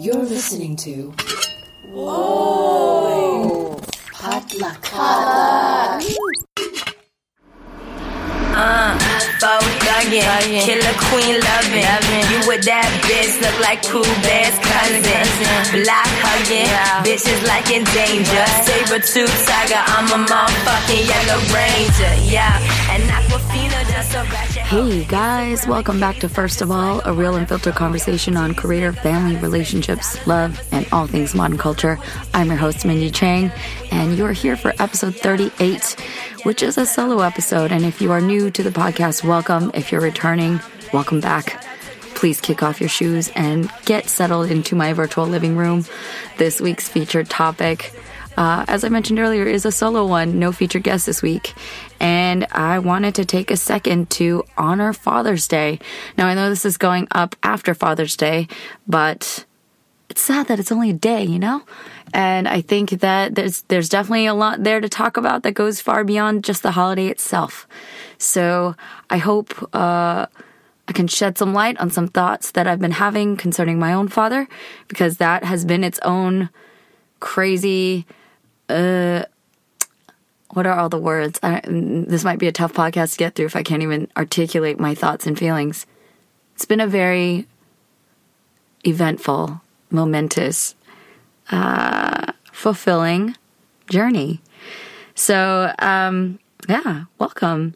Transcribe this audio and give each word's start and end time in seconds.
You're 0.00 0.24
listening 0.24 0.76
to. 0.76 1.12
Whoa! 1.92 3.76
Potluck. 4.14 4.80
Potluck. 4.80 6.02
Uh, 8.56 8.96
thuggin', 9.36 10.64
killer 10.64 10.96
queen 11.04 11.36
lovin'. 11.36 12.24
You 12.32 12.40
with 12.48 12.64
that 12.64 12.88
bitch 13.04 13.44
look 13.44 13.60
like 13.60 13.84
cool 13.92 14.08
bear's 14.24 14.56
cousin. 14.64 15.84
Block 15.84 16.08
hugging, 16.24 16.72
bitches 17.04 17.44
like 17.44 17.68
in 17.68 17.84
danger. 17.92 18.46
Saber 18.64 19.04
tooth 19.04 19.28
tiger, 19.44 19.84
I'm 19.84 20.08
a 20.16 20.24
motherfucking 20.24 21.04
yellow 21.12 21.44
ranger. 21.52 22.14
Yeah, 22.24 22.56
and 22.88 23.02
Aquafina 23.04 23.84
just 23.92 24.14
a. 24.14 24.49
Hey 24.70 25.02
guys, 25.02 25.66
welcome 25.66 25.98
back 25.98 26.18
to 26.18 26.28
First 26.28 26.62
of 26.62 26.70
All, 26.70 27.00
a 27.04 27.12
real 27.12 27.34
and 27.34 27.48
filtered 27.48 27.74
conversation 27.74 28.36
on 28.36 28.54
career, 28.54 28.92
family, 28.92 29.34
relationships, 29.34 30.24
love, 30.28 30.64
and 30.70 30.86
all 30.92 31.08
things 31.08 31.34
modern 31.34 31.58
culture. 31.58 31.98
I'm 32.32 32.46
your 32.46 32.56
host, 32.56 32.86
Minji 32.86 33.12
Chang, 33.12 33.50
and 33.90 34.16
you're 34.16 34.30
here 34.30 34.54
for 34.54 34.72
episode 34.78 35.16
38, 35.16 35.96
which 36.44 36.62
is 36.62 36.78
a 36.78 36.86
solo 36.86 37.18
episode. 37.18 37.72
And 37.72 37.84
if 37.84 38.00
you 38.00 38.12
are 38.12 38.20
new 38.20 38.48
to 38.52 38.62
the 38.62 38.70
podcast, 38.70 39.24
welcome. 39.24 39.72
If 39.74 39.90
you're 39.90 40.00
returning, 40.00 40.60
welcome 40.92 41.18
back. 41.18 41.64
Please 42.14 42.40
kick 42.40 42.62
off 42.62 42.78
your 42.78 42.88
shoes 42.88 43.28
and 43.34 43.68
get 43.86 44.08
settled 44.08 44.52
into 44.52 44.76
my 44.76 44.92
virtual 44.92 45.26
living 45.26 45.56
room. 45.56 45.84
This 46.38 46.60
week's 46.60 46.88
featured 46.88 47.28
topic 47.28 47.92
uh, 48.36 48.64
as 48.68 48.84
I 48.84 48.88
mentioned 48.88 49.18
earlier, 49.18 49.44
is 49.44 49.64
a 49.64 49.72
solo 49.72 50.06
one, 50.06 50.38
no 50.38 50.52
featured 50.52 50.82
guest 50.82 51.06
this 51.06 51.22
week. 51.22 51.54
And 51.98 52.46
I 52.52 52.78
wanted 52.78 53.14
to 53.16 53.24
take 53.24 53.50
a 53.50 53.56
second 53.56 54.10
to 54.10 54.44
honor 54.56 54.92
Father's 54.92 55.46
Day. 55.46 55.78
Now, 56.16 56.26
I 56.26 56.34
know 56.34 56.48
this 56.48 56.64
is 56.64 56.76
going 56.76 57.08
up 57.10 57.36
after 57.42 57.74
Father's 57.74 58.16
Day, 58.16 58.48
but 58.86 59.44
it's 60.08 60.22
sad 60.22 60.48
that 60.48 60.58
it's 60.58 60.72
only 60.72 60.90
a 60.90 60.94
day, 60.94 61.22
you 61.24 61.38
know? 61.38 61.62
And 62.12 62.48
I 62.48 62.60
think 62.60 62.90
that 62.90 63.34
there's 63.36 63.62
there's 63.62 63.88
definitely 63.88 64.26
a 64.26 64.34
lot 64.34 64.64
there 64.64 64.80
to 64.80 64.88
talk 64.88 65.16
about 65.16 65.44
that 65.44 65.52
goes 65.52 65.80
far 65.80 66.02
beyond 66.02 66.42
just 66.42 66.62
the 66.62 66.72
holiday 66.72 67.06
itself. 67.06 67.68
So 68.18 68.74
I 69.08 69.18
hope 69.18 69.62
uh, 69.72 70.26
I 70.88 70.92
can 70.92 71.06
shed 71.06 71.38
some 71.38 71.54
light 71.54 71.78
on 71.78 71.90
some 71.90 72.08
thoughts 72.08 72.50
that 72.52 72.66
I've 72.66 72.80
been 72.80 72.90
having 72.90 73.36
concerning 73.36 73.78
my 73.78 73.92
own 73.92 74.08
father, 74.08 74.48
because 74.88 75.18
that 75.18 75.44
has 75.44 75.64
been 75.64 75.84
its 75.84 76.00
own 76.00 76.50
crazy 77.20 78.06
uh, 78.70 79.24
what 80.50 80.66
are 80.66 80.78
all 80.78 80.88
the 80.88 80.98
words? 80.98 81.38
I, 81.42 81.60
this 81.64 82.24
might 82.24 82.38
be 82.38 82.48
a 82.48 82.52
tough 82.52 82.72
podcast 82.72 83.12
to 83.12 83.18
get 83.18 83.34
through 83.34 83.46
if 83.46 83.56
I 83.56 83.62
can't 83.62 83.82
even 83.82 84.08
articulate 84.16 84.80
my 84.80 84.94
thoughts 84.94 85.26
and 85.26 85.38
feelings. 85.38 85.86
It's 86.54 86.64
been 86.64 86.80
a 86.80 86.86
very 86.86 87.46
eventful, 88.84 89.60
momentous, 89.90 90.74
uh, 91.50 92.32
fulfilling 92.52 93.36
journey. 93.88 94.40
So, 95.14 95.72
um, 95.78 96.38
yeah, 96.68 97.04
welcome. 97.18 97.74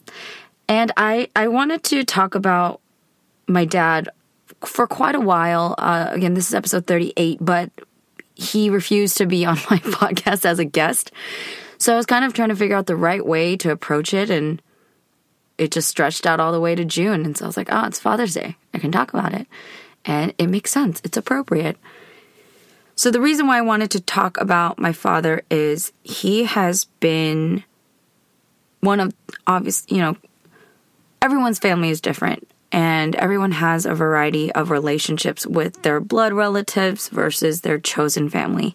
And 0.69 0.93
I, 0.97 1.29
I 1.37 1.49
wanted 1.49 1.83
to 1.85 2.05
talk 2.05 2.35
about 2.35 2.81
my 3.47 3.65
dad 3.65 4.09
for 4.65 4.87
quite 4.87 5.15
a 5.15 5.21
while. 5.21 5.75
Uh, 5.79 6.09
again, 6.11 6.35
this 6.35 6.49
is 6.49 6.55
episode 6.55 6.87
38, 6.87 7.39
but 7.41 7.71
he 8.35 8.71
refused 8.71 9.17
to 9.19 9.27
be 9.27 9.45
on 9.45 9.57
my 9.71 9.79
podcast 9.79 10.45
as 10.45 10.59
a 10.59 10.65
guest. 10.65 11.13
So 11.79 11.93
I 11.93 11.97
was 11.97 12.07
kind 12.07 12.25
of 12.25 12.33
trying 12.33 12.49
to 12.49 12.57
figure 12.57 12.77
out 12.77 12.87
the 12.87 12.97
right 12.97 13.25
way 13.25 13.57
to 13.59 13.71
approach 13.71 14.15
it 14.15 14.31
and 14.31 14.61
it 15.59 15.71
just 15.71 15.89
stretched 15.89 16.27
out 16.27 16.41
all 16.41 16.53
the 16.53 16.61
way 16.61 16.75
to 16.75 16.85
June. 16.85 17.25
And 17.25 17.37
so 17.37 17.45
I 17.45 17.49
was 17.49 17.57
like, 17.57 17.69
oh, 17.71 17.87
it's 17.87 18.01
Father's 18.01 18.35
Day. 18.35 18.57
I 18.73 18.79
can 18.79 18.91
talk 18.91 19.13
about 19.13 19.35
it. 19.35 19.47
And 20.05 20.35
it 20.39 20.49
makes 20.49 20.71
sense. 20.71 21.01
It's 21.05 21.17
appropriate. 21.17 21.77
So 22.97 23.11
the 23.11 23.21
reason 23.21 23.47
why 23.47 23.59
I 23.59 23.63
wanted 23.63 23.91
to 23.93 24.01
talk 24.01 24.41
about 24.41 24.79
my 24.79 24.93
father 24.93 25.43
is 25.51 25.93
he 26.03 26.45
has 26.45 26.85
been 27.01 27.65
one 28.81 29.01
of 29.01 29.13
obvious, 29.47 29.85
you 29.89 29.99
know, 29.99 30.17
everyone's 31.23 31.59
family 31.59 31.91
is 31.91 32.01
different 32.01 32.49
and 32.75 33.15
everyone 33.15 33.53
has 33.53 33.87
a 33.87 33.95
variety 33.95 34.51
of 34.51 34.73
relationships 34.73 35.47
with 35.47 35.81
their 35.83 36.01
blood 36.01 36.33
relatives 36.33 37.09
versus 37.09 37.61
their 37.61 37.79
chosen 37.79 38.29
family. 38.29 38.75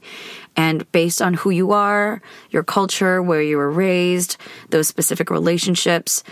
And 0.56 0.90
based 0.94 1.22
on 1.22 1.34
who 1.34 1.50
you 1.50 1.74
are, 1.74 2.22
your 2.50 2.64
culture, 2.64 3.22
where 3.22 3.42
you 3.42 3.58
were 3.58 3.70
raised, 3.70 4.38
those 4.70 4.88
specific 4.88 5.30
relationships, 5.30 6.24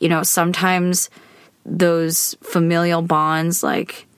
you 0.00 0.08
know, 0.08 0.24
sometimes 0.24 1.10
those 1.64 2.34
familial 2.42 3.02
bonds, 3.02 3.62
like 3.62 4.08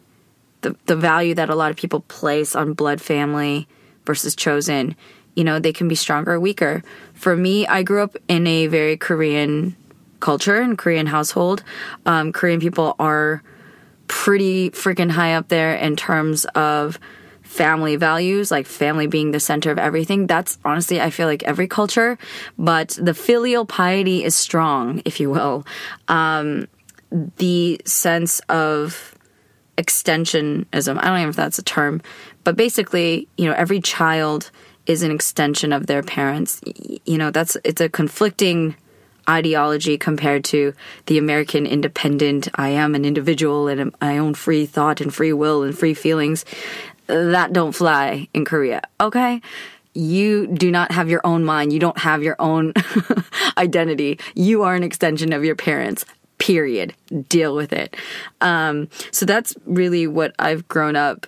the, 0.62 0.74
the 0.86 0.96
value 0.96 1.34
that 1.34 1.50
a 1.50 1.54
lot 1.54 1.70
of 1.70 1.76
people 1.76 2.00
place 2.08 2.56
on 2.56 2.72
blood 2.72 3.02
family 3.02 3.68
versus 4.06 4.34
chosen, 4.34 4.96
you 5.34 5.44
know, 5.44 5.58
they 5.58 5.74
can 5.74 5.88
be 5.88 5.94
stronger 5.94 6.32
or 6.32 6.40
weaker. 6.40 6.82
For 7.12 7.36
me, 7.36 7.66
I 7.66 7.82
grew 7.82 8.02
up 8.02 8.16
in 8.28 8.46
a 8.46 8.66
very 8.66 8.96
Korean 8.96 9.76
culture 10.24 10.58
and 10.58 10.78
Korean 10.78 11.06
household. 11.06 11.62
Um, 12.06 12.32
Korean 12.32 12.58
people 12.58 12.96
are 12.98 13.42
pretty 14.08 14.70
freaking 14.70 15.10
high 15.10 15.34
up 15.34 15.48
there 15.48 15.74
in 15.74 15.96
terms 15.96 16.46
of 16.54 16.98
family 17.42 17.96
values, 17.96 18.50
like 18.50 18.66
family 18.66 19.06
being 19.06 19.32
the 19.32 19.38
center 19.38 19.70
of 19.70 19.78
everything. 19.78 20.26
That's 20.26 20.58
honestly, 20.64 20.98
I 20.98 21.10
feel 21.10 21.28
like 21.28 21.42
every 21.42 21.68
culture, 21.68 22.16
but 22.56 22.98
the 23.00 23.12
filial 23.12 23.66
piety 23.66 24.24
is 24.24 24.34
strong, 24.34 25.02
if 25.04 25.20
you 25.20 25.28
will. 25.28 25.66
Um, 26.08 26.68
the 27.36 27.80
sense 27.84 28.40
of 28.48 29.14
extensionism, 29.76 30.98
I 30.98 31.04
don't 31.04 31.22
know 31.22 31.28
if 31.28 31.36
that's 31.36 31.58
a 31.58 31.62
term, 31.62 32.00
but 32.44 32.56
basically, 32.56 33.28
you 33.36 33.44
know, 33.44 33.54
every 33.54 33.80
child 33.80 34.50
is 34.86 35.02
an 35.02 35.10
extension 35.10 35.70
of 35.70 35.86
their 35.86 36.02
parents. 36.02 36.62
You 37.04 37.18
know, 37.18 37.30
that's, 37.30 37.58
it's 37.62 37.82
a 37.82 37.90
conflicting 37.90 38.74
ideology 39.28 39.98
compared 39.98 40.44
to 40.44 40.74
the 41.06 41.18
American 41.18 41.66
independent, 41.66 42.48
I 42.54 42.70
am 42.70 42.94
an 42.94 43.04
individual 43.04 43.68
and 43.68 43.94
I 44.00 44.18
own 44.18 44.34
free 44.34 44.66
thought 44.66 45.00
and 45.00 45.14
free 45.14 45.32
will 45.32 45.62
and 45.62 45.76
free 45.76 45.94
feelings. 45.94 46.44
That 47.06 47.52
don't 47.52 47.72
fly 47.72 48.28
in 48.32 48.44
Korea, 48.44 48.82
okay? 49.00 49.42
You 49.94 50.46
do 50.46 50.70
not 50.70 50.90
have 50.92 51.08
your 51.08 51.20
own 51.24 51.44
mind. 51.44 51.72
You 51.72 51.78
don't 51.78 51.98
have 51.98 52.22
your 52.22 52.36
own 52.38 52.72
identity. 53.58 54.18
You 54.34 54.62
are 54.62 54.74
an 54.74 54.82
extension 54.82 55.32
of 55.32 55.44
your 55.44 55.54
parents. 55.54 56.04
Period. 56.38 56.94
Deal 57.28 57.54
with 57.54 57.72
it. 57.72 57.96
Um, 58.40 58.88
so 59.12 59.24
that's 59.24 59.54
really 59.66 60.06
what 60.06 60.34
I've 60.38 60.66
grown 60.66 60.96
up 60.96 61.26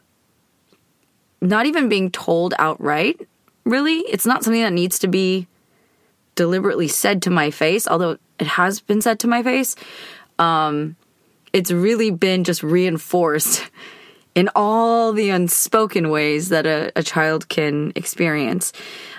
not 1.41 1.67
even 1.67 1.89
being 1.89 2.11
told 2.11 2.55
outright, 2.59 3.21
really. 3.65 3.99
It's 4.01 4.27
not 4.27 4.45
something 4.45 4.62
that 4.62 4.73
needs 4.73 4.99
to 5.01 5.09
be 5.09 5.47
deliberately 6.37 6.89
said 6.89 7.23
to 7.23 7.31
my 7.31 7.51
face, 7.51 7.89
although 7.89 8.19
it 8.39 8.47
has 8.47 8.81
been 8.81 9.01
said 9.01 9.19
to 9.21 9.27
my 9.27 9.43
face, 9.43 9.75
um, 10.39 10.95
it's 11.53 11.73
really 11.73 12.11
been 12.11 12.45
just 12.45 12.63
reinforced 12.63 13.69
in 14.35 14.49
all 14.55 15.13
the 15.13 15.31
unspoken 15.31 16.11
ways 16.11 16.51
that 16.51 16.67
a, 16.67 16.93
a 16.95 17.03
child 17.03 17.49
can 17.49 17.93
experience. 17.97 18.73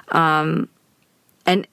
Um, 0.10 0.70
and 1.46 1.68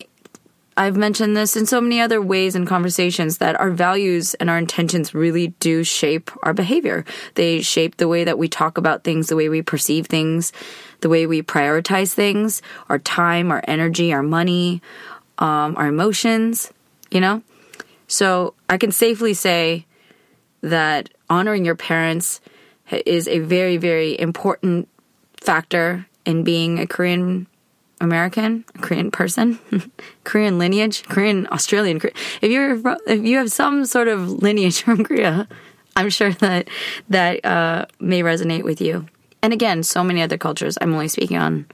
I've 0.76 0.96
mentioned 0.96 1.36
this 1.36 1.56
in 1.56 1.66
so 1.66 1.80
many 1.80 2.00
other 2.00 2.20
ways 2.20 2.56
and 2.56 2.66
conversations 2.66 3.38
that 3.38 3.58
our 3.60 3.70
values 3.70 4.34
and 4.34 4.50
our 4.50 4.58
intentions 4.58 5.14
really 5.14 5.48
do 5.60 5.84
shape 5.84 6.32
our 6.42 6.52
behavior. 6.52 7.04
They 7.34 7.60
shape 7.60 7.96
the 7.96 8.08
way 8.08 8.24
that 8.24 8.38
we 8.38 8.48
talk 8.48 8.76
about 8.76 9.04
things, 9.04 9.28
the 9.28 9.36
way 9.36 9.48
we 9.48 9.62
perceive 9.62 10.06
things, 10.06 10.52
the 11.00 11.08
way 11.08 11.26
we 11.26 11.42
prioritize 11.42 12.12
things, 12.12 12.60
our 12.88 12.98
time, 12.98 13.52
our 13.52 13.62
energy, 13.68 14.12
our 14.12 14.22
money, 14.22 14.82
um, 15.38 15.76
our 15.76 15.86
emotions, 15.86 16.72
you 17.10 17.20
know? 17.20 17.42
So 18.06 18.54
I 18.68 18.76
can 18.76 18.92
safely 18.92 19.34
say 19.34 19.86
that 20.62 21.10
honoring 21.28 21.64
your 21.64 21.74
parents 21.74 22.40
is 22.90 23.28
a 23.28 23.38
very, 23.40 23.76
very 23.76 24.18
important 24.18 24.88
factor 25.36 26.06
in 26.24 26.44
being 26.44 26.78
a 26.78 26.86
Korean 26.86 27.46
American, 28.00 28.64
a 28.74 28.78
Korean 28.78 29.10
person, 29.10 29.58
Korean 30.24 30.58
lineage, 30.58 31.04
Korean 31.04 31.46
Australian. 31.50 32.00
If 32.40 32.50
you're 32.50 32.80
if 33.06 33.24
you 33.24 33.38
have 33.38 33.50
some 33.50 33.84
sort 33.84 34.08
of 34.08 34.30
lineage 34.30 34.82
from 34.84 35.04
Korea, 35.04 35.48
I'm 35.96 36.10
sure 36.10 36.32
that 36.32 36.68
that 37.08 37.44
uh, 37.44 37.86
may 38.00 38.22
resonate 38.22 38.64
with 38.64 38.80
you. 38.80 39.06
And 39.42 39.52
again, 39.52 39.82
so 39.82 40.02
many 40.02 40.22
other 40.22 40.38
cultures. 40.38 40.78
I'm 40.80 40.92
only 40.92 41.08
speaking 41.08 41.36
on 41.36 41.66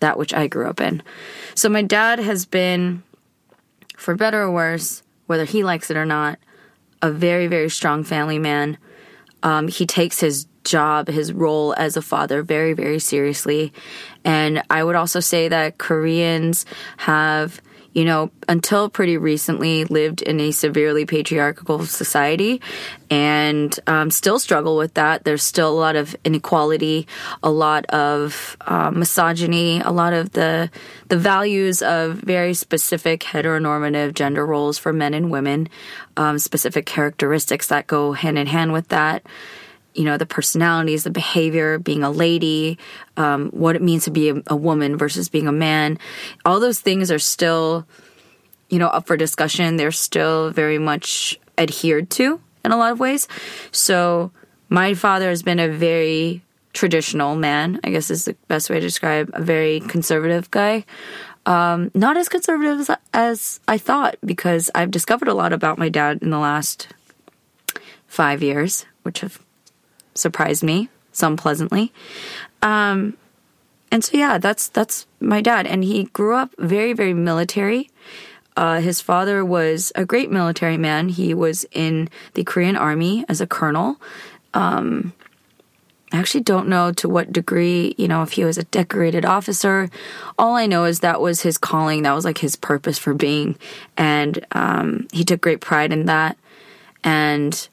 that 0.00 0.18
which 0.18 0.34
I 0.34 0.46
grew 0.46 0.68
up 0.68 0.80
in. 0.80 1.02
So 1.54 1.68
my 1.68 1.82
dad 1.82 2.18
has 2.18 2.46
been 2.46 3.02
for 3.96 4.14
better 4.14 4.42
or 4.42 4.50
worse, 4.50 5.02
whether 5.26 5.44
he 5.44 5.64
likes 5.64 5.90
it 5.90 5.96
or 5.96 6.06
not, 6.06 6.38
a 7.02 7.10
very, 7.10 7.46
very 7.46 7.68
strong 7.68 8.04
family 8.04 8.38
man. 8.38 8.78
Um, 9.42 9.68
he 9.68 9.86
takes 9.86 10.20
his 10.20 10.46
job, 10.64 11.08
his 11.08 11.32
role 11.32 11.74
as 11.76 11.96
a 11.96 12.02
father 12.02 12.42
very, 12.42 12.72
very 12.72 12.98
seriously. 12.98 13.72
And 14.24 14.62
I 14.70 14.82
would 14.82 14.96
also 14.96 15.20
say 15.20 15.48
that 15.48 15.78
Koreans 15.78 16.66
have, 16.98 17.60
you 17.96 18.04
know, 18.04 18.30
until 18.46 18.90
pretty 18.90 19.16
recently 19.16 19.84
lived 19.84 20.20
in 20.20 20.38
a 20.38 20.50
severely 20.50 21.06
patriarchal 21.06 21.86
society 21.86 22.60
and 23.08 23.80
um, 23.86 24.10
still 24.10 24.38
struggle 24.38 24.76
with 24.76 24.92
that. 24.94 25.24
There's 25.24 25.42
still 25.42 25.70
a 25.70 25.80
lot 25.80 25.96
of 25.96 26.14
inequality, 26.22 27.08
a 27.42 27.50
lot 27.50 27.86
of 27.86 28.58
uh, 28.60 28.90
misogyny, 28.90 29.80
a 29.80 29.92
lot 29.92 30.12
of 30.12 30.32
the 30.32 30.70
the 31.08 31.16
values 31.16 31.80
of 31.80 32.16
very 32.16 32.52
specific 32.52 33.20
heteronormative 33.20 34.12
gender 34.12 34.44
roles 34.44 34.76
for 34.76 34.92
men 34.92 35.14
and 35.14 35.30
women, 35.30 35.66
um, 36.18 36.38
specific 36.38 36.84
characteristics 36.84 37.68
that 37.68 37.86
go 37.86 38.12
hand 38.12 38.36
in 38.36 38.46
hand 38.46 38.74
with 38.74 38.88
that 38.88 39.24
you 39.96 40.04
know, 40.04 40.18
the 40.18 40.26
personalities, 40.26 41.04
the 41.04 41.10
behavior, 41.10 41.78
being 41.78 42.02
a 42.02 42.10
lady, 42.10 42.78
um, 43.16 43.48
what 43.50 43.76
it 43.76 43.82
means 43.82 44.04
to 44.04 44.10
be 44.10 44.28
a, 44.28 44.42
a, 44.48 44.56
woman 44.56 44.96
versus 44.96 45.28
being 45.28 45.48
a 45.48 45.52
man. 45.52 45.98
All 46.44 46.60
those 46.60 46.80
things 46.80 47.10
are 47.10 47.18
still, 47.18 47.86
you 48.68 48.78
know, 48.78 48.88
up 48.88 49.06
for 49.06 49.16
discussion. 49.16 49.76
They're 49.76 49.90
still 49.90 50.50
very 50.50 50.78
much 50.78 51.40
adhered 51.56 52.10
to 52.10 52.40
in 52.64 52.72
a 52.72 52.76
lot 52.76 52.92
of 52.92 53.00
ways. 53.00 53.26
So 53.72 54.32
my 54.68 54.94
father 54.94 55.30
has 55.30 55.42
been 55.42 55.58
a 55.58 55.68
very 55.68 56.42
traditional 56.74 57.34
man, 57.34 57.80
I 57.82 57.90
guess 57.90 58.10
is 58.10 58.26
the 58.26 58.34
best 58.48 58.68
way 58.68 58.76
to 58.76 58.86
describe 58.86 59.30
a 59.32 59.42
very 59.42 59.80
conservative 59.80 60.50
guy. 60.50 60.84
Um, 61.46 61.90
not 61.94 62.16
as 62.16 62.28
conservative 62.28 62.80
as, 62.80 62.90
as 63.14 63.60
I 63.66 63.78
thought 63.78 64.16
because 64.24 64.70
I've 64.74 64.90
discovered 64.90 65.28
a 65.28 65.34
lot 65.34 65.52
about 65.52 65.78
my 65.78 65.88
dad 65.88 66.18
in 66.20 66.30
the 66.30 66.38
last 66.38 66.88
five 68.06 68.42
years, 68.42 68.84
which 69.04 69.20
have 69.20 69.45
surprised 70.18 70.62
me, 70.62 70.88
some 71.12 71.36
pleasantly. 71.36 71.92
Um, 72.62 73.16
and 73.90 74.04
so 74.04 74.16
yeah, 74.16 74.38
that's 74.38 74.68
that's 74.68 75.06
my 75.20 75.40
dad, 75.40 75.66
and 75.66 75.84
he 75.84 76.04
grew 76.04 76.34
up 76.34 76.54
very 76.58 76.92
very 76.92 77.14
military. 77.14 77.90
Uh, 78.56 78.80
his 78.80 79.00
father 79.00 79.44
was 79.44 79.92
a 79.94 80.04
great 80.04 80.30
military 80.30 80.78
man. 80.78 81.10
He 81.10 81.34
was 81.34 81.66
in 81.72 82.08
the 82.34 82.42
Korean 82.42 82.76
Army 82.76 83.24
as 83.28 83.40
a 83.40 83.46
colonel. 83.46 84.00
Um, 84.54 85.12
I 86.12 86.18
actually 86.18 86.42
don't 86.42 86.68
know 86.68 86.92
to 86.92 87.08
what 87.08 87.32
degree, 87.32 87.94
you 87.98 88.08
know, 88.08 88.22
if 88.22 88.32
he 88.32 88.44
was 88.44 88.56
a 88.56 88.64
decorated 88.64 89.24
officer. 89.24 89.90
All 90.38 90.54
I 90.54 90.66
know 90.66 90.84
is 90.84 91.00
that 91.00 91.20
was 91.20 91.42
his 91.42 91.58
calling. 91.58 92.02
That 92.02 92.14
was 92.14 92.24
like 92.24 92.38
his 92.38 92.56
purpose 92.56 92.98
for 92.98 93.12
being. 93.12 93.58
And 93.96 94.46
um, 94.52 95.08
he 95.12 95.24
took 95.24 95.40
great 95.40 95.60
pride 95.60 95.92
in 95.92 96.06
that. 96.06 96.38
And 97.02 97.68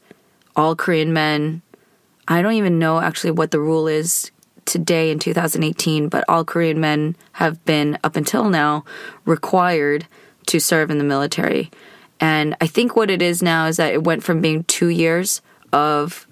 all 0.55 0.75
Korean 0.75 1.13
men 1.13 1.61
I 2.27 2.41
don't 2.41 2.53
even 2.53 2.79
know 2.79 2.99
actually 2.99 3.31
what 3.31 3.51
the 3.51 3.59
rule 3.59 3.87
is 3.87 4.31
today 4.65 5.11
in 5.11 5.19
2018, 5.19 6.07
but 6.09 6.23
all 6.27 6.45
Korean 6.45 6.79
men 6.79 7.15
have 7.33 7.63
been, 7.65 7.97
up 8.03 8.15
until 8.15 8.49
now, 8.49 8.85
required 9.25 10.07
to 10.47 10.59
serve 10.59 10.89
in 10.89 10.97
the 10.97 11.03
military. 11.03 11.71
And 12.19 12.55
I 12.61 12.67
think 12.67 12.95
what 12.95 13.09
it 13.09 13.21
is 13.21 13.41
now 13.41 13.65
is 13.67 13.77
that 13.77 13.93
it 13.93 14.03
went 14.03 14.23
from 14.23 14.41
being 14.41 14.63
two 14.63 14.87
years 14.87 15.41
of 15.71 16.27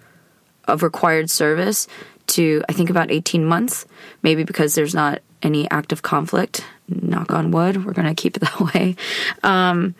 of 0.65 0.83
required 0.83 1.29
service 1.29 1.87
to 2.27 2.63
I 2.69 2.73
think 2.73 2.89
about 2.89 3.11
18 3.11 3.43
months, 3.43 3.85
maybe 4.21 4.43
because 4.43 4.75
there's 4.75 4.95
not 4.95 5.21
any 5.43 5.69
active 5.69 6.01
conflict. 6.01 6.63
Knock 6.87 7.31
on 7.31 7.51
wood, 7.51 7.85
we're 7.85 7.93
gonna 7.93 8.15
keep 8.15 8.37
it 8.37 8.39
that 8.41 8.73
way. 8.73 8.95
Um, 9.43 9.95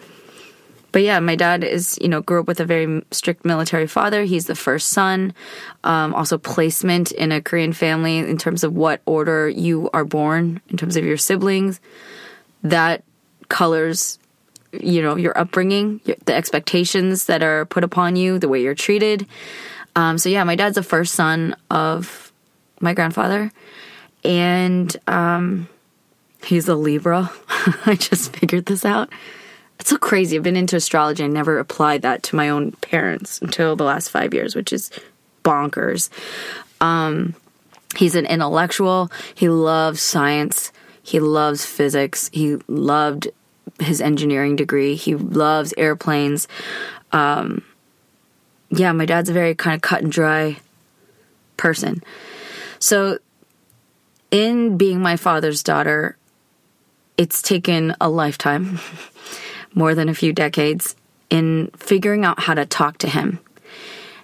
but 0.91 1.03
yeah, 1.03 1.19
my 1.19 1.35
dad 1.35 1.63
is, 1.63 1.97
you 2.01 2.07
know, 2.09 2.21
grew 2.21 2.41
up 2.41 2.47
with 2.47 2.59
a 2.59 2.65
very 2.65 3.03
strict 3.11 3.45
military 3.45 3.87
father. 3.87 4.23
He's 4.23 4.47
the 4.47 4.55
first 4.55 4.89
son. 4.89 5.33
Um, 5.83 6.13
also, 6.13 6.37
placement 6.37 7.11
in 7.11 7.31
a 7.31 7.41
Korean 7.41 7.73
family 7.73 8.19
in 8.19 8.37
terms 8.37 8.63
of 8.63 8.73
what 8.73 9.01
order 9.05 9.49
you 9.49 9.89
are 9.93 10.05
born, 10.05 10.61
in 10.69 10.77
terms 10.77 10.97
of 10.97 11.05
your 11.05 11.17
siblings, 11.17 11.79
that 12.63 13.03
colors, 13.47 14.19
you 14.71 15.01
know, 15.01 15.15
your 15.15 15.37
upbringing, 15.37 16.01
the 16.25 16.33
expectations 16.33 17.25
that 17.25 17.41
are 17.41 17.65
put 17.65 17.83
upon 17.83 18.15
you, 18.15 18.37
the 18.39 18.49
way 18.49 18.61
you're 18.61 18.75
treated. 18.75 19.25
Um, 19.95 20.17
so 20.17 20.29
yeah, 20.29 20.43
my 20.43 20.55
dad's 20.55 20.75
the 20.75 20.83
first 20.83 21.13
son 21.15 21.55
of 21.69 22.31
my 22.79 22.93
grandfather, 22.93 23.51
and 24.23 24.95
um, 25.07 25.67
he's 26.43 26.67
a 26.67 26.75
Libra. 26.75 27.31
I 27.85 27.95
just 27.95 28.35
figured 28.35 28.65
this 28.65 28.85
out. 28.85 29.09
It's 29.81 29.89
so 29.89 29.97
crazy. 29.97 30.37
I've 30.37 30.43
been 30.43 30.55
into 30.55 30.75
astrology. 30.75 31.23
I 31.23 31.27
never 31.27 31.57
applied 31.57 32.03
that 32.03 32.21
to 32.23 32.35
my 32.35 32.49
own 32.49 32.73
parents 32.73 33.41
until 33.41 33.75
the 33.75 33.83
last 33.83 34.09
five 34.09 34.31
years, 34.31 34.55
which 34.55 34.71
is 34.71 34.91
bonkers. 35.43 36.09
Um, 36.79 37.33
he's 37.95 38.13
an 38.13 38.27
intellectual. 38.27 39.11
He 39.33 39.49
loves 39.49 39.99
science. 39.99 40.71
He 41.01 41.19
loves 41.19 41.65
physics. 41.65 42.29
He 42.31 42.57
loved 42.67 43.29
his 43.79 44.01
engineering 44.01 44.55
degree. 44.55 44.93
He 44.93 45.15
loves 45.15 45.73
airplanes. 45.75 46.47
Um, 47.11 47.63
yeah, 48.69 48.91
my 48.91 49.07
dad's 49.07 49.29
a 49.29 49.33
very 49.33 49.55
kind 49.55 49.73
of 49.73 49.81
cut 49.81 50.03
and 50.03 50.11
dry 50.11 50.57
person. 51.57 52.03
So, 52.77 53.17
in 54.29 54.77
being 54.77 55.01
my 55.01 55.17
father's 55.17 55.63
daughter, 55.63 56.17
it's 57.17 57.41
taken 57.41 57.95
a 57.99 58.09
lifetime 58.09 58.79
more 59.73 59.95
than 59.95 60.09
a 60.09 60.13
few 60.13 60.33
decades 60.33 60.95
in 61.29 61.71
figuring 61.77 62.25
out 62.25 62.39
how 62.41 62.53
to 62.53 62.65
talk 62.65 62.97
to 62.99 63.07
him. 63.07 63.39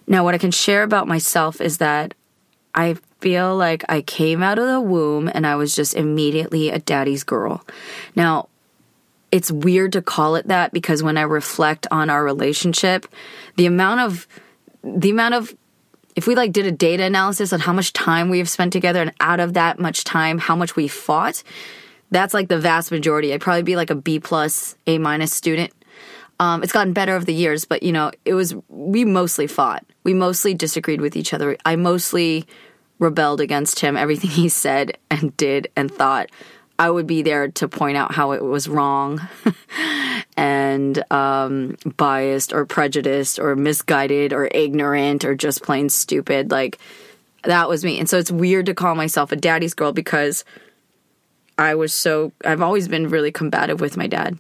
Now, 0.08 0.24
what 0.24 0.36
I 0.36 0.38
can 0.38 0.52
share 0.52 0.84
about 0.84 1.08
myself 1.08 1.60
is 1.60 1.78
that 1.80 2.14
I 2.74 2.96
feel 3.20 3.56
like 3.56 3.84
I 3.90 4.02
came 4.02 4.44
out 4.44 4.60
of 4.60 4.68
the 4.68 4.80
womb 4.80 5.30
and 5.34 5.48
I 5.48 5.56
was 5.56 5.76
just 5.76 5.96
immediately 5.96 6.70
a 6.70 6.80
daddy's 6.80 7.24
girl. 7.24 7.66
Now, 8.16 8.50
it's 9.32 9.52
weird 9.52 9.94
to 9.94 10.02
call 10.02 10.36
it 10.36 10.48
that 10.48 10.72
because 10.72 11.04
when 11.04 11.18
I 11.18 11.24
reflect 11.24 11.88
on 11.92 12.10
our 12.10 12.24
relationship, 12.24 13.08
the 13.56 13.66
amount 13.66 14.02
of 14.02 14.28
the 14.84 15.10
amount 15.10 15.34
of 15.34 15.56
if 16.16 16.28
we 16.28 16.36
like 16.36 16.52
did 16.52 16.66
a 16.66 16.72
data 16.72 17.04
analysis 17.04 17.52
on 17.52 17.60
how 17.60 17.74
much 17.74 17.94
time 17.94 18.30
we 18.30 18.38
have 18.38 18.50
spent 18.50 18.74
together 18.74 19.02
and 19.02 19.14
out 19.20 19.40
of 19.40 19.54
that 19.54 19.80
much 19.80 20.04
time 20.04 20.38
how 20.38 20.56
much 20.56 20.76
we 20.76 20.88
fought, 20.88 21.44
that's 22.12 22.34
like 22.34 22.48
the 22.48 22.60
vast 22.60 22.92
majority. 22.92 23.34
I'd 23.34 23.42
probably 23.42 23.64
be 23.64 23.76
like 23.76 23.90
a 23.90 23.96
B 23.96 24.20
plus, 24.20 24.76
A 24.88 24.98
minus 24.98 25.34
student. 25.34 25.74
Um, 26.40 26.62
it's 26.62 26.72
gotten 26.72 26.94
better 26.94 27.16
over 27.16 27.26
the 27.26 27.34
years, 27.34 27.66
but 27.66 27.84
you 27.84 27.92
know, 27.92 28.12
it 28.24 28.34
was 28.34 28.56
we 28.70 29.06
mostly 29.06 29.48
fought. 29.48 29.86
We 30.04 30.14
mostly 30.14 30.54
disagreed 30.54 31.02
with 31.02 31.16
each 31.16 31.34
other. 31.34 31.58
I 31.66 31.76
mostly 31.76 32.48
rebelled 33.00 33.42
against 33.42 33.80
him. 33.80 33.98
Everything 33.98 34.30
he 34.32 34.50
said 34.50 34.98
and 35.10 35.36
did 35.38 35.70
and 35.76 35.92
thought. 35.92 36.30
I 36.80 36.92
would 36.92 37.08
be 37.08 37.24
there 37.24 37.48
to 37.48 37.68
point 37.68 37.98
out 37.98 38.14
how 38.14 38.34
it 38.34 38.44
was 38.44 38.70
wrong 38.70 39.28
and 40.38 41.12
um, 41.12 41.76
biased 41.98 42.54
or 42.54 42.68
prejudiced 42.68 43.40
or 43.40 43.56
misguided 43.56 44.32
or 44.32 44.48
ignorant 44.54 45.26
or 45.26 45.34
just 45.34 45.64
plain 45.64 45.90
stupid. 45.90 46.52
Like 46.52 46.78
that 47.44 47.68
was 47.68 47.84
me. 47.84 48.00
And 48.00 48.08
so 48.08 48.20
it's 48.20 48.30
weird 48.30 48.68
to 48.68 48.76
call 48.76 48.94
myself 48.94 49.32
a 49.32 49.36
daddy's 49.36 49.74
girl 49.74 49.92
because 49.92 50.46
I 51.58 51.76
was 51.76 51.94
so, 51.94 52.32
I've 52.46 52.62
always 52.62 52.88
been 52.88 53.10
really 53.10 53.32
combative 53.32 53.82
with 53.82 53.98
my 53.98 54.08
dad. 54.08 54.38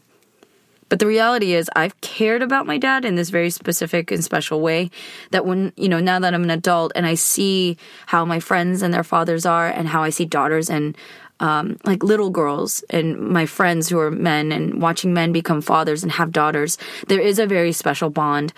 But 0.89 1.00
the 1.00 1.07
reality 1.07 1.53
is, 1.53 1.69
I've 1.75 2.00
cared 2.01 2.41
about 2.41 2.65
my 2.65 2.77
dad 2.77 3.03
in 3.03 3.15
this 3.15 3.29
very 3.29 3.50
specific 3.50 4.09
and 4.09 4.24
special 4.24 4.62
way 4.62 4.89
that 5.31 5.45
when, 5.45 5.74
you 5.75 5.89
know, 5.89 6.00
now 6.00 6.19
that 6.19 6.33
I'm 6.33 6.43
an 6.43 6.50
adult 6.50 6.93
and 6.95 7.05
I 7.05 7.15
see 7.15 7.77
how 8.05 8.24
my 8.24 8.39
friends 8.39 8.81
and 8.81 8.93
their 8.93 9.03
fathers 9.03 9.45
are 9.45 9.67
and 9.67 9.89
how 9.89 10.03
I 10.03 10.12
see 10.12 10.25
daughters 10.25 10.69
and 10.69 10.97
um, 11.39 11.77
like 11.83 12.03
little 12.03 12.29
girls 12.29 12.83
and 12.89 13.19
my 13.19 13.45
friends 13.45 13.89
who 13.89 14.00
are 14.00 14.09
men 14.09 14.51
and 14.51 14.81
watching 14.81 15.13
men 15.13 15.31
become 15.31 15.62
fathers 15.62 16.03
and 16.03 16.12
have 16.13 16.31
daughters, 16.31 16.77
there 17.07 17.19
is 17.19 17.38
a 17.38 17.45
very 17.45 17.71
special 17.74 18.09
bond 18.09 18.53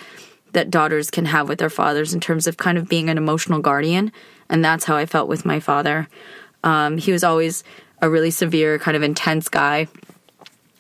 that 0.54 0.72
daughters 0.72 1.12
can 1.12 1.26
have 1.26 1.50
with 1.50 1.60
their 1.60 1.70
fathers 1.70 2.14
in 2.14 2.20
terms 2.20 2.48
of 2.48 2.58
kind 2.58 2.78
of 2.78 2.88
being 2.88 3.10
an 3.10 3.18
emotional 3.18 3.60
guardian. 3.60 4.12
And 4.50 4.64
that's 4.64 4.86
how 4.86 4.96
I 4.96 5.06
felt 5.06 5.28
with 5.28 5.46
my 5.46 5.60
father. 5.60 6.08
Um, 6.64 6.98
he 6.98 7.12
was 7.12 7.24
always 7.24 7.64
a 8.02 8.10
really 8.10 8.32
severe, 8.32 8.80
kind 8.80 8.98
of 8.98 9.04
intense 9.04 9.50
guy. 9.50 9.88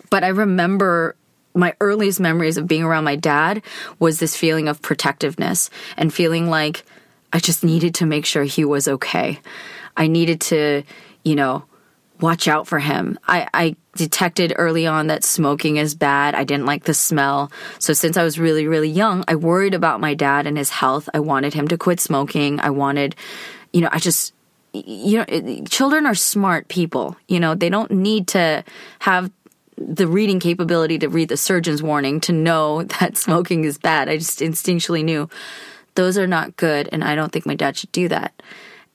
But 0.09 0.23
I 0.23 0.29
remember 0.29 1.15
my 1.53 1.75
earliest 1.81 2.19
memories 2.19 2.57
of 2.57 2.67
being 2.67 2.83
around 2.83 3.03
my 3.03 3.15
dad 3.15 3.63
was 3.99 4.19
this 4.19 4.35
feeling 4.35 4.67
of 4.67 4.81
protectiveness 4.81 5.69
and 5.97 6.13
feeling 6.13 6.49
like 6.49 6.85
I 7.33 7.39
just 7.39 7.63
needed 7.63 7.95
to 7.95 8.05
make 8.05 8.25
sure 8.25 8.43
he 8.43 8.65
was 8.65 8.87
okay. 8.87 9.39
I 9.97 10.07
needed 10.07 10.41
to, 10.41 10.83
you 11.23 11.35
know, 11.35 11.65
watch 12.21 12.47
out 12.47 12.67
for 12.67 12.79
him. 12.79 13.17
I, 13.27 13.47
I 13.53 13.75
detected 13.95 14.53
early 14.57 14.85
on 14.87 15.07
that 15.07 15.23
smoking 15.23 15.77
is 15.77 15.95
bad. 15.95 16.35
I 16.35 16.43
didn't 16.43 16.65
like 16.65 16.83
the 16.83 16.93
smell. 16.93 17.51
So 17.79 17.93
since 17.93 18.17
I 18.17 18.23
was 18.23 18.39
really, 18.39 18.67
really 18.67 18.89
young, 18.89 19.23
I 19.27 19.35
worried 19.35 19.73
about 19.73 20.01
my 20.01 20.13
dad 20.13 20.45
and 20.47 20.57
his 20.57 20.69
health. 20.69 21.09
I 21.13 21.19
wanted 21.19 21.53
him 21.53 21.67
to 21.69 21.77
quit 21.77 21.99
smoking. 21.99 22.59
I 22.59 22.69
wanted, 22.71 23.15
you 23.73 23.81
know, 23.81 23.89
I 23.91 23.99
just 23.99 24.33
you 24.73 25.17
know, 25.17 25.63
children 25.65 26.05
are 26.05 26.15
smart 26.15 26.67
people. 26.67 27.15
You 27.27 27.39
know, 27.39 27.55
they 27.55 27.69
don't 27.69 27.91
need 27.91 28.27
to 28.29 28.63
have 28.99 29.31
the 29.77 30.07
reading 30.07 30.39
capability 30.39 30.99
to 30.99 31.09
read 31.09 31.29
the 31.29 31.37
surgeon's 31.37 31.81
warning 31.81 32.19
to 32.21 32.33
know 32.33 32.83
that 32.99 33.17
smoking 33.17 33.63
is 33.63 33.77
bad. 33.77 34.09
I 34.09 34.17
just 34.17 34.39
instinctually 34.39 35.03
knew 35.03 35.29
those 35.95 36.17
are 36.17 36.27
not 36.27 36.55
good, 36.55 36.89
and 36.91 37.03
I 37.03 37.15
don't 37.15 37.31
think 37.31 37.45
my 37.45 37.55
dad 37.55 37.77
should 37.77 37.91
do 37.91 38.07
that. 38.09 38.41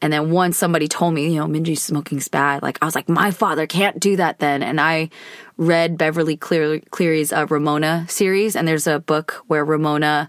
And 0.01 0.13
then 0.13 0.31
once 0.31 0.59
somebody 0.59 0.87
told 0.87 1.15
me, 1.15 1.33
you 1.33 1.41
know, 1.41 1.47
Minji 1.47 1.79
smoking's 1.79 2.29
bad, 2.29 2.63
like 2.63 2.79
I 2.83 2.85
was 2.85 2.95
like, 2.95 3.09
my 3.09 3.31
father 3.31 3.67
can't 3.67 3.99
do 3.99 4.17
that 4.17 4.39
then. 4.39 4.63
And 4.63 4.81
I 4.81 5.09
read 5.57 5.97
Beverly 5.97 6.37
Clear- 6.37 6.81
Cleary's 6.91 7.33
uh, 7.33 7.47
Ramona 7.49 8.05
series, 8.09 8.55
and 8.55 8.69
there's 8.69 8.87
a 8.87 8.99
book 8.99 9.43
where 9.47 9.65
Ramona 9.65 10.29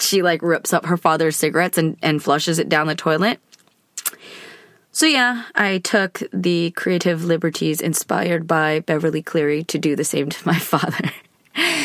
she 0.00 0.20
like 0.22 0.42
rips 0.42 0.72
up 0.72 0.86
her 0.86 0.96
father's 0.96 1.36
cigarettes 1.36 1.78
and, 1.78 1.96
and 2.02 2.22
flushes 2.22 2.58
it 2.58 2.68
down 2.68 2.86
the 2.86 2.94
toilet. 2.94 3.40
So 4.96 5.04
yeah, 5.04 5.42
I 5.54 5.76
took 5.76 6.22
the 6.32 6.70
creative 6.70 7.22
liberties 7.22 7.82
inspired 7.82 8.46
by 8.46 8.80
Beverly 8.80 9.20
Cleary 9.20 9.62
to 9.64 9.76
do 9.76 9.94
the 9.94 10.04
same 10.04 10.30
to 10.30 10.46
my 10.46 10.58
father. 10.58 11.10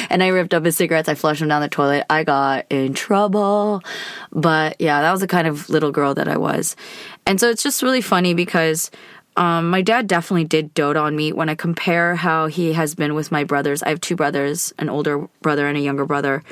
and 0.10 0.24
I 0.24 0.28
ripped 0.28 0.54
up 0.54 0.64
his 0.64 0.78
cigarettes, 0.78 1.10
I 1.10 1.16
flushed 1.16 1.42
them 1.42 1.50
down 1.50 1.62
the 1.62 1.68
toilet. 1.68 2.06
I 2.10 2.24
got 2.24 2.68
in 2.70 2.94
trouble. 2.94 3.84
But 4.32 4.80
yeah, 4.80 5.02
that 5.02 5.12
was 5.12 5.20
the 5.20 5.28
kind 5.28 5.46
of 5.46 5.70
little 5.70 5.92
girl 5.92 6.14
that 6.14 6.30
I 6.30 6.38
was. 6.38 6.78
And 7.26 7.38
so 7.38 7.50
it's 7.50 7.64
just 7.64 7.84
really 7.84 8.00
funny 8.00 8.34
because 8.34 8.90
um, 9.36 9.70
my 9.70 9.82
dad 9.82 10.08
definitely 10.08 10.46
did 10.46 10.74
dote 10.74 10.96
on 10.96 11.14
me 11.14 11.34
when 11.34 11.50
I 11.50 11.56
compare 11.56 12.16
how 12.16 12.48
he 12.48 12.72
has 12.72 12.96
been 12.96 13.14
with 13.14 13.30
my 13.30 13.44
brothers. 13.44 13.84
I 13.84 13.90
have 13.90 14.00
two 14.00 14.16
brothers, 14.16 14.74
an 14.80 14.88
older 14.88 15.28
brother 15.42 15.68
and 15.68 15.78
a 15.78 15.82
younger 15.82 16.06
brother. 16.06 16.46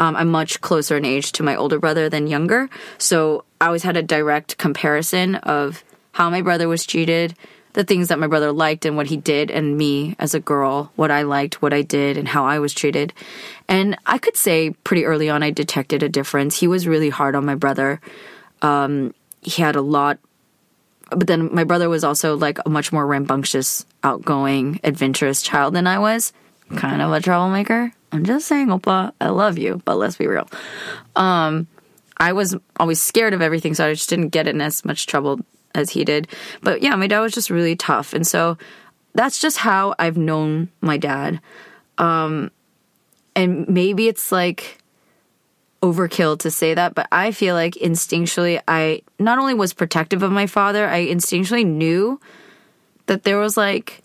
Um, 0.00 0.16
I'm 0.16 0.28
much 0.28 0.60
closer 0.60 0.96
in 0.96 1.04
age 1.04 1.30
to 1.32 1.44
my 1.44 1.54
older 1.54 1.78
brother 1.78 2.08
than 2.08 2.26
younger. 2.26 2.68
So 2.98 3.44
I 3.60 3.66
always 3.66 3.84
had 3.84 3.96
a 3.96 4.02
direct 4.02 4.58
comparison 4.58 5.36
of 5.36 5.84
how 6.12 6.30
my 6.30 6.42
brother 6.42 6.68
was 6.68 6.84
treated, 6.86 7.34
the 7.72 7.84
things 7.84 8.08
that 8.08 8.18
my 8.18 8.26
brother 8.26 8.52
liked 8.52 8.84
and 8.84 8.96
what 8.96 9.06
he 9.06 9.16
did, 9.16 9.50
and 9.50 9.76
me 9.76 10.16
as 10.18 10.34
a 10.34 10.40
girl, 10.40 10.90
what 10.96 11.10
I 11.10 11.22
liked, 11.22 11.62
what 11.62 11.72
I 11.72 11.82
did, 11.82 12.16
and 12.16 12.26
how 12.26 12.44
I 12.44 12.58
was 12.58 12.74
treated. 12.74 13.12
And 13.68 13.96
I 14.06 14.18
could 14.18 14.36
say 14.36 14.70
pretty 14.70 15.04
early 15.04 15.30
on, 15.30 15.42
I 15.42 15.50
detected 15.50 16.02
a 16.02 16.08
difference. 16.08 16.58
He 16.58 16.66
was 16.66 16.88
really 16.88 17.10
hard 17.10 17.34
on 17.34 17.44
my 17.44 17.54
brother. 17.54 18.00
Um, 18.62 19.14
he 19.40 19.62
had 19.62 19.76
a 19.76 19.82
lot, 19.82 20.18
but 21.10 21.26
then 21.26 21.54
my 21.54 21.64
brother 21.64 21.88
was 21.88 22.04
also 22.04 22.36
like 22.36 22.58
a 22.66 22.68
much 22.68 22.92
more 22.92 23.06
rambunctious, 23.06 23.86
outgoing, 24.02 24.80
adventurous 24.82 25.42
child 25.42 25.74
than 25.74 25.86
I 25.86 25.98
was. 25.98 26.32
Kind 26.76 27.02
of 27.02 27.12
a 27.12 27.20
troublemaker. 27.20 27.92
I'm 28.12 28.24
just 28.24 28.46
saying, 28.46 28.68
Oppa, 28.68 29.12
I 29.20 29.28
love 29.28 29.58
you, 29.58 29.80
but 29.84 29.96
let's 29.96 30.16
be 30.16 30.26
real. 30.26 30.48
Um, 31.16 31.66
I 32.16 32.32
was 32.32 32.56
always 32.78 33.00
scared 33.00 33.34
of 33.34 33.42
everything, 33.42 33.74
so 33.74 33.86
I 33.86 33.92
just 33.92 34.08
didn't 34.08 34.28
get 34.28 34.46
in 34.46 34.60
as 34.60 34.84
much 34.84 35.06
trouble 35.06 35.40
as 35.74 35.90
he 35.90 36.04
did. 36.04 36.28
But 36.62 36.82
yeah, 36.82 36.94
my 36.96 37.06
dad 37.06 37.20
was 37.20 37.32
just 37.32 37.50
really 37.50 37.76
tough. 37.76 38.12
And 38.12 38.26
so 38.26 38.58
that's 39.14 39.40
just 39.40 39.58
how 39.58 39.94
I've 39.98 40.16
known 40.16 40.70
my 40.80 40.96
dad. 40.96 41.40
Um, 41.98 42.50
and 43.36 43.68
maybe 43.68 44.08
it's 44.08 44.32
like 44.32 44.78
overkill 45.82 46.38
to 46.40 46.50
say 46.50 46.74
that, 46.74 46.94
but 46.94 47.08
I 47.10 47.30
feel 47.30 47.54
like 47.54 47.74
instinctually, 47.74 48.60
I 48.68 49.02
not 49.18 49.38
only 49.38 49.54
was 49.54 49.72
protective 49.72 50.22
of 50.22 50.30
my 50.30 50.46
father, 50.46 50.86
I 50.86 51.06
instinctually 51.06 51.66
knew 51.66 52.20
that 53.06 53.24
there 53.24 53.38
was 53.38 53.56
like 53.56 54.02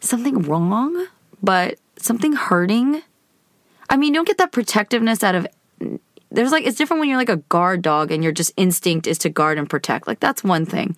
something 0.00 0.42
wrong, 0.42 1.06
but 1.42 1.78
something 1.98 2.32
hurting. 2.32 3.02
I 3.90 3.96
mean, 3.96 4.14
you 4.14 4.18
don't 4.18 4.26
get 4.26 4.38
that 4.38 4.52
protectiveness 4.52 5.22
out 5.22 5.34
of 5.34 5.46
there's 6.32 6.50
like 6.50 6.66
it's 6.66 6.76
different 6.76 7.00
when 7.00 7.08
you're 7.08 7.18
like 7.18 7.28
a 7.28 7.36
guard 7.36 7.82
dog 7.82 8.10
and 8.10 8.22
your 8.22 8.32
just 8.32 8.52
instinct 8.56 9.06
is 9.06 9.18
to 9.18 9.28
guard 9.28 9.58
and 9.58 9.68
protect. 9.68 10.06
Like 10.06 10.20
that's 10.20 10.42
one 10.42 10.66
thing. 10.66 10.96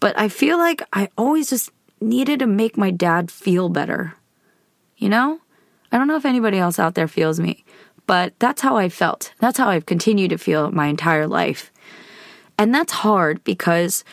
But 0.00 0.18
I 0.18 0.28
feel 0.28 0.58
like 0.58 0.82
I 0.92 1.08
always 1.16 1.48
just 1.48 1.70
needed 2.00 2.38
to 2.40 2.46
make 2.46 2.76
my 2.76 2.90
dad 2.90 3.30
feel 3.30 3.68
better. 3.68 4.14
You 4.96 5.08
know? 5.08 5.40
I 5.92 5.98
don't 5.98 6.08
know 6.08 6.16
if 6.16 6.24
anybody 6.24 6.58
else 6.58 6.78
out 6.78 6.94
there 6.94 7.08
feels 7.08 7.40
me, 7.40 7.64
but 8.06 8.32
that's 8.38 8.62
how 8.62 8.76
I 8.76 8.88
felt. 8.88 9.32
That's 9.38 9.58
how 9.58 9.68
I've 9.68 9.86
continued 9.86 10.30
to 10.30 10.38
feel 10.38 10.70
my 10.70 10.86
entire 10.86 11.26
life. 11.26 11.72
And 12.58 12.74
that's 12.74 12.92
hard 12.92 13.42
because 13.44 14.04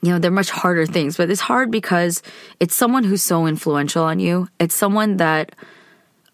you 0.00 0.12
know, 0.12 0.18
they're 0.18 0.30
much 0.30 0.50
harder 0.50 0.86
things, 0.86 1.16
but 1.16 1.30
it's 1.30 1.40
hard 1.40 1.70
because 1.70 2.22
it's 2.60 2.74
someone 2.74 3.02
who's 3.02 3.22
so 3.22 3.46
influential 3.46 4.04
on 4.04 4.20
you. 4.20 4.48
It's 4.60 4.74
someone 4.74 5.16
that 5.16 5.56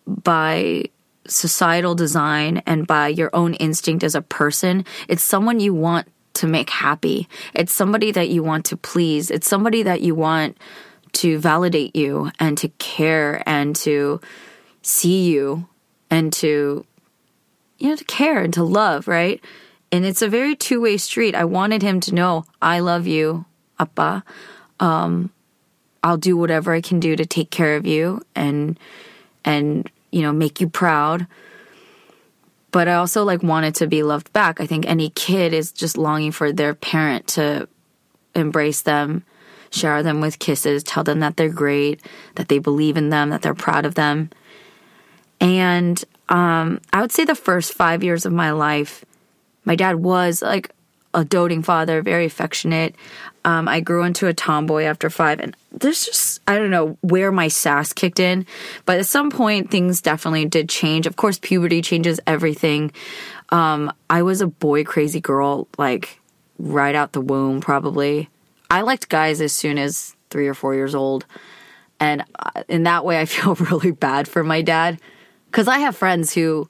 by 0.07 0.85
societal 1.27 1.95
design 1.95 2.63
and 2.67 2.87
by 2.87 3.09
your 3.09 3.31
own 3.33 3.55
instinct 3.55 4.05
as 4.05 4.15
a 4.15 4.23
person, 4.23 4.85
it's 5.09 5.23
someone 5.23 5.61
you 5.61 5.75
want 5.75 6.09
to 6.35 6.47
make 6.47 6.71
happy. 6.71 7.29
It's 7.55 7.73
somebody 7.73 8.11
that 8.13 8.29
you 8.29 8.43
want 8.43 8.67
to 8.67 8.77
please. 8.77 9.31
It's 9.31 9.49
somebody 9.49 9.83
that 9.85 10.03
you 10.03 10.15
want 10.15 10.59
to 11.13 11.39
validate 11.39 11.95
you 11.95 12.31
and 12.41 12.59
to 12.59 12.69
care 12.71 13.43
and 13.47 13.77
to 13.77 14.21
see 14.83 15.31
you 15.31 15.69
and 16.11 16.33
to 16.33 16.85
you 17.79 17.89
know 17.89 17.97
to 17.97 18.05
care 18.05 18.43
and 18.43 18.53
to 18.55 18.65
love, 18.65 19.09
right? 19.09 19.43
And 19.93 20.05
it's 20.05 20.23
a 20.23 20.29
very 20.29 20.57
two-way 20.57 20.97
street. 20.97 21.35
I 21.35 21.45
wanted 21.45 21.83
him 21.83 22.01
to 22.01 22.15
know 22.15 22.45
I 22.61 22.81
love 22.81 23.07
you, 23.07 23.45
appa. 23.79 24.25
Um, 24.81 25.31
I'll 26.03 26.17
do 26.17 26.37
whatever 26.37 26.75
I 26.75 26.81
can 26.81 26.99
do 27.01 27.15
to 27.17 27.25
take 27.25 27.51
care 27.51 27.77
of 27.77 27.87
you 27.87 28.23
and 28.35 28.79
and 29.45 29.89
you 30.15 30.23
know, 30.23 30.33
make 30.33 30.61
you 30.61 30.69
proud. 30.69 31.27
But 32.71 32.87
I 32.87 32.95
also 32.95 33.25
like 33.25 33.43
wanted 33.43 33.75
to 33.77 33.89
be 33.89 34.05
loved 34.05 34.33
back. 34.33 34.61
I 34.61 34.67
think 34.67 34.87
any 34.87 35.11
kid 35.11 35.53
is 35.53 35.73
just 35.73 35.99
longing 35.99 36.31
for 36.31 36.53
their 36.53 36.73
parent 36.73 37.27
to 37.29 37.69
embrace 38.35 38.83
them, 38.83 39.25
shower 39.71 40.05
them 40.05 40.21
with 40.21 40.39
kisses, 40.39 40.85
tell 40.85 41.03
them 41.03 41.19
that 41.21 41.37
they're 41.37 41.49
great, 41.49 42.01
that 42.37 42.49
they 42.49 42.59
believe 42.59 42.97
in 42.97 43.11
them, 43.11 43.31
that 43.31 43.43
they're 43.43 43.55
proud 43.55 43.85
of 43.85 43.97
them. 43.97 44.31
And 45.41 46.03
um, 46.29 46.81
I 46.93 47.01
would 47.01 47.13
say 47.13 47.25
the 47.25 47.35
first 47.35 47.75
five 47.75 48.05
years 48.05 48.25
of 48.25 48.33
my 48.33 48.53
life, 48.53 49.05
my 49.65 49.75
dad 49.75 49.97
was 49.97 50.43
like 50.43 50.71
a 51.13 51.25
doting 51.25 51.63
father, 51.63 52.03
very 52.03 52.25
affectionate. 52.25 52.95
Um, 53.45 53.69
I 53.69 53.81
grew 53.81 54.05
into 54.05 54.27
a 54.27 54.35
tomboy 54.35 54.85
after 54.85 55.11
five, 55.11 55.41
and 55.41 55.57
there's 55.71 56.05
just 56.05 56.41
I 56.49 56.57
don't 56.57 56.71
know 56.71 56.97
where 57.03 57.31
my 57.31 57.49
sass 57.49 57.93
kicked 57.93 58.21
in, 58.21 58.47
but 58.87 58.99
at 58.99 59.07
some 59.07 59.31
point 59.31 59.71
things 59.71 60.01
definitely 60.01 60.47
did 60.47 60.69
change. 60.69 61.07
Of 61.07 61.17
course, 61.17 61.39
puberty 61.39 61.83
changes 61.83 62.21
everything. 62.27 62.93
Um, 63.51 63.93
I 64.09 64.23
was 64.23 64.41
a 64.41 64.47
boy 64.47 64.85
crazy 64.85 65.21
girl, 65.21 65.69
like 65.77 66.21
right 66.59 66.95
out 66.95 67.13
the 67.13 67.21
womb, 67.21 67.61
probably. 67.61 68.31
I 68.71 68.81
liked 68.81 69.09
guys 69.09 69.41
as 69.41 69.53
soon 69.53 69.79
as 69.79 70.17
three 70.31 70.49
or 70.49 70.55
four 70.55 70.75
years 70.75 70.95
old, 70.95 71.27
and 72.01 72.25
uh, 72.39 72.63
in 72.69 72.85
that 72.85 73.05
way, 73.05 73.21
I 73.21 73.25
feel 73.27 73.55
really 73.55 73.91
bad 73.91 74.27
for 74.27 74.43
my 74.43 74.63
dad 74.63 74.99
because 75.47 75.69
I 75.69 75.81
have 75.81 75.97
friends 75.97 76.33
who 76.33 76.69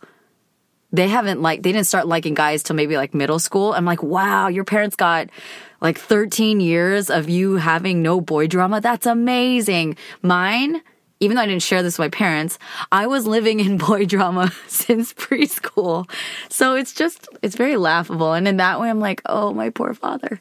they 0.94 1.08
haven't 1.08 1.42
like 1.42 1.62
they 1.62 1.72
didn't 1.72 1.88
start 1.88 2.06
liking 2.06 2.34
guys 2.34 2.62
till 2.62 2.76
maybe 2.76 2.96
like 2.96 3.14
middle 3.14 3.40
school. 3.40 3.72
I'm 3.72 3.84
like, 3.84 4.02
wow, 4.02 4.46
your 4.46 4.64
parents 4.64 4.94
got 4.94 5.28
like 5.80 5.98
13 5.98 6.60
years 6.60 7.10
of 7.10 7.28
you 7.28 7.56
having 7.56 8.00
no 8.00 8.20
boy 8.20 8.46
drama. 8.46 8.80
That's 8.80 9.04
amazing. 9.04 9.96
Mine, 10.22 10.80
even 11.18 11.36
though 11.36 11.42
I 11.42 11.46
didn't 11.46 11.62
share 11.62 11.82
this 11.82 11.98
with 11.98 12.04
my 12.04 12.16
parents, 12.16 12.60
I 12.92 13.08
was 13.08 13.26
living 13.26 13.58
in 13.58 13.76
boy 13.88 14.06
drama 14.06 14.52
since 14.68 15.12
preschool. 15.12 16.08
So 16.48 16.76
it's 16.76 16.94
just, 16.94 17.28
it's 17.42 17.56
very 17.56 17.76
laughable. 17.76 18.32
And 18.32 18.46
in 18.46 18.58
that 18.58 18.80
way, 18.80 18.88
I'm 18.88 19.00
like, 19.00 19.20
oh, 19.26 19.52
my 19.52 19.70
poor 19.70 19.94
father. 19.94 20.40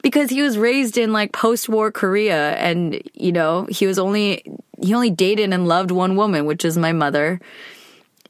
Because 0.00 0.30
he 0.30 0.40
was 0.40 0.56
raised 0.56 0.96
in 0.96 1.12
like 1.12 1.32
post 1.32 1.68
war 1.68 1.92
Korea 1.92 2.56
and, 2.56 3.02
you 3.12 3.32
know, 3.32 3.66
he 3.68 3.86
was 3.86 3.98
only, 3.98 4.42
he 4.80 4.94
only 4.94 5.10
dated 5.10 5.52
and 5.52 5.68
loved 5.68 5.90
one 5.90 6.16
woman, 6.16 6.46
which 6.46 6.64
is 6.64 6.78
my 6.78 6.92
mother 6.92 7.40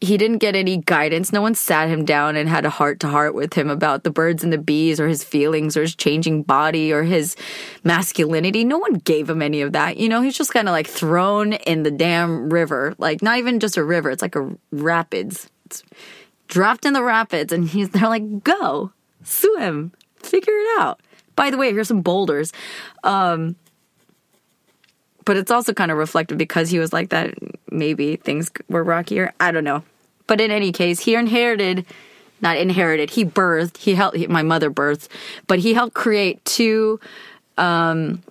he 0.00 0.16
didn't 0.16 0.38
get 0.38 0.54
any 0.54 0.78
guidance. 0.78 1.32
No 1.32 1.40
one 1.42 1.54
sat 1.54 1.88
him 1.88 2.04
down 2.04 2.36
and 2.36 2.48
had 2.48 2.64
a 2.64 2.70
heart 2.70 3.00
to 3.00 3.08
heart 3.08 3.34
with 3.34 3.54
him 3.54 3.70
about 3.70 4.04
the 4.04 4.10
birds 4.10 4.44
and 4.44 4.52
the 4.52 4.58
bees 4.58 5.00
or 5.00 5.08
his 5.08 5.24
feelings 5.24 5.76
or 5.76 5.82
his 5.82 5.94
changing 5.94 6.42
body 6.42 6.92
or 6.92 7.02
his 7.02 7.36
masculinity. 7.84 8.64
No 8.64 8.78
one 8.78 8.94
gave 8.94 9.28
him 9.28 9.42
any 9.42 9.60
of 9.60 9.72
that. 9.72 9.96
You 9.96 10.08
know, 10.08 10.22
he's 10.22 10.36
just 10.36 10.52
kind 10.52 10.68
of 10.68 10.72
like 10.72 10.86
thrown 10.86 11.54
in 11.54 11.82
the 11.82 11.90
damn 11.90 12.50
river. 12.50 12.94
Like 12.98 13.22
not 13.22 13.38
even 13.38 13.60
just 13.60 13.76
a 13.76 13.84
river, 13.84 14.10
it's 14.10 14.22
like 14.22 14.36
a 14.36 14.50
rapids. 14.72 15.48
It's 15.66 15.82
dropped 16.48 16.84
in 16.84 16.92
the 16.92 17.02
rapids 17.02 17.52
and 17.52 17.68
he's 17.68 17.90
they're 17.90 18.08
like, 18.08 18.44
"Go. 18.44 18.92
Swim. 19.24 19.92
Figure 20.16 20.52
it 20.54 20.80
out." 20.80 21.00
By 21.34 21.50
the 21.50 21.56
way, 21.56 21.72
here's 21.72 21.88
some 21.88 22.02
boulders. 22.02 22.52
Um 23.04 23.56
but 25.26 25.36
it's 25.36 25.50
also 25.50 25.74
kind 25.74 25.90
of 25.90 25.98
reflective 25.98 26.38
because 26.38 26.70
he 26.70 26.78
was 26.78 26.94
like 26.94 27.10
that. 27.10 27.34
Maybe 27.70 28.16
things 28.16 28.50
were 28.70 28.82
rockier. 28.82 29.34
I 29.38 29.50
don't 29.50 29.64
know. 29.64 29.82
But 30.26 30.40
in 30.40 30.50
any 30.50 30.72
case, 30.72 31.00
he 31.00 31.14
inherited, 31.14 31.84
not 32.40 32.56
inherited, 32.56 33.10
he 33.10 33.24
birthed, 33.24 33.76
he 33.76 33.94
helped, 33.94 34.16
he, 34.16 34.26
my 34.26 34.42
mother 34.42 34.70
birthed, 34.70 35.08
but 35.46 35.58
he 35.58 35.74
helped 35.74 35.94
create 35.94 36.44
two, 36.44 36.98
um, 37.58 38.22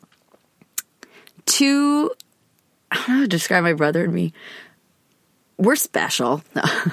two, 1.45 2.11
I 2.91 2.95
don't 2.95 3.07
know 3.07 3.13
how 3.15 3.21
to 3.21 3.27
describe 3.27 3.63
my 3.63 3.73
brother 3.73 4.05
and 4.05 4.13
me. 4.13 4.33
We're 5.57 5.77
special. 5.77 6.43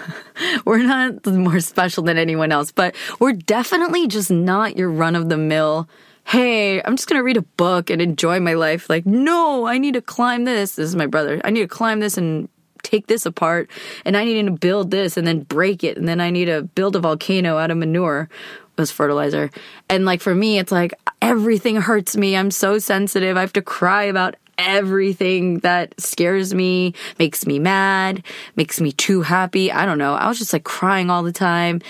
we're 0.64 0.84
not 0.84 1.26
more 1.26 1.58
special 1.58 2.04
than 2.04 2.16
anyone 2.16 2.52
else, 2.52 2.70
but 2.70 2.94
we're 3.18 3.32
definitely 3.32 4.06
just 4.06 4.30
not 4.30 4.76
your 4.76 4.88
run 4.88 5.16
of 5.16 5.28
the 5.28 5.36
mill 5.36 5.88
hey, 6.24 6.82
I'm 6.82 6.96
just 6.96 7.08
going 7.08 7.18
to 7.18 7.24
read 7.24 7.36
a 7.36 7.42
book 7.42 7.90
and 7.90 8.00
enjoy 8.00 8.40
my 8.40 8.54
life. 8.54 8.88
Like, 8.88 9.04
no, 9.04 9.66
I 9.66 9.78
need 9.78 9.94
to 9.94 10.02
climb 10.02 10.44
this. 10.44 10.76
This 10.76 10.88
is 10.88 10.96
my 10.96 11.06
brother. 11.06 11.40
I 11.44 11.50
need 11.50 11.60
to 11.60 11.68
climb 11.68 12.00
this 12.00 12.16
and 12.16 12.48
take 12.82 13.06
this 13.06 13.26
apart 13.26 13.70
and 14.04 14.16
I 14.16 14.24
need 14.24 14.44
to 14.44 14.50
build 14.50 14.90
this 14.90 15.16
and 15.16 15.26
then 15.26 15.40
break 15.40 15.84
it 15.84 15.96
and 15.96 16.08
then 16.08 16.20
I 16.20 16.30
need 16.30 16.46
to 16.46 16.62
build 16.62 16.96
a 16.96 17.00
volcano 17.00 17.56
out 17.56 17.70
of 17.70 17.76
manure 17.76 18.28
was 18.76 18.90
fertilizer. 18.90 19.50
And 19.88 20.04
like 20.04 20.20
for 20.20 20.34
me, 20.34 20.58
it's 20.58 20.72
like 20.72 20.94
everything 21.20 21.76
hurts 21.76 22.16
me. 22.16 22.36
I'm 22.36 22.50
so 22.50 22.78
sensitive. 22.78 23.36
I 23.36 23.40
have 23.40 23.52
to 23.54 23.62
cry 23.62 24.04
about 24.04 24.36
everything 24.58 25.58
that 25.60 25.98
scares 26.00 26.54
me, 26.54 26.94
makes 27.18 27.46
me 27.46 27.58
mad, 27.58 28.24
makes 28.56 28.80
me 28.80 28.92
too 28.92 29.22
happy. 29.22 29.72
I 29.72 29.86
don't 29.86 29.98
know. 29.98 30.14
I 30.14 30.28
was 30.28 30.38
just 30.38 30.52
like 30.52 30.64
crying 30.64 31.10
all 31.10 31.22
the 31.22 31.32
time. 31.32 31.80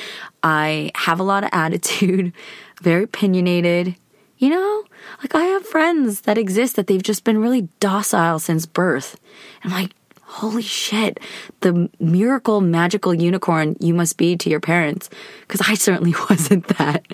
I 0.42 0.90
have 0.94 1.20
a 1.20 1.24
lot 1.24 1.44
of 1.44 1.50
attitude, 1.52 2.32
very 2.82 3.04
opinionated. 3.04 3.96
You 4.42 4.50
know, 4.50 4.82
like 5.20 5.37
I 5.37 5.44
have 5.44 5.64
friends 5.64 6.22
that 6.22 6.37
exist 6.37 6.75
that 6.75 6.88
they've 6.88 7.00
just 7.00 7.22
been 7.22 7.38
really 7.38 7.68
docile 7.78 8.40
since 8.40 8.66
birth. 8.66 9.20
And 9.62 9.70
like, 9.70 9.92
holy 10.22 10.62
shit, 10.62 11.20
the 11.61 11.88
miracle 12.00 12.61
magical 12.61 13.14
unicorn 13.14 13.76
you 13.78 13.94
must 13.94 14.16
be 14.16 14.37
to 14.38 14.50
your 14.50 14.58
parents. 14.58 15.08
Because 15.42 15.61
I 15.61 15.75
certainly 15.75 16.12
wasn't 16.28 16.66
that. 16.76 17.06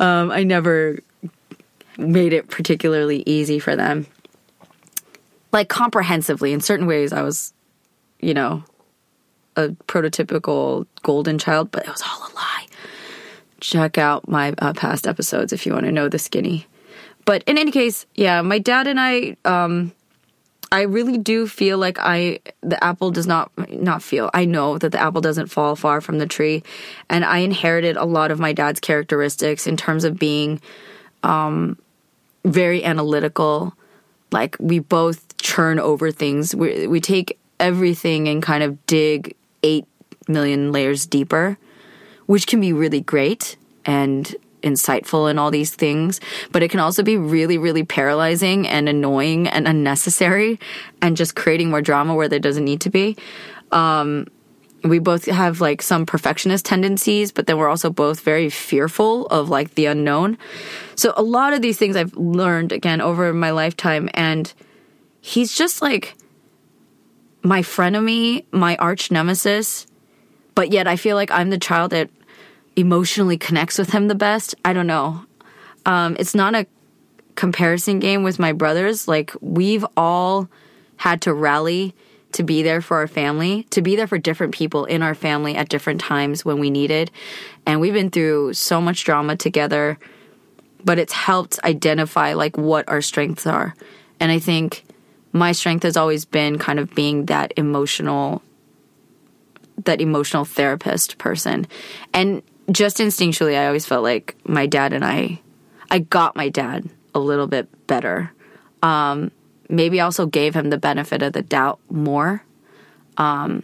Um, 0.00 0.32
I 0.32 0.42
never 0.42 0.98
made 1.96 2.32
it 2.32 2.48
particularly 2.48 3.22
easy 3.24 3.60
for 3.60 3.76
them. 3.76 4.08
Like 5.52 5.68
comprehensively, 5.68 6.52
in 6.52 6.60
certain 6.60 6.88
ways, 6.88 7.12
I 7.12 7.22
was, 7.22 7.54
you 8.18 8.34
know, 8.34 8.64
a 9.54 9.68
prototypical 9.86 10.86
golden 11.04 11.38
child, 11.38 11.70
but 11.70 11.84
it 11.84 11.88
was 11.88 12.02
all 12.02 12.28
a 12.28 12.34
lie. 12.34 12.59
Check 13.60 13.98
out 13.98 14.28
my 14.28 14.54
uh, 14.58 14.72
past 14.72 15.06
episodes 15.06 15.52
if 15.52 15.66
you 15.66 15.72
want 15.72 15.86
to 15.86 15.92
know 15.92 16.08
the 16.08 16.18
skinny. 16.18 16.66
But 17.24 17.42
in 17.44 17.58
any 17.58 17.70
case, 17.70 18.06
yeah, 18.14 18.42
my 18.42 18.58
dad 18.58 18.86
and 18.86 18.98
I, 18.98 19.36
um, 19.44 19.92
I 20.72 20.82
really 20.82 21.18
do 21.18 21.46
feel 21.46 21.78
like 21.78 21.98
I 21.98 22.38
the 22.60 22.82
apple 22.82 23.10
does 23.10 23.26
not 23.26 23.50
not 23.70 24.02
feel. 24.02 24.30
I 24.32 24.44
know 24.44 24.78
that 24.78 24.92
the 24.92 25.00
apple 25.00 25.20
doesn't 25.20 25.48
fall 25.48 25.74
far 25.74 26.00
from 26.00 26.18
the 26.18 26.26
tree, 26.26 26.62
and 27.08 27.24
I 27.24 27.38
inherited 27.38 27.96
a 27.96 28.04
lot 28.04 28.30
of 28.30 28.38
my 28.38 28.52
dad's 28.52 28.78
characteristics 28.78 29.66
in 29.66 29.76
terms 29.76 30.04
of 30.04 30.18
being 30.18 30.60
um, 31.22 31.76
very 32.44 32.84
analytical. 32.84 33.74
Like 34.30 34.56
we 34.60 34.78
both 34.78 35.36
churn 35.38 35.80
over 35.80 36.12
things. 36.12 36.54
We 36.54 36.86
we 36.86 37.00
take 37.00 37.38
everything 37.58 38.28
and 38.28 38.40
kind 38.42 38.62
of 38.62 38.86
dig 38.86 39.34
eight 39.64 39.86
million 40.28 40.70
layers 40.70 41.04
deeper, 41.04 41.58
which 42.30 42.46
can 42.46 42.60
be 42.60 42.72
really 42.72 43.00
great 43.00 43.56
and 43.84 44.36
insightful 44.62 45.28
and 45.28 45.40
all 45.40 45.50
these 45.50 45.74
things, 45.74 46.20
but 46.52 46.62
it 46.62 46.70
can 46.70 46.78
also 46.78 47.02
be 47.02 47.16
really, 47.16 47.58
really 47.58 47.82
paralyzing 47.82 48.68
and 48.68 48.88
annoying 48.88 49.48
and 49.48 49.66
unnecessary 49.66 50.60
and 51.02 51.16
just 51.16 51.34
creating 51.34 51.70
more 51.70 51.82
drama 51.82 52.14
where 52.14 52.28
there 52.28 52.38
doesn't 52.38 52.64
need 52.64 52.80
to 52.80 52.88
be. 52.88 53.16
Um, 53.72 54.28
we 54.84 55.00
both 55.00 55.24
have 55.24 55.60
like 55.60 55.82
some 55.82 56.06
perfectionist 56.06 56.64
tendencies, 56.64 57.32
but 57.32 57.48
then 57.48 57.58
we're 57.58 57.68
also 57.68 57.90
both 57.90 58.20
very 58.20 58.48
fearful 58.48 59.26
of 59.26 59.48
like 59.48 59.74
the 59.74 59.86
unknown. 59.86 60.38
So 60.94 61.12
a 61.16 61.24
lot 61.24 61.52
of 61.52 61.62
these 61.62 61.78
things 61.78 61.96
I've 61.96 62.14
learned 62.14 62.70
again 62.70 63.00
over 63.00 63.32
my 63.32 63.50
lifetime 63.50 64.08
and 64.14 64.52
he's 65.20 65.52
just 65.52 65.82
like 65.82 66.14
my 67.42 67.62
frenemy, 67.62 68.44
my 68.52 68.76
arch 68.76 69.10
nemesis, 69.10 69.88
but 70.54 70.70
yet 70.70 70.86
I 70.86 70.94
feel 70.94 71.16
like 71.16 71.32
I'm 71.32 71.50
the 71.50 71.58
child 71.58 71.90
that 71.90 72.08
emotionally 72.76 73.36
connects 73.36 73.78
with 73.78 73.90
him 73.90 74.08
the 74.08 74.14
best. 74.14 74.54
I 74.64 74.72
don't 74.72 74.86
know. 74.86 75.24
Um, 75.86 76.16
it's 76.18 76.34
not 76.34 76.54
a 76.54 76.66
comparison 77.34 77.98
game 77.98 78.22
with 78.22 78.38
my 78.38 78.52
brothers. 78.52 79.08
Like, 79.08 79.32
we've 79.40 79.84
all 79.96 80.48
had 80.96 81.22
to 81.22 81.32
rally 81.32 81.94
to 82.32 82.42
be 82.42 82.62
there 82.62 82.80
for 82.80 82.98
our 82.98 83.08
family, 83.08 83.64
to 83.70 83.82
be 83.82 83.96
there 83.96 84.06
for 84.06 84.18
different 84.18 84.54
people 84.54 84.84
in 84.84 85.02
our 85.02 85.14
family 85.14 85.56
at 85.56 85.68
different 85.68 86.00
times 86.00 86.44
when 86.44 86.60
we 86.60 86.70
needed. 86.70 87.10
And 87.66 87.80
we've 87.80 87.94
been 87.94 88.10
through 88.10 88.54
so 88.54 88.80
much 88.80 89.04
drama 89.04 89.36
together, 89.36 89.98
but 90.84 90.98
it's 90.98 91.12
helped 91.12 91.58
identify 91.64 92.34
like 92.34 92.56
what 92.56 92.88
our 92.88 93.00
strengths 93.00 93.46
are. 93.46 93.74
And 94.20 94.30
I 94.30 94.38
think 94.38 94.84
my 95.32 95.52
strength 95.52 95.82
has 95.82 95.96
always 95.96 96.24
been 96.24 96.58
kind 96.58 96.78
of 96.78 96.94
being 96.94 97.26
that 97.26 97.52
emotional 97.56 98.42
that 99.84 100.02
emotional 100.02 100.44
therapist 100.44 101.16
person. 101.16 101.66
And 102.12 102.42
just 102.70 102.98
instinctually, 102.98 103.58
I 103.58 103.66
always 103.66 103.86
felt 103.86 104.02
like 104.02 104.36
my 104.44 104.66
dad 104.66 104.92
and 104.92 105.04
I, 105.04 105.40
I 105.90 106.00
got 106.00 106.36
my 106.36 106.48
dad 106.48 106.88
a 107.14 107.18
little 107.18 107.46
bit 107.46 107.86
better. 107.86 108.32
Um, 108.82 109.30
maybe 109.68 110.00
also 110.00 110.26
gave 110.26 110.54
him 110.54 110.70
the 110.70 110.78
benefit 110.78 111.22
of 111.22 111.32
the 111.32 111.42
doubt 111.42 111.80
more. 111.90 112.44
Um, 113.16 113.62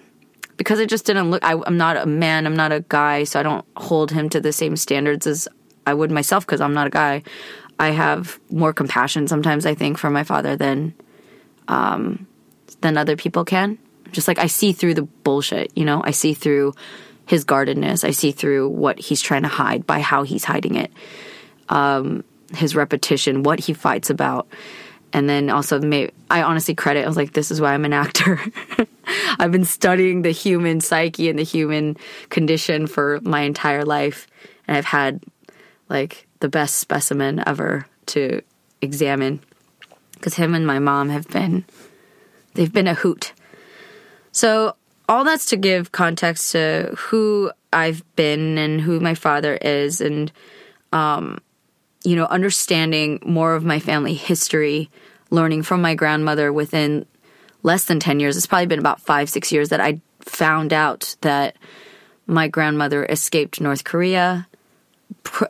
because 0.56 0.80
it 0.80 0.88
just 0.88 1.04
didn't 1.04 1.30
look, 1.30 1.44
I, 1.44 1.60
I'm 1.66 1.76
not 1.76 1.96
a 1.96 2.06
man, 2.06 2.46
I'm 2.46 2.56
not 2.56 2.72
a 2.72 2.80
guy, 2.88 3.24
so 3.24 3.38
I 3.38 3.42
don't 3.42 3.64
hold 3.76 4.10
him 4.10 4.28
to 4.30 4.40
the 4.40 4.52
same 4.52 4.76
standards 4.76 5.26
as 5.26 5.48
I 5.86 5.94
would 5.94 6.10
myself 6.10 6.46
because 6.46 6.60
I'm 6.60 6.74
not 6.74 6.86
a 6.86 6.90
guy. 6.90 7.22
I 7.78 7.90
have 7.90 8.40
more 8.50 8.72
compassion 8.72 9.28
sometimes, 9.28 9.66
I 9.66 9.74
think, 9.74 9.98
for 9.98 10.10
my 10.10 10.24
father 10.24 10.56
than, 10.56 10.94
um, 11.68 12.26
than 12.80 12.96
other 12.96 13.16
people 13.16 13.44
can. 13.44 13.78
Just 14.12 14.28
like 14.28 14.38
I 14.38 14.46
see 14.46 14.72
through 14.72 14.94
the 14.94 15.02
bullshit, 15.02 15.72
you 15.76 15.84
know, 15.84 16.00
I 16.02 16.12
see 16.12 16.32
through 16.32 16.74
his 17.26 17.44
guardedness. 17.44 18.04
I 18.04 18.12
see 18.12 18.32
through 18.32 18.68
what 18.68 18.98
he's 18.98 19.20
trying 19.20 19.42
to 19.42 19.48
hide 19.48 19.86
by 19.86 20.00
how 20.00 20.22
he's 20.22 20.44
hiding 20.44 20.76
it. 20.76 20.92
Um, 21.68 22.24
his 22.54 22.76
repetition, 22.76 23.42
what 23.42 23.58
he 23.58 23.72
fights 23.72 24.10
about. 24.10 24.46
And 25.12 25.28
then 25.28 25.50
also, 25.50 25.80
I 26.30 26.42
honestly 26.42 26.74
credit, 26.74 27.04
I 27.04 27.08
was 27.08 27.16
like, 27.16 27.32
this 27.32 27.50
is 27.50 27.60
why 27.60 27.74
I'm 27.74 27.84
an 27.84 27.92
actor. 27.92 28.40
I've 29.38 29.52
been 29.52 29.64
studying 29.64 30.22
the 30.22 30.30
human 30.30 30.80
psyche 30.80 31.28
and 31.28 31.38
the 31.38 31.44
human 31.44 31.96
condition 32.28 32.86
for 32.86 33.20
my 33.22 33.40
entire 33.40 33.84
life. 33.84 34.26
And 34.68 34.76
I've 34.76 34.84
had 34.84 35.22
like 35.88 36.26
the 36.40 36.48
best 36.48 36.76
specimen 36.76 37.42
ever 37.46 37.86
to 38.06 38.42
examine 38.80 39.40
because 40.14 40.34
him 40.34 40.54
and 40.54 40.66
my 40.66 40.78
mom 40.78 41.08
have 41.08 41.28
been, 41.28 41.64
they've 42.54 42.72
been 42.72 42.88
a 42.88 42.94
hoot. 42.94 43.32
So 44.32 44.76
all 45.08 45.24
that's 45.24 45.46
to 45.46 45.56
give 45.56 45.92
context 45.92 46.52
to 46.52 46.94
who 46.96 47.50
I've 47.72 48.02
been 48.16 48.58
and 48.58 48.80
who 48.80 49.00
my 49.00 49.14
father 49.14 49.56
is, 49.56 50.00
and 50.00 50.32
um, 50.92 51.38
you 52.04 52.16
know, 52.16 52.26
understanding 52.26 53.20
more 53.24 53.54
of 53.54 53.64
my 53.64 53.78
family 53.80 54.14
history, 54.14 54.90
learning 55.30 55.62
from 55.62 55.82
my 55.82 55.94
grandmother 55.94 56.52
within 56.52 57.06
less 57.62 57.84
than 57.84 57.98
10 57.98 58.20
years. 58.20 58.36
It's 58.36 58.46
probably 58.46 58.66
been 58.66 58.78
about 58.78 59.00
five, 59.00 59.28
six 59.28 59.50
years 59.50 59.70
that 59.70 59.80
I 59.80 60.00
found 60.20 60.72
out 60.72 61.16
that 61.22 61.56
my 62.26 62.48
grandmother 62.48 63.04
escaped 63.04 63.60
North 63.60 63.84
Korea 63.84 64.46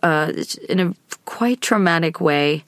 uh, 0.02 0.32
in 0.68 0.80
a 0.80 0.94
quite 1.24 1.60
traumatic 1.60 2.20
way. 2.20 2.64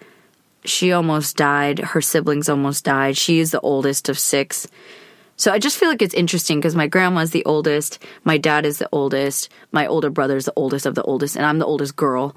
She 0.65 0.93
almost 0.93 1.37
died. 1.37 1.79
Her 1.79 2.01
siblings 2.01 2.49
almost 2.49 2.85
died. 2.85 3.17
She 3.17 3.39
is 3.39 3.53
the 3.53 3.61
oldest 3.61 4.09
of 4.09 4.19
six. 4.19 4.67
So 5.39 5.53
I 5.53 5.59
just 5.61 5.79
feel 5.79 5.89
like 5.89 6.03
it's 6.03 6.15
interesting 6.15 6.59
because 6.59 6.75
my 6.75 6.89
grandma's 6.89 7.31
the 7.31 7.45
oldest, 7.45 8.03
my 8.25 8.39
dad 8.39 8.67
is 8.67 8.79
the 8.79 8.89
oldest, 8.91 9.49
my 9.71 9.87
older 9.87 10.11
brother's 10.11 10.45
the 10.45 10.53
oldest 10.57 10.85
of 10.85 10.97
the 10.97 11.03
oldest, 11.05 11.37
and 11.37 11.47
I'm 11.47 11.61
the 11.61 11.65
oldest 11.65 11.95
girl. 11.95 12.37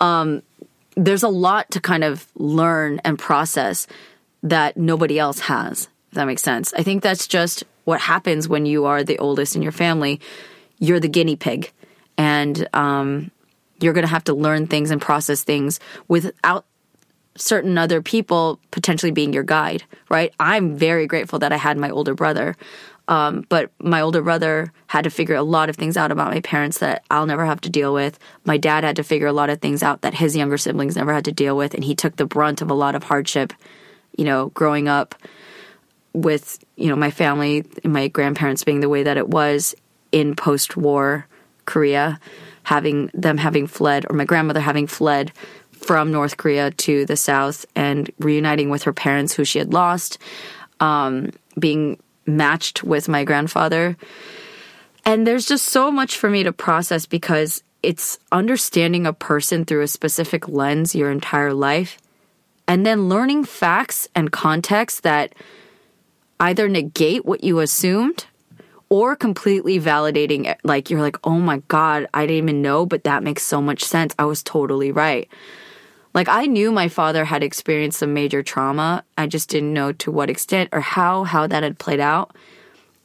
Um, 0.00 0.42
there's 0.94 1.24
a 1.24 1.28
lot 1.28 1.70
to 1.72 1.80
kind 1.80 2.04
of 2.04 2.26
learn 2.36 3.00
and 3.04 3.18
process 3.18 3.88
that 4.44 4.76
nobody 4.76 5.18
else 5.18 5.40
has. 5.40 5.88
If 6.10 6.14
that 6.14 6.26
makes 6.26 6.42
sense. 6.42 6.72
I 6.74 6.84
think 6.84 7.02
that's 7.02 7.26
just 7.26 7.64
what 7.84 8.00
happens 8.00 8.48
when 8.48 8.64
you 8.64 8.86
are 8.86 9.02
the 9.02 9.18
oldest 9.18 9.56
in 9.56 9.62
your 9.62 9.72
family. 9.72 10.20
You're 10.78 11.00
the 11.00 11.08
guinea 11.08 11.36
pig, 11.36 11.72
and 12.16 12.68
um, 12.72 13.32
you're 13.80 13.92
going 13.92 14.06
to 14.06 14.10
have 14.10 14.24
to 14.24 14.34
learn 14.34 14.68
things 14.68 14.92
and 14.92 15.02
process 15.02 15.42
things 15.42 15.80
without 16.06 16.64
certain 17.36 17.78
other 17.78 18.02
people 18.02 18.58
potentially 18.70 19.12
being 19.12 19.32
your 19.32 19.42
guide, 19.42 19.84
right? 20.08 20.32
I'm 20.40 20.76
very 20.76 21.06
grateful 21.06 21.38
that 21.40 21.52
I 21.52 21.56
had 21.56 21.76
my 21.76 21.90
older 21.90 22.14
brother. 22.14 22.56
Um, 23.08 23.46
but 23.48 23.70
my 23.78 24.00
older 24.00 24.20
brother 24.20 24.72
had 24.88 25.04
to 25.04 25.10
figure 25.10 25.36
a 25.36 25.42
lot 25.42 25.68
of 25.68 25.76
things 25.76 25.96
out 25.96 26.10
about 26.10 26.32
my 26.32 26.40
parents 26.40 26.78
that 26.78 27.04
I'll 27.10 27.26
never 27.26 27.46
have 27.46 27.60
to 27.62 27.70
deal 27.70 27.94
with. 27.94 28.18
My 28.44 28.56
dad 28.56 28.82
had 28.82 28.96
to 28.96 29.04
figure 29.04 29.28
a 29.28 29.32
lot 29.32 29.48
of 29.48 29.60
things 29.60 29.82
out 29.82 30.00
that 30.02 30.14
his 30.14 30.36
younger 30.36 30.58
siblings 30.58 30.96
never 30.96 31.12
had 31.12 31.24
to 31.26 31.32
deal 31.32 31.56
with. 31.56 31.74
And 31.74 31.84
he 31.84 31.94
took 31.94 32.16
the 32.16 32.26
brunt 32.26 32.62
of 32.62 32.70
a 32.70 32.74
lot 32.74 32.96
of 32.96 33.04
hardship, 33.04 33.52
you 34.16 34.24
know, 34.24 34.48
growing 34.50 34.88
up 34.88 35.14
with, 36.14 36.58
you 36.76 36.88
know, 36.88 36.96
my 36.96 37.10
family, 37.10 37.64
my 37.84 38.08
grandparents 38.08 38.64
being 38.64 38.80
the 38.80 38.88
way 38.88 39.04
that 39.04 39.16
it 39.16 39.28
was 39.28 39.74
in 40.10 40.34
post 40.34 40.76
war 40.76 41.26
Korea, 41.66 42.18
having 42.62 43.10
them 43.12 43.36
having 43.36 43.66
fled, 43.66 44.06
or 44.08 44.16
my 44.16 44.24
grandmother 44.24 44.60
having 44.60 44.86
fled 44.86 45.32
from 45.86 46.10
North 46.10 46.36
Korea 46.36 46.72
to 46.72 47.06
the 47.06 47.16
South 47.16 47.64
and 47.76 48.10
reuniting 48.18 48.70
with 48.70 48.82
her 48.82 48.92
parents 48.92 49.32
who 49.32 49.44
she 49.44 49.60
had 49.60 49.72
lost, 49.72 50.18
um, 50.80 51.30
being 51.58 51.98
matched 52.26 52.82
with 52.82 53.08
my 53.08 53.22
grandfather. 53.22 53.96
And 55.04 55.24
there's 55.24 55.46
just 55.46 55.66
so 55.66 55.92
much 55.92 56.16
for 56.16 56.28
me 56.28 56.42
to 56.42 56.52
process 56.52 57.06
because 57.06 57.62
it's 57.84 58.18
understanding 58.32 59.06
a 59.06 59.12
person 59.12 59.64
through 59.64 59.82
a 59.82 59.88
specific 59.88 60.48
lens 60.48 60.96
your 60.96 61.12
entire 61.12 61.54
life 61.54 61.98
and 62.66 62.84
then 62.84 63.08
learning 63.08 63.44
facts 63.44 64.08
and 64.14 64.32
context 64.32 65.04
that 65.04 65.34
either 66.40 66.68
negate 66.68 67.24
what 67.24 67.44
you 67.44 67.60
assumed 67.60 68.26
or 68.88 69.14
completely 69.14 69.80
validating 69.80 70.46
it. 70.46 70.58
Like 70.64 70.90
you're 70.90 71.00
like, 71.00 71.16
oh 71.24 71.38
my 71.38 71.58
God, 71.68 72.08
I 72.12 72.26
didn't 72.26 72.44
even 72.44 72.62
know, 72.62 72.86
but 72.86 73.04
that 73.04 73.22
makes 73.22 73.44
so 73.44 73.62
much 73.62 73.84
sense. 73.84 74.14
I 74.18 74.24
was 74.24 74.42
totally 74.42 74.90
right. 74.90 75.28
Like 76.16 76.30
I 76.30 76.46
knew 76.46 76.72
my 76.72 76.88
father 76.88 77.26
had 77.26 77.42
experienced 77.42 77.98
some 77.98 78.14
major 78.14 78.42
trauma. 78.42 79.04
I 79.18 79.26
just 79.26 79.50
didn't 79.50 79.74
know 79.74 79.92
to 79.92 80.10
what 80.10 80.30
extent 80.30 80.70
or 80.72 80.80
how 80.80 81.24
how 81.24 81.46
that 81.46 81.62
had 81.62 81.78
played 81.78 82.00
out. 82.00 82.34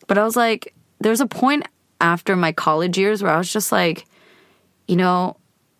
But 0.08 0.17
I 0.17 0.24
was 0.24 0.38
like, 0.38 0.74
there's 1.02 1.19
a 1.19 1.28
point 1.28 1.67
after 2.00 2.38
my 2.38 2.54
college 2.54 2.97
years 2.97 3.21
where 3.21 3.34
I 3.34 3.38
was 3.38 3.52
just 3.52 3.69
like, 3.69 4.06
you 4.88 4.95
know, 4.95 5.36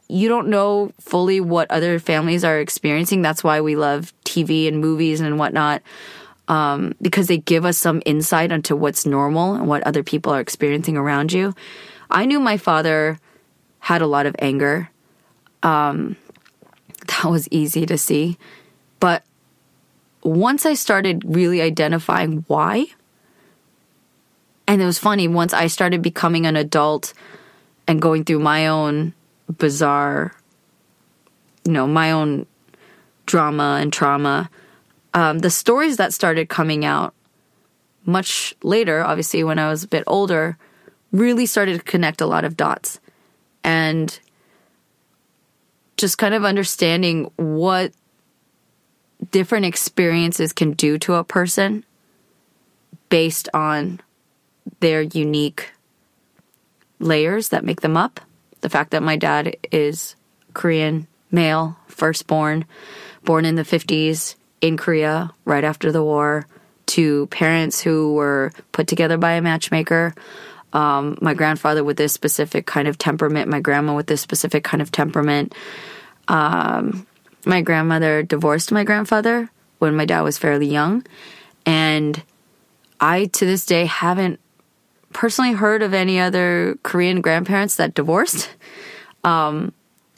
you 0.10 0.28
don't 0.28 0.50
know 0.50 0.92
fully 1.00 1.40
what 1.40 1.72
other 1.72 2.00
families 2.00 2.44
are 2.44 2.60
experiencing. 2.60 3.22
That's 3.22 3.46
why 3.46 3.62
we 3.62 3.78
love 3.78 4.14
TV 4.26 4.68
and 4.68 4.82
movies 4.82 5.22
and 5.22 5.40
whatnot 5.40 5.82
um, 6.50 6.96
because 7.02 7.28
they 7.28 7.38
give 7.38 7.64
us 7.64 7.78
some 7.78 8.02
insight 8.06 8.52
into 8.52 8.76
what's 8.76 9.06
normal 9.06 9.54
and 9.54 9.70
what 9.70 9.84
other 9.84 10.04
people 10.04 10.34
are 10.34 10.42
experiencing 10.42 10.98
around 10.98 11.32
you. 11.32 11.56
I 12.10 12.26
knew 12.26 12.42
my 12.42 12.58
father 12.58 13.20
had 13.80 14.02
a 14.02 14.08
lot 14.08 14.26
of 14.26 14.36
anger. 14.40 14.90
Um, 15.64 16.18
that 17.12 17.30
was 17.30 17.48
easy 17.52 17.86
to 17.86 17.98
see. 17.98 18.38
But 19.00 19.24
once 20.24 20.66
I 20.66 20.74
started 20.74 21.24
really 21.26 21.62
identifying 21.62 22.46
why, 22.48 22.88
and 24.68 24.82
it 24.82 24.86
was 24.86 25.00
funny, 25.00 25.28
once 25.28 25.54
I 25.54 25.68
started 25.68 26.02
becoming 26.02 26.46
an 26.46 26.56
adult 26.56 27.14
and 27.88 28.02
going 28.02 28.24
through 28.24 28.40
my 28.40 28.68
own 28.68 29.14
bizarre, 29.58 30.34
you 31.66 31.74
know, 31.74 31.88
my 31.88 32.12
own 32.12 32.46
drama 33.26 33.80
and 33.82 33.92
trauma, 33.92 34.50
um, 35.14 35.40
the 35.40 35.50
stories 35.50 35.98
that 35.98 36.14
started 36.14 36.48
coming 36.48 36.86
out 36.86 37.14
much 38.06 38.56
later, 38.64 39.04
obviously 39.04 39.44
when 39.44 39.60
I 39.60 39.70
was 39.70 39.84
a 39.84 39.88
bit 39.88 40.04
older, 40.08 40.58
really 41.12 41.46
started 41.46 41.78
to 41.78 41.84
connect 41.84 42.22
a 42.22 42.26
lot 42.26 42.46
of 42.46 42.56
dots. 42.56 43.00
And 43.64 44.18
just 46.02 46.18
kind 46.18 46.34
of 46.34 46.44
understanding 46.44 47.32
what 47.38 47.94
different 49.32 49.66
experiences 49.66 50.52
can 50.52 50.74
do 50.74 50.98
to 50.98 51.14
a 51.14 51.24
person 51.24 51.86
based 53.10 53.48
on 53.54 54.02
their 54.80 55.02
unique 55.02 55.72
layers 57.00 57.50
that 57.50 57.64
make 57.64 57.82
them 57.82 57.96
up. 57.96 58.20
The 58.62 58.70
fact 58.70 58.92
that 58.92 59.04
my 59.04 59.16
dad 59.16 59.56
is 59.72 60.16
Korean 60.54 61.08
male, 61.32 61.78
firstborn, 61.88 62.66
born 63.24 63.46
in 63.46 63.56
the 63.56 63.64
50s, 63.64 64.36
in 64.62 64.78
Korea 64.78 65.32
right 65.46 65.64
after 65.64 65.92
the 65.92 66.04
war 66.04 66.48
to 66.88 67.28
parents 67.28 67.82
who 67.82 68.14
were 68.14 68.52
put 68.72 68.88
together 68.88 69.18
by 69.18 69.34
a 69.34 69.42
matchmaker. 69.42 70.14
Um, 70.74 71.18
my 71.22 71.34
grandfather 71.34 71.84
with 71.84 71.98
this 71.98 72.14
specific 72.14 72.66
kind 72.66 72.88
of 72.88 72.98
temperament, 72.98 73.50
my 73.50 73.60
grandma 73.60 73.96
with 73.96 74.08
this 74.08 74.22
specific 74.22 74.64
kind 74.64 74.82
of 74.82 74.92
temperament. 74.92 75.54
Um, 76.28 77.06
my 77.46 77.62
grandmother 77.62 78.24
divorced 78.24 78.72
my 78.72 78.84
grandfather 78.84 79.50
when 79.80 79.96
my 79.96 80.06
dad 80.06 80.22
was 80.22 80.38
fairly 80.38 80.68
young. 80.68 81.06
And 81.66 82.22
I, 83.00 83.26
to 83.26 83.46
this 83.46 83.66
day, 83.66 83.86
haven't 83.86 84.40
personally 85.12 85.54
heard 85.54 85.82
of 85.82 85.94
any 85.94 86.20
other 86.20 86.78
Korean 86.84 87.22
grandparents 87.22 87.76
that 87.76 87.94
divorced. 87.94 88.50
Um, 89.24 89.74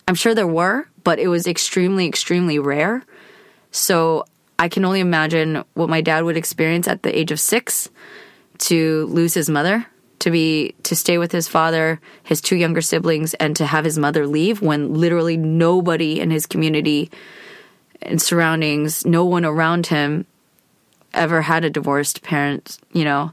I'm 0.08 0.16
sure 0.16 0.36
there 0.36 0.48
were, 0.48 0.88
but 1.04 1.20
it 1.20 1.28
was 1.28 1.48
extremely, 1.48 2.08
extremely 2.08 2.60
rare. 2.60 3.04
So 3.72 4.26
I 4.60 4.70
can 4.70 4.86
only 4.86 5.00
imagine 5.00 5.64
what 5.74 5.90
my 5.90 6.02
dad 6.02 6.24
would 6.24 6.38
experience 6.38 6.88
at 6.88 7.04
the 7.04 7.18
age 7.18 7.32
of 7.32 7.40
six 7.40 7.90
to 8.60 9.06
lose 9.08 9.34
his 9.34 9.50
mother, 9.50 9.86
to 10.20 10.32
be 10.32 10.76
to 10.84 10.96
stay 10.96 11.18
with 11.18 11.32
his 11.32 11.48
father, 11.48 12.00
his 12.24 12.42
two 12.42 12.56
younger 12.56 12.82
siblings, 12.82 13.34
and 13.36 13.56
to 13.56 13.66
have 13.66 13.86
his 13.86 13.98
mother 13.98 14.26
leave 14.26 14.62
when 14.62 14.94
literally 14.94 15.38
nobody 15.38 16.20
in 16.20 16.32
his 16.32 16.46
community 16.46 17.12
and 18.02 18.22
surroundings, 18.22 19.06
no 19.06 19.26
one 19.26 19.46
around 19.46 19.88
him 19.88 20.26
ever 21.14 21.42
had 21.42 21.64
a 21.64 21.70
divorced 21.70 22.22
parent, 22.22 22.80
you 22.92 23.04
know. 23.04 23.32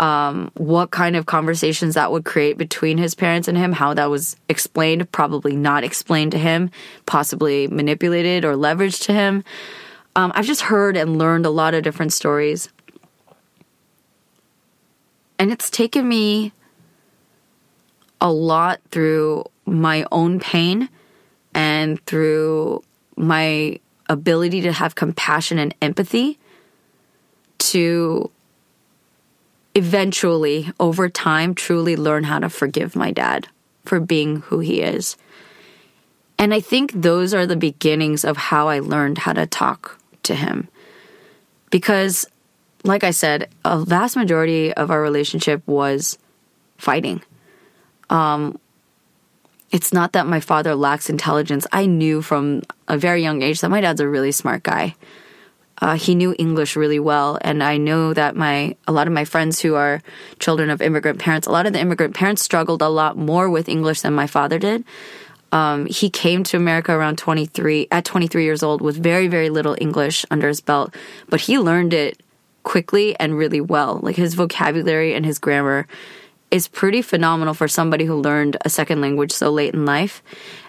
Um, 0.00 0.50
what 0.54 0.90
kind 0.90 1.14
of 1.14 1.26
conversations 1.26 1.94
that 1.94 2.10
would 2.10 2.24
create 2.24 2.58
between 2.58 2.98
his 2.98 3.14
parents 3.14 3.46
and 3.46 3.56
him, 3.56 3.70
how 3.70 3.94
that 3.94 4.10
was 4.10 4.36
explained, 4.48 5.10
probably 5.12 5.54
not 5.54 5.84
explained 5.84 6.32
to 6.32 6.38
him, 6.38 6.70
possibly 7.06 7.68
manipulated 7.68 8.44
or 8.44 8.54
leveraged 8.54 9.04
to 9.04 9.12
him. 9.12 9.44
Um, 10.16 10.32
I've 10.34 10.46
just 10.46 10.62
heard 10.62 10.96
and 10.96 11.16
learned 11.16 11.46
a 11.46 11.50
lot 11.50 11.74
of 11.74 11.84
different 11.84 12.12
stories. 12.12 12.68
And 15.38 15.50
it's 15.50 15.70
taken 15.70 16.08
me 16.08 16.52
a 18.20 18.32
lot 18.32 18.80
through 18.90 19.44
my 19.66 20.06
own 20.10 20.40
pain 20.40 20.88
and 21.54 22.04
through 22.06 22.82
my 23.16 23.78
ability 24.08 24.60
to 24.62 24.72
have 24.72 24.94
compassion 24.94 25.58
and 25.58 25.74
empathy 25.80 26.38
to 27.58 28.30
eventually, 29.74 30.70
over 30.78 31.08
time, 31.08 31.54
truly 31.54 31.96
learn 31.96 32.24
how 32.24 32.38
to 32.38 32.48
forgive 32.48 32.94
my 32.94 33.10
dad 33.10 33.48
for 33.84 34.00
being 34.00 34.36
who 34.36 34.60
he 34.60 34.80
is. 34.80 35.16
And 36.38 36.54
I 36.54 36.60
think 36.60 36.92
those 36.92 37.34
are 37.34 37.46
the 37.46 37.56
beginnings 37.56 38.24
of 38.24 38.36
how 38.36 38.68
I 38.68 38.78
learned 38.80 39.18
how 39.18 39.32
to 39.32 39.46
talk 39.46 39.98
to 40.24 40.34
him. 40.34 40.68
Because, 41.70 42.26
like 42.84 43.02
I 43.02 43.10
said, 43.10 43.48
a 43.64 43.80
vast 43.80 44.16
majority 44.16 44.72
of 44.72 44.90
our 44.90 45.00
relationship 45.00 45.66
was 45.66 46.18
fighting. 46.76 47.22
Um, 48.10 48.58
it's 49.70 49.92
not 49.92 50.12
that 50.12 50.26
my 50.26 50.38
father 50.38 50.74
lacks 50.74 51.10
intelligence. 51.10 51.66
I 51.72 51.86
knew 51.86 52.22
from 52.22 52.62
a 52.86 52.96
very 52.96 53.22
young 53.22 53.42
age 53.42 53.60
that 53.62 53.70
my 53.70 53.80
dad's 53.80 54.00
a 54.00 54.08
really 54.08 54.30
smart 54.30 54.62
guy. 54.62 54.94
Uh, 55.78 55.96
he 55.96 56.14
knew 56.14 56.34
English 56.38 56.76
really 56.76 57.00
well, 57.00 57.38
and 57.40 57.62
I 57.62 57.78
know 57.78 58.14
that 58.14 58.36
my 58.36 58.76
a 58.86 58.92
lot 58.92 59.08
of 59.08 59.12
my 59.12 59.24
friends 59.24 59.60
who 59.60 59.74
are 59.74 60.00
children 60.38 60.70
of 60.70 60.80
immigrant 60.80 61.18
parents, 61.18 61.48
a 61.48 61.50
lot 61.50 61.66
of 61.66 61.72
the 61.72 61.80
immigrant 61.80 62.14
parents 62.14 62.42
struggled 62.42 62.80
a 62.80 62.88
lot 62.88 63.16
more 63.16 63.50
with 63.50 63.68
English 63.68 64.02
than 64.02 64.14
my 64.14 64.28
father 64.28 64.60
did. 64.60 64.84
Um, 65.50 65.86
he 65.86 66.10
came 66.10 66.44
to 66.44 66.56
America 66.56 66.92
around 66.92 67.18
23, 67.18 67.88
at 67.90 68.04
23 68.04 68.44
years 68.44 68.62
old 68.62 68.80
with 68.80 69.00
very, 69.00 69.26
very 69.26 69.50
little 69.50 69.76
English 69.80 70.24
under 70.30 70.48
his 70.48 70.60
belt, 70.60 70.94
but 71.28 71.42
he 71.42 71.58
learned 71.58 71.92
it 71.92 72.20
quickly 72.64 73.18
and 73.20 73.38
really 73.38 73.60
well. 73.60 74.00
Like 74.02 74.16
his 74.16 74.34
vocabulary 74.34 75.14
and 75.14 75.24
his 75.24 75.38
grammar 75.38 75.86
is 76.50 76.68
pretty 76.68 77.02
phenomenal 77.02 77.54
for 77.54 77.66
somebody 77.66 78.04
who 78.04 78.14
learned 78.14 78.56
a 78.64 78.70
second 78.70 79.00
language 79.00 79.32
so 79.32 79.50
late 79.50 79.74
in 79.74 79.84
life. 79.84 80.22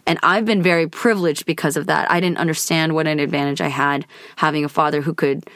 And 0.05 0.19
I've 0.23 0.45
been 0.45 0.61
very 0.61 0.87
privileged 0.87 1.45
because 1.45 1.77
of 1.77 1.87
that. 1.87 2.09
I 2.09 2.19
didn't 2.19 2.37
understand 2.37 2.95
what 2.95 3.07
an 3.07 3.19
advantage 3.19 3.61
I 3.61 3.67
had 3.67 4.05
having 4.37 4.65
a 4.65 4.69
father 4.69 5.01
who 5.01 5.13
could 5.13 5.47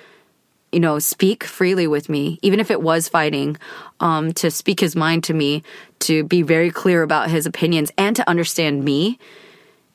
you 0.71 0.80
know, 0.80 0.99
speak 0.99 1.43
freely 1.43 1.88
with 1.88 2.10
me, 2.10 2.38
even 2.41 2.60
if 2.60 2.69
it 2.69 2.82
was 2.82 3.10
fighting, 3.10 3.58
um, 3.99 4.32
to 4.34 4.52
speak 4.52 4.80
his 4.80 4.95
mind 4.95 5.23
to 5.23 5.34
me, 5.34 5.63
to 5.99 6.23
be 6.23 6.41
very 6.41 6.69
clear 6.69 7.02
about 7.02 7.32
his 7.32 7.45
opinions 7.45 7.91
and 7.97 8.15
to 8.15 8.30
understand 8.30 8.84
me. 8.84 9.17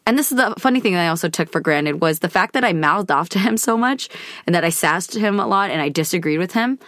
And 0.07 0.19
this 0.19 0.31
is 0.31 0.37
the 0.37 0.55
funny 0.59 0.81
thing 0.81 0.93
that 0.93 1.05
I 1.05 1.09
also 1.09 1.29
took 1.29 1.51
for 1.51 1.61
granted 1.61 2.01
was 2.01 2.19
the 2.19 2.29
fact 2.29 2.53
that 2.53 2.64
I 2.64 2.73
mouthed 2.73 3.11
off 3.11 3.29
to 3.31 3.38
him 3.38 3.57
so 3.57 3.77
much 3.77 4.09
and 4.47 4.55
that 4.55 4.64
I 4.64 4.69
sassed 4.69 5.14
him 5.14 5.40
a 5.40 5.47
lot 5.47 5.71
and 5.71 5.81
I 5.81 5.88
disagreed 5.88 6.38
with 6.38 6.53
him. 6.53 6.79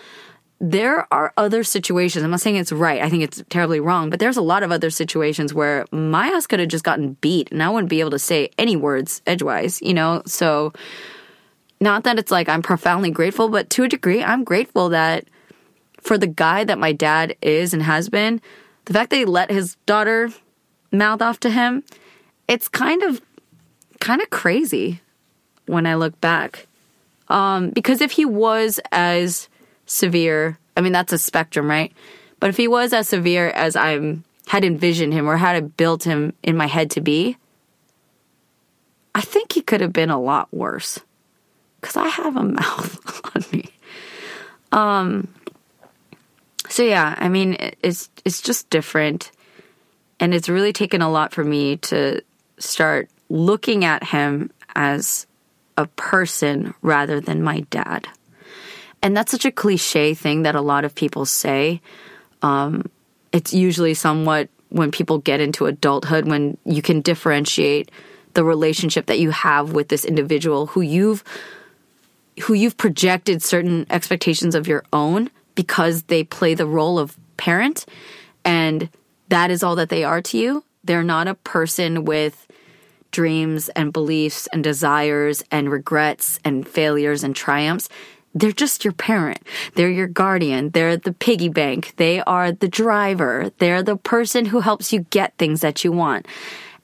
There 0.59 1.07
are 1.13 1.35
other 1.37 1.63
situations. 1.65 2.25
I'm 2.25 2.31
not 2.31 2.41
saying 2.41 2.57
it's 2.57 2.73
right. 2.73 3.03
I 3.03 3.11
think 3.11 3.23
it's 3.23 3.43
terribly 3.51 3.81
wrong, 3.81 4.09
but 4.09 4.21
there's 4.21 4.39
a 4.39 4.43
lot 4.43 4.63
of 4.63 4.73
other 4.73 4.91
situations 4.91 5.53
where 5.53 5.85
my 5.93 6.29
ass 6.29 6.47
could 6.47 6.61
have 6.61 6.69
just 6.69 6.85
gotten 6.85 7.15
beat 7.15 7.53
and 7.53 7.63
I 7.63 7.69
wouldn't 7.69 7.91
be 7.91 8.01
able 8.01 8.11
to 8.11 8.19
say 8.19 8.51
any 8.57 8.75
words 8.75 9.21
edgewise, 9.27 9.81
you 9.83 9.93
know? 9.93 10.23
So, 10.27 10.73
not 11.79 12.05
that 12.05 12.19
it's 12.19 12.31
like 12.31 12.49
I'm 12.49 12.63
profoundly 12.63 13.11
grateful, 13.11 13.51
but 13.51 13.69
to 13.71 13.85
a 13.85 13.89
degree, 13.89 14.23
I'm 14.23 14.45
grateful 14.45 14.89
that 14.91 15.29
for 16.01 16.17
the 16.17 16.27
guy 16.27 16.65
that 16.65 16.79
my 16.79 16.93
dad 16.93 17.37
is 17.43 17.75
and 17.75 17.83
has 17.83 18.09
been, 18.09 18.41
the 18.87 18.95
fact 18.95 19.11
that 19.11 19.17
he 19.17 19.25
let 19.27 19.51
his 19.51 19.77
daughter 19.85 20.31
mouth 20.91 21.21
off 21.21 21.39
to 21.41 21.51
him, 21.51 21.83
it's 22.49 22.69
kind 22.69 23.03
of 23.03 23.21
kind 24.01 24.21
of 24.21 24.31
crazy 24.31 25.01
when 25.67 25.87
I 25.87 25.95
look 25.95 26.21
back. 26.21 26.67
Um, 27.29 27.71
because 27.71 28.01
if 28.01 28.13
he 28.13 28.25
was 28.25 28.79
as 28.93 29.49
severe, 29.87 30.59
I 30.77 30.81
mean 30.81 30.93
that's 30.93 31.13
a 31.13 31.19
spectrum, 31.19 31.69
right? 31.69 31.93
But 32.39 32.51
if 32.51 32.57
he 32.57 32.69
was 32.69 32.93
as 32.93 33.09
severe 33.09 33.49
as 33.49 33.77
I'm 33.77 34.25
had 34.49 34.65
envisioned 34.65 35.13
him 35.13 35.29
or 35.29 35.37
had 35.37 35.77
built 35.77 36.05
him 36.05 36.33
in 36.43 36.57
my 36.57 36.67
head 36.67 36.91
to 36.93 37.01
be, 37.01 37.37
I 39.15 39.21
think 39.21 39.53
he 39.53 39.63
could 39.63 39.81
have 39.81 39.93
been 39.93 40.11
a 40.11 40.21
lot 40.21 40.53
worse 40.53 41.01
because 41.81 41.97
I 41.97 42.07
have 42.07 42.37
a 42.37 42.43
mouth 42.45 43.35
on 43.35 43.45
me. 43.53 43.71
Um. 44.73 45.29
So 46.69 46.83
yeah, 46.83 47.15
I 47.19 47.29
mean, 47.29 47.57
it's 47.83 48.11
it's 48.25 48.43
just 48.43 48.71
different, 48.71 49.31
and 50.21 50.35
it's 50.35 50.49
really 50.49 50.73
taken 50.73 51.01
a 51.01 51.11
lot 51.11 51.33
for 51.33 51.45
me 51.45 51.77
to 51.79 52.23
start 52.59 53.11
looking 53.29 53.85
at 53.85 54.05
him 54.05 54.51
as 54.75 55.27
a 55.77 55.87
person 55.87 56.75
rather 56.83 57.21
than 57.21 57.43
my 57.43 57.61
dad. 57.71 58.09
and 59.03 59.17
that's 59.17 59.31
such 59.31 59.45
a 59.45 59.53
cliche 59.53 60.15
thing 60.15 60.43
that 60.43 60.55
a 60.55 60.61
lot 60.61 60.85
of 60.85 60.95
people 60.95 61.27
say. 61.27 61.81
Um, 62.43 62.91
it's 63.33 63.53
usually 63.53 63.95
somewhat 63.95 64.49
when 64.71 64.91
people 64.91 65.19
get 65.19 65.41
into 65.41 65.67
adulthood 65.67 66.27
when 66.27 66.57
you 66.65 66.83
can 66.83 67.01
differentiate 67.03 67.91
the 68.35 68.45
relationship 68.45 69.07
that 69.07 69.19
you 69.19 69.31
have 69.31 69.73
with 69.73 69.89
this 69.89 70.05
individual 70.05 70.67
who 70.67 70.81
you've 70.81 71.23
who 72.43 72.55
you've 72.55 72.77
projected 72.77 73.43
certain 73.43 73.87
expectations 73.91 74.55
of 74.55 74.67
your 74.67 74.85
own 74.93 75.31
because 75.55 76.03
they 76.05 76.23
play 76.23 76.55
the 76.55 76.67
role 76.67 76.99
of 76.99 77.17
parent 77.37 77.87
and 78.45 78.91
that 79.29 79.51
is 79.51 79.63
all 79.63 79.77
that 79.77 79.89
they 79.89 80.05
are 80.05 80.21
to 80.21 80.39
you. 80.39 80.65
They're 80.85 81.03
not 81.03 81.29
a 81.29 81.35
person 81.35 82.05
with 82.05 82.46
dreams 83.11 83.69
and 83.71 83.93
beliefs 83.93 84.47
and 84.53 84.63
desires 84.63 85.43
and 85.51 85.71
regrets 85.71 86.39
and 86.45 86.67
failures 86.67 87.25
and 87.25 87.35
triumphs. 87.35 87.89
They're 88.35 88.53
just 88.53 88.85
your 88.85 88.93
parent. 88.93 89.39
They're 89.75 89.91
your 89.91 90.07
guardian. 90.09 90.71
They're 90.71 90.99
the 90.99 91.15
piggy 91.15 91.49
bank. 91.49 91.95
They 91.97 92.21
are 92.21 92.53
the 92.53 92.69
driver. 92.69 93.51
They're 93.59 93.83
the 93.83 93.97
person 93.97 94.45
who 94.45 94.61
helps 94.61 94.93
you 94.93 95.07
get 95.11 95.37
things 95.39 95.63
that 95.63 95.85
you 95.85 95.93
want. 95.93 96.27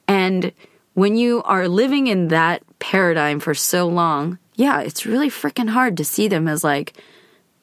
And 0.07 0.51
when 0.95 1.15
you 1.15 1.43
are 1.43 1.67
living 1.67 2.07
in 2.07 2.29
that 2.29 2.63
paradigm 2.79 3.39
for 3.39 3.53
so 3.53 3.87
long, 3.87 4.39
yeah, 4.55 4.81
it's 4.81 5.05
really 5.05 5.29
freaking 5.29 5.69
hard 5.69 5.97
to 5.97 6.05
see 6.05 6.27
them 6.27 6.47
as 6.47 6.63
like, 6.63 6.93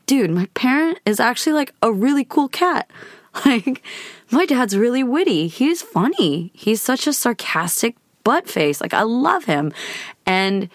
dude, 0.06 0.30
my 0.30 0.46
parent 0.54 1.00
is 1.04 1.20
actually 1.20 1.52
like 1.52 1.74
a 1.82 1.92
really 1.92 2.24
cool 2.24 2.48
cat. 2.48 2.90
Like, 3.46 3.84
my 4.32 4.44
dad's 4.44 4.76
really 4.76 5.04
witty. 5.04 5.46
He's 5.46 5.82
funny. 5.82 6.50
He's 6.52 6.82
such 6.82 7.06
a 7.06 7.12
sarcastic 7.12 7.94
butt 8.30 8.48
face. 8.48 8.80
Like, 8.80 8.94
I 8.94 9.02
love 9.02 9.44
him. 9.44 9.72
And 10.24 10.68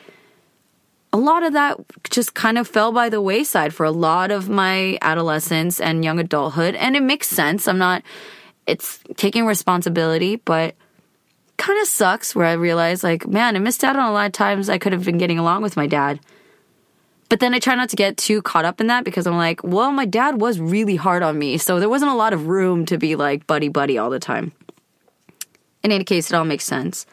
a 1.13 1.17
lot 1.17 1.43
of 1.43 1.53
that 1.53 1.79
just 2.09 2.33
kind 2.33 2.57
of 2.57 2.67
fell 2.67 2.91
by 2.91 3.07
the 3.07 3.21
wayside 3.21 3.73
for 3.73 3.85
a 3.85 3.91
lot 3.91 4.29
of 4.29 4.49
my 4.49 4.97
adolescence 5.01 5.79
and 5.79 6.03
young 6.03 6.19
adulthood. 6.19 6.75
And 6.75 6.97
it 6.97 7.03
makes 7.03 7.29
sense. 7.29 7.69
I'm 7.69 7.77
not, 7.77 8.03
it's 8.67 8.99
taking 9.15 9.45
responsibility, 9.45 10.35
but 10.35 10.75
kind 11.55 11.79
of 11.81 11.87
sucks 11.87 12.35
where 12.35 12.45
I 12.45 12.53
realize, 12.53 13.05
like, 13.05 13.25
man, 13.25 13.55
I 13.55 13.59
missed 13.59 13.85
out 13.85 13.95
on 13.95 14.09
a 14.09 14.11
lot 14.11 14.25
of 14.25 14.33
times 14.33 14.67
I 14.67 14.77
could 14.77 14.91
have 14.91 15.05
been 15.05 15.17
getting 15.17 15.39
along 15.39 15.61
with 15.61 15.77
my 15.77 15.87
dad. 15.87 16.19
But 17.29 17.39
then 17.39 17.53
I 17.53 17.59
try 17.59 17.75
not 17.75 17.89
to 17.91 17.95
get 17.95 18.17
too 18.17 18.41
caught 18.41 18.65
up 18.65 18.81
in 18.81 18.87
that 18.87 19.05
because 19.05 19.25
I'm 19.25 19.37
like, 19.37 19.63
well, 19.63 19.93
my 19.93 20.05
dad 20.05 20.41
was 20.41 20.59
really 20.59 20.97
hard 20.97 21.23
on 21.23 21.39
me. 21.39 21.57
So 21.57 21.79
there 21.79 21.87
wasn't 21.87 22.11
a 22.11 22.15
lot 22.15 22.33
of 22.33 22.47
room 22.47 22.85
to 22.87 22.97
be 22.97 23.15
like 23.15 23.47
buddy 23.47 23.69
buddy 23.69 23.97
all 23.97 24.09
the 24.09 24.19
time. 24.19 24.51
In 25.83 25.93
any 25.93 26.03
case, 26.03 26.29
it 26.29 26.35
all 26.35 26.43
makes 26.43 26.65
sense. 26.65 27.05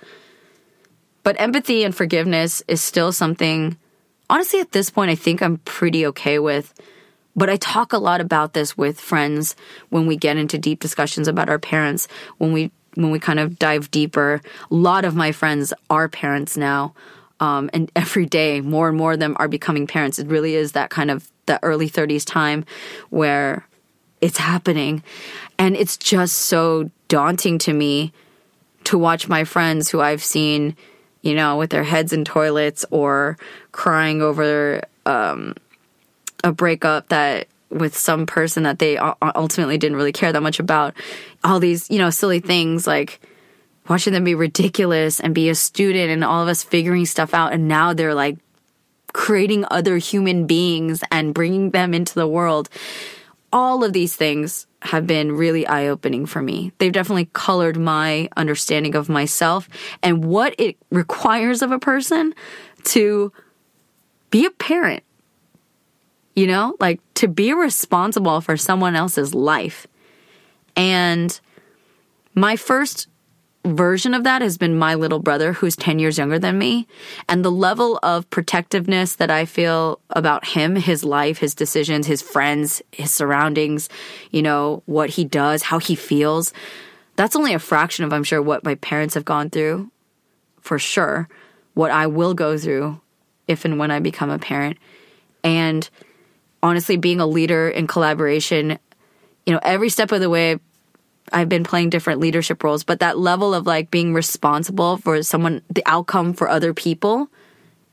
But 1.23 1.41
empathy 1.41 1.85
and 1.85 1.95
forgiveness 1.95 2.63
is 2.67 2.81
still 2.81 3.13
something, 3.13 3.77
honestly, 4.29 4.61
at 4.61 4.73
this 4.73 4.91
point, 4.91 5.11
I 5.11 5.15
think 5.15 5.43
I'm 5.43 5.59
pretty 5.59 6.07
okay 6.07 6.39
with. 6.39 6.75
But 7.35 7.49
I 7.49 7.57
talk 7.57 7.93
a 7.93 7.99
lot 7.99 8.21
about 8.21 8.53
this 8.53 8.77
with 8.77 9.01
friends 9.01 9.57
when 9.89 10.07
we 10.07 10.17
get 10.17 10.37
into 10.37 10.59
deep 10.59 10.81
discussions 10.81 11.29
about 11.29 11.49
our 11.49 11.59
parents, 11.59 12.09
when 12.39 12.53
we 12.53 12.71
when 12.95 13.11
we 13.11 13.19
kind 13.19 13.39
of 13.39 13.59
dive 13.59 13.91
deeper. 13.91 14.43
A 14.71 14.75
lot 14.75 15.07
of 15.07 15.15
my 15.15 15.33
friends 15.33 15.73
are 15.89 16.09
parents 16.09 16.57
now. 16.57 16.95
Um, 17.41 17.71
and 17.73 17.91
every 17.97 18.27
day 18.27 18.61
more 18.61 18.89
and 18.89 18.99
more 18.99 19.13
of 19.13 19.19
them 19.19 19.37
are 19.39 19.49
becoming 19.49 19.87
parents. 19.87 20.19
It 20.19 20.29
really 20.29 20.55
is 20.55 20.73
that 20.73 20.91
kind 20.91 21.11
of 21.11 21.31
the 21.47 21.63
early 21.63 21.89
30s 21.89 22.25
time 22.25 22.65
where 23.11 23.67
it's 24.21 24.39
happening. 24.39 25.03
And 25.59 25.77
it's 25.77 25.97
just 25.97 26.37
so 26.37 26.91
daunting 27.09 27.59
to 27.59 27.73
me 27.73 28.13
to 28.85 28.99
watch 28.99 29.29
my 29.29 29.45
friends 29.45 29.89
who 29.89 30.01
I've 30.01 30.23
seen, 30.23 30.77
you 31.23 31.35
know, 31.35 31.57
with 31.57 31.71
their 31.71 31.85
heads 31.85 32.13
in 32.13 32.25
toilets 32.25 32.85
or 32.91 33.39
crying 33.71 34.21
over 34.21 34.83
um, 35.07 35.55
a 36.45 36.53
breakup 36.53 37.09
that 37.09 37.49
with 37.71 37.97
some 37.97 38.27
person 38.27 38.65
that 38.65 38.79
they 38.79 38.99
ultimately 38.99 39.79
didn't 39.79 39.97
really 39.97 40.13
care 40.13 40.33
that 40.33 40.43
much 40.43 40.61
about. 40.61 40.95
All 41.43 41.59
these, 41.59 41.91
you 41.91 41.99
know, 41.99 42.11
silly 42.11 42.41
things 42.41 42.87
like 42.87 43.21
watching 43.89 44.13
them 44.13 44.25
be 44.25 44.35
ridiculous 44.35 45.21
and 45.21 45.35
be 45.35 45.49
a 45.49 45.55
student 45.55 46.11
and 46.11 46.23
all 46.23 46.43
of 46.43 46.49
us 46.49 46.63
figuring 46.63 47.07
stuff 47.07 47.33
out. 47.33 47.53
And 47.53 47.69
now 47.69 47.95
they're 47.95 48.15
like 48.15 48.37
creating 49.13 49.65
other 49.71 49.97
human 49.97 50.47
beings 50.47 51.03
and 51.11 51.35
bringing 51.35 51.71
them 51.71 51.95
into 51.95 52.15
the 52.15 52.29
world. 52.29 52.69
All 53.53 53.85
of 53.85 53.93
these 53.93 54.17
things 54.17 54.67
have 54.83 55.07
been 55.07 55.33
really 55.33 55.65
eye 55.67 55.87
opening 55.87 56.27
for 56.27 56.43
me. 56.43 56.73
They've 56.79 56.93
definitely 56.93 57.31
colored 57.33 57.79
my 57.79 58.29
understanding 58.37 58.97
of 58.97 59.09
myself 59.09 59.69
and 60.03 60.25
what 60.25 60.55
it 60.59 60.77
requires 60.91 61.63
of 61.63 61.71
a 61.71 61.79
person 61.79 62.35
to 62.85 63.33
be 64.31 64.45
a 64.45 64.51
parent. 64.51 65.05
You 66.35 66.49
know, 66.49 66.77
like 66.81 67.01
to 67.15 67.29
be 67.29 67.53
responsible 67.53 68.41
for 68.41 68.57
someone 68.57 68.97
else's 68.97 69.35
life. 69.35 69.87
And 70.75 71.39
my 72.35 72.57
first 72.57 73.09
version 73.65 74.15
of 74.15 74.25
that 74.25 74.43
has 74.43 74.59
been 74.59 74.77
my 74.77 74.95
little 74.95 75.19
brother, 75.19 75.53
who's 75.53 75.77
10 75.77 75.99
years 75.99 76.19
younger 76.19 76.39
than 76.39 76.59
me. 76.59 76.87
And 77.29 77.45
the 77.45 77.51
level 77.51 77.99
of 78.03 78.29
protectiveness 78.31 79.17
that 79.17 79.31
I 79.31 79.45
feel 79.45 80.01
about 80.11 80.45
him, 80.45 80.77
his 80.77 81.05
life, 81.05 81.39
his 81.39 81.55
decisions, 81.55 82.07
his 82.07 82.23
friends, 82.23 82.83
his 82.91 83.13
surroundings, 83.13 83.89
you 84.31 84.43
know, 84.43 84.83
what 84.87 85.11
he 85.11 85.25
does, 85.25 85.63
how 85.63 85.79
he 85.79 85.95
feels, 85.95 86.53
that's 87.17 87.37
only 87.37 87.55
a 87.55 87.59
fraction 87.59 88.05
of, 88.05 88.13
I'm 88.13 88.25
sure, 88.25 88.43
what 88.43 88.65
my 88.65 88.75
parents 88.77 89.15
have 89.15 89.25
gone 89.25 89.51
through, 89.51 89.91
for 90.61 90.79
sure. 90.79 91.29
What 91.75 91.91
I 91.91 92.07
will 92.07 92.35
go 92.35 92.59
through 92.59 93.01
if 93.49 93.65
and 93.65 93.79
when 93.79 93.91
I 93.91 93.99
become 93.99 94.31
a 94.31 94.39
parent. 94.39 94.79
And 95.45 95.89
honestly, 96.63 96.97
being 96.97 97.21
a 97.21 97.27
leader 97.27 97.69
in 97.69 97.87
collaboration, 97.87 98.79
you 99.47 99.53
know, 99.53 99.61
every 99.63 99.89
step 99.89 100.13
of 100.13 100.21
the 100.21 100.31
way, 100.31 100.59
I've 101.33 101.49
been 101.49 101.65
playing 101.65 101.91
different 101.91 102.21
leadership 102.21 102.63
roles, 102.63 102.85
but 102.85 103.01
that 103.01 103.19
level 103.19 103.55
of 103.55 103.67
like 103.67 103.91
being 103.91 104.15
responsible 104.15 104.97
for 104.99 105.23
someone, 105.23 105.63
the 105.71 105.83
outcome 105.87 106.35
for 106.35 106.49
other 106.49 106.75
people, 106.75 107.29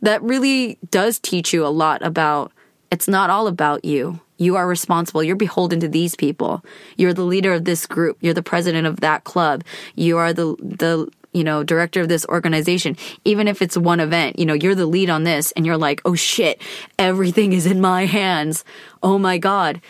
that 0.02 0.22
really 0.22 0.78
does 0.90 1.20
teach 1.20 1.54
you 1.54 1.66
a 1.66 1.68
lot 1.68 2.06
about 2.06 2.52
it's 2.92 3.08
not 3.08 3.30
all 3.30 3.48
about 3.48 3.86
you. 3.86 4.20
You 4.38 4.56
are 4.56 4.68
responsible. 4.68 5.22
You're 5.22 5.36
beholden 5.36 5.80
to 5.82 5.88
these 5.88 6.16
people. 6.16 6.64
You're 6.96 7.14
the 7.14 7.24
leader 7.24 7.54
of 7.54 7.66
this 7.66 7.86
group. 7.86 8.18
You're 8.22 8.34
the 8.34 8.42
president 8.42 8.88
of 8.88 9.02
that 9.02 9.26
club. 9.26 9.64
You 9.96 10.18
are 10.18 10.34
the, 10.34 10.56
the, 10.60 11.12
you 11.34 11.44
know, 11.44 11.64
director 11.64 12.02
of 12.02 12.08
this 12.08 12.26
organization. 12.28 12.96
Even 13.26 13.48
if 13.48 13.62
it's 13.62 13.78
one 13.78 14.00
event, 14.00 14.40
you 14.40 14.46
know, 14.46 14.54
you're 14.54 14.76
the 14.76 14.86
lead 14.86 15.10
on 15.10 15.24
this 15.24 15.52
and 15.52 15.66
you're 15.66 15.78
like, 15.78 16.02
oh 16.06 16.16
shit, 16.16 16.62
everything 16.98 17.54
is 17.54 17.66
in 17.66 17.82
my 17.82 18.06
hands. 18.06 18.64
Oh 19.04 19.20
my 19.20 19.38
God. 19.38 19.82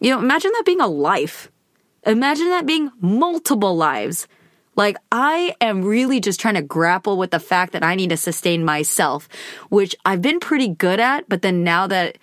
You 0.00 0.10
know, 0.10 0.18
imagine 0.18 0.50
that 0.54 0.64
being 0.64 0.80
a 0.80 0.88
life 0.88 1.50
Imagine 2.04 2.46
that 2.46 2.66
being 2.66 2.90
multiple 3.00 3.76
lives. 3.76 4.26
Like, 4.76 4.96
I 5.12 5.54
am 5.60 5.82
really 5.82 6.20
just 6.20 6.40
trying 6.40 6.54
to 6.54 6.62
grapple 6.62 7.18
with 7.18 7.30
the 7.30 7.40
fact 7.40 7.72
that 7.72 7.82
I 7.82 7.94
need 7.94 8.10
to 8.10 8.16
sustain 8.16 8.64
myself, 8.64 9.28
which 9.68 9.94
I've 10.06 10.22
been 10.22 10.40
pretty 10.40 10.68
good 10.68 11.00
at. 11.00 11.28
But 11.28 11.42
then 11.42 11.64
now 11.64 11.86
that 11.88 12.16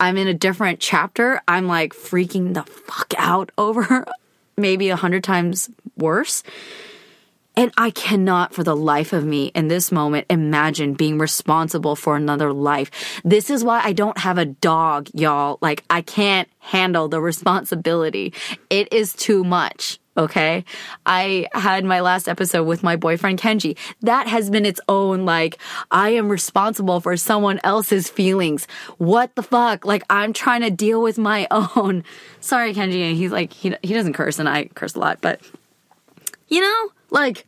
I'm 0.00 0.16
in 0.16 0.28
a 0.28 0.34
different 0.34 0.80
chapter, 0.80 1.40
I'm 1.48 1.66
like 1.66 1.92
freaking 1.92 2.54
the 2.54 2.62
fuck 2.62 3.12
out 3.18 3.50
over 3.58 4.06
maybe 4.56 4.88
a 4.88 4.96
hundred 4.96 5.24
times 5.24 5.70
worse. 5.96 6.42
And 7.58 7.72
I 7.76 7.90
cannot 7.90 8.54
for 8.54 8.62
the 8.62 8.76
life 8.76 9.12
of 9.12 9.24
me 9.24 9.46
in 9.46 9.66
this 9.66 9.90
moment 9.90 10.28
imagine 10.30 10.94
being 10.94 11.18
responsible 11.18 11.96
for 11.96 12.14
another 12.14 12.52
life. 12.52 13.20
This 13.24 13.50
is 13.50 13.64
why 13.64 13.80
I 13.82 13.92
don't 13.92 14.16
have 14.16 14.38
a 14.38 14.44
dog, 14.44 15.08
y'all. 15.12 15.58
Like, 15.60 15.82
I 15.90 16.02
can't 16.02 16.48
handle 16.60 17.08
the 17.08 17.20
responsibility. 17.20 18.32
It 18.70 18.92
is 18.92 19.12
too 19.12 19.42
much. 19.42 19.98
Okay. 20.16 20.64
I 21.04 21.48
had 21.52 21.84
my 21.84 21.98
last 21.98 22.28
episode 22.28 22.62
with 22.62 22.84
my 22.84 22.94
boyfriend 22.94 23.40
Kenji. 23.40 23.76
That 24.02 24.28
has 24.28 24.50
been 24.50 24.64
its 24.64 24.80
own, 24.88 25.24
like, 25.24 25.58
I 25.90 26.10
am 26.10 26.28
responsible 26.28 27.00
for 27.00 27.16
someone 27.16 27.58
else's 27.64 28.08
feelings. 28.08 28.68
What 28.98 29.34
the 29.34 29.42
fuck? 29.42 29.84
Like, 29.84 30.04
I'm 30.08 30.32
trying 30.32 30.60
to 30.60 30.70
deal 30.70 31.02
with 31.02 31.18
my 31.18 31.48
own. 31.74 32.04
Sorry, 32.40 32.72
Kenji. 32.72 33.02
And 33.02 33.16
He's 33.16 33.32
like, 33.32 33.52
he, 33.52 33.74
he 33.82 33.94
doesn't 33.94 34.12
curse 34.12 34.38
and 34.38 34.48
I 34.48 34.66
curse 34.66 34.94
a 34.94 35.00
lot, 35.00 35.18
but 35.20 35.40
you 36.46 36.60
know, 36.60 36.90
like, 37.10 37.46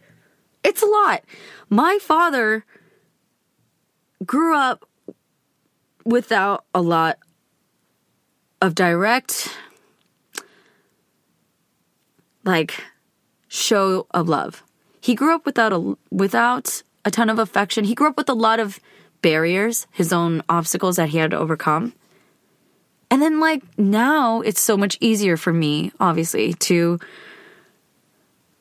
it's 0.63 0.83
a 0.83 0.87
lot. 0.87 1.25
My 1.69 1.99
father 2.01 2.65
grew 4.25 4.57
up 4.57 4.89
without 6.05 6.65
a 6.75 6.81
lot 6.81 7.19
of 8.61 8.75
direct, 8.75 9.57
like, 12.45 12.83
show 13.49 14.07
of 14.11 14.29
love. 14.29 14.63
He 15.01 15.15
grew 15.15 15.35
up 15.35 15.47
without 15.47 15.73
a 15.73 15.97
without 16.11 16.83
a 17.05 17.11
ton 17.11 17.31
of 17.31 17.39
affection. 17.39 17.85
He 17.85 17.95
grew 17.95 18.09
up 18.09 18.17
with 18.17 18.29
a 18.29 18.35
lot 18.35 18.61
of 18.61 18.79
barriers, 19.23 19.87
his 19.91 20.13
own 20.13 20.43
obstacles 20.49 20.97
that 20.97 21.09
he 21.11 21.19
had 21.19 21.31
to 21.31 21.39
overcome. 21.39 21.95
And 23.11 23.21
then 23.21 23.41
like 23.41 23.63
now 23.79 24.41
it's 24.41 24.61
so 24.61 24.77
much 24.77 24.97
easier 25.01 25.37
for 25.37 25.53
me 25.53 25.93
obviously 25.99 26.55
to 26.55 26.99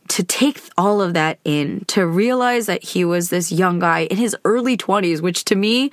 to 0.10 0.24
take 0.24 0.62
all 0.78 1.02
of 1.02 1.14
that 1.14 1.40
in, 1.46 1.86
to 1.88 2.06
realize 2.06 2.66
that 2.66 2.84
he 2.84 3.06
was 3.06 3.30
this 3.30 3.52
young 3.52 3.80
guy 3.80 4.02
in 4.02 4.18
his 4.18 4.36
early 4.44 4.76
20s, 4.76 5.22
which 5.22 5.46
to 5.46 5.56
me, 5.56 5.92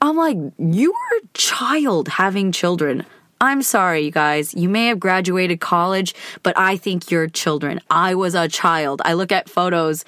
I'm 0.00 0.16
like, 0.16 0.36
you 0.58 0.90
were 0.90 1.18
a 1.18 1.28
child 1.34 2.08
having 2.08 2.50
children. 2.50 3.06
I'm 3.42 3.62
sorry, 3.62 4.04
you 4.04 4.12
guys. 4.12 4.54
You 4.54 4.68
may 4.68 4.86
have 4.86 5.00
graduated 5.00 5.58
college, 5.58 6.14
but 6.44 6.56
I 6.56 6.76
think 6.76 7.10
you're 7.10 7.26
children. 7.26 7.80
I 7.90 8.14
was 8.14 8.36
a 8.36 8.46
child. 8.46 9.02
I 9.04 9.14
look 9.14 9.32
at 9.32 9.50
photos 9.50 10.04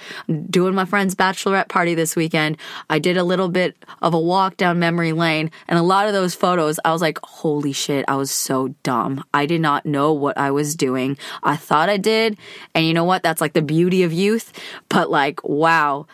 doing 0.50 0.76
my 0.76 0.84
friend's 0.84 1.16
bachelorette 1.16 1.68
party 1.68 1.96
this 1.96 2.14
weekend. 2.14 2.58
I 2.88 3.00
did 3.00 3.16
a 3.16 3.24
little 3.24 3.48
bit 3.48 3.76
of 4.00 4.14
a 4.14 4.20
walk 4.20 4.56
down 4.56 4.78
memory 4.78 5.10
lane, 5.10 5.50
and 5.66 5.80
a 5.80 5.82
lot 5.82 6.06
of 6.06 6.12
those 6.12 6.36
photos, 6.36 6.78
I 6.84 6.92
was 6.92 7.02
like, 7.02 7.18
holy 7.24 7.72
shit, 7.72 8.04
I 8.06 8.14
was 8.14 8.30
so 8.30 8.68
dumb. 8.84 9.24
I 9.34 9.46
did 9.46 9.60
not 9.60 9.84
know 9.84 10.12
what 10.12 10.38
I 10.38 10.52
was 10.52 10.76
doing. 10.76 11.18
I 11.42 11.56
thought 11.56 11.88
I 11.88 11.96
did. 11.96 12.38
And 12.72 12.86
you 12.86 12.94
know 12.94 13.02
what? 13.02 13.24
That's 13.24 13.40
like 13.40 13.54
the 13.54 13.62
beauty 13.62 14.04
of 14.04 14.12
youth. 14.12 14.52
But 14.88 15.10
like, 15.10 15.42
wow 15.42 16.06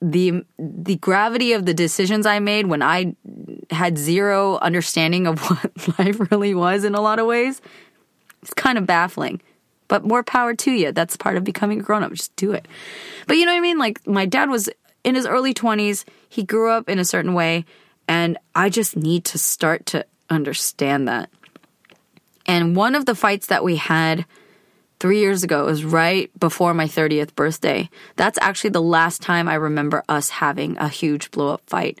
the 0.00 0.44
the 0.58 0.96
gravity 0.96 1.52
of 1.52 1.66
the 1.66 1.74
decisions 1.74 2.26
I 2.26 2.38
made 2.38 2.66
when 2.66 2.82
I 2.82 3.16
had 3.70 3.98
zero 3.98 4.58
understanding 4.58 5.26
of 5.26 5.40
what 5.50 5.98
life 5.98 6.30
really 6.30 6.54
was 6.54 6.84
in 6.84 6.94
a 6.94 7.00
lot 7.00 7.18
of 7.18 7.26
ways, 7.26 7.60
it's 8.42 8.54
kind 8.54 8.78
of 8.78 8.86
baffling. 8.86 9.40
But 9.88 10.04
more 10.04 10.22
power 10.22 10.54
to 10.54 10.70
you. 10.70 10.92
That's 10.92 11.16
part 11.16 11.36
of 11.36 11.44
becoming 11.44 11.80
a 11.80 11.82
grown 11.82 12.02
up. 12.02 12.12
Just 12.12 12.36
do 12.36 12.52
it. 12.52 12.68
But 13.26 13.38
you 13.38 13.46
know 13.46 13.52
what 13.52 13.58
I 13.58 13.62
mean? 13.62 13.78
Like 13.78 14.06
my 14.06 14.26
dad 14.26 14.50
was 14.50 14.68
in 15.02 15.14
his 15.14 15.26
early 15.26 15.54
20s. 15.54 16.04
He 16.28 16.44
grew 16.44 16.70
up 16.70 16.90
in 16.90 16.98
a 16.98 17.06
certain 17.06 17.32
way 17.32 17.64
and 18.06 18.36
I 18.54 18.68
just 18.68 18.96
need 18.96 19.24
to 19.26 19.38
start 19.38 19.86
to 19.86 20.04
understand 20.28 21.08
that. 21.08 21.30
And 22.46 22.76
one 22.76 22.94
of 22.94 23.06
the 23.06 23.14
fights 23.14 23.46
that 23.46 23.64
we 23.64 23.76
had 23.76 24.26
three 25.00 25.20
years 25.20 25.42
ago. 25.42 25.62
It 25.62 25.66
was 25.66 25.84
right 25.84 26.30
before 26.38 26.74
my 26.74 26.86
30th 26.86 27.34
birthday. 27.34 27.88
That's 28.16 28.38
actually 28.40 28.70
the 28.70 28.82
last 28.82 29.22
time 29.22 29.48
I 29.48 29.54
remember 29.54 30.02
us 30.08 30.30
having 30.30 30.76
a 30.78 30.88
huge 30.88 31.30
blow 31.30 31.54
up 31.54 31.62
fight. 31.66 32.00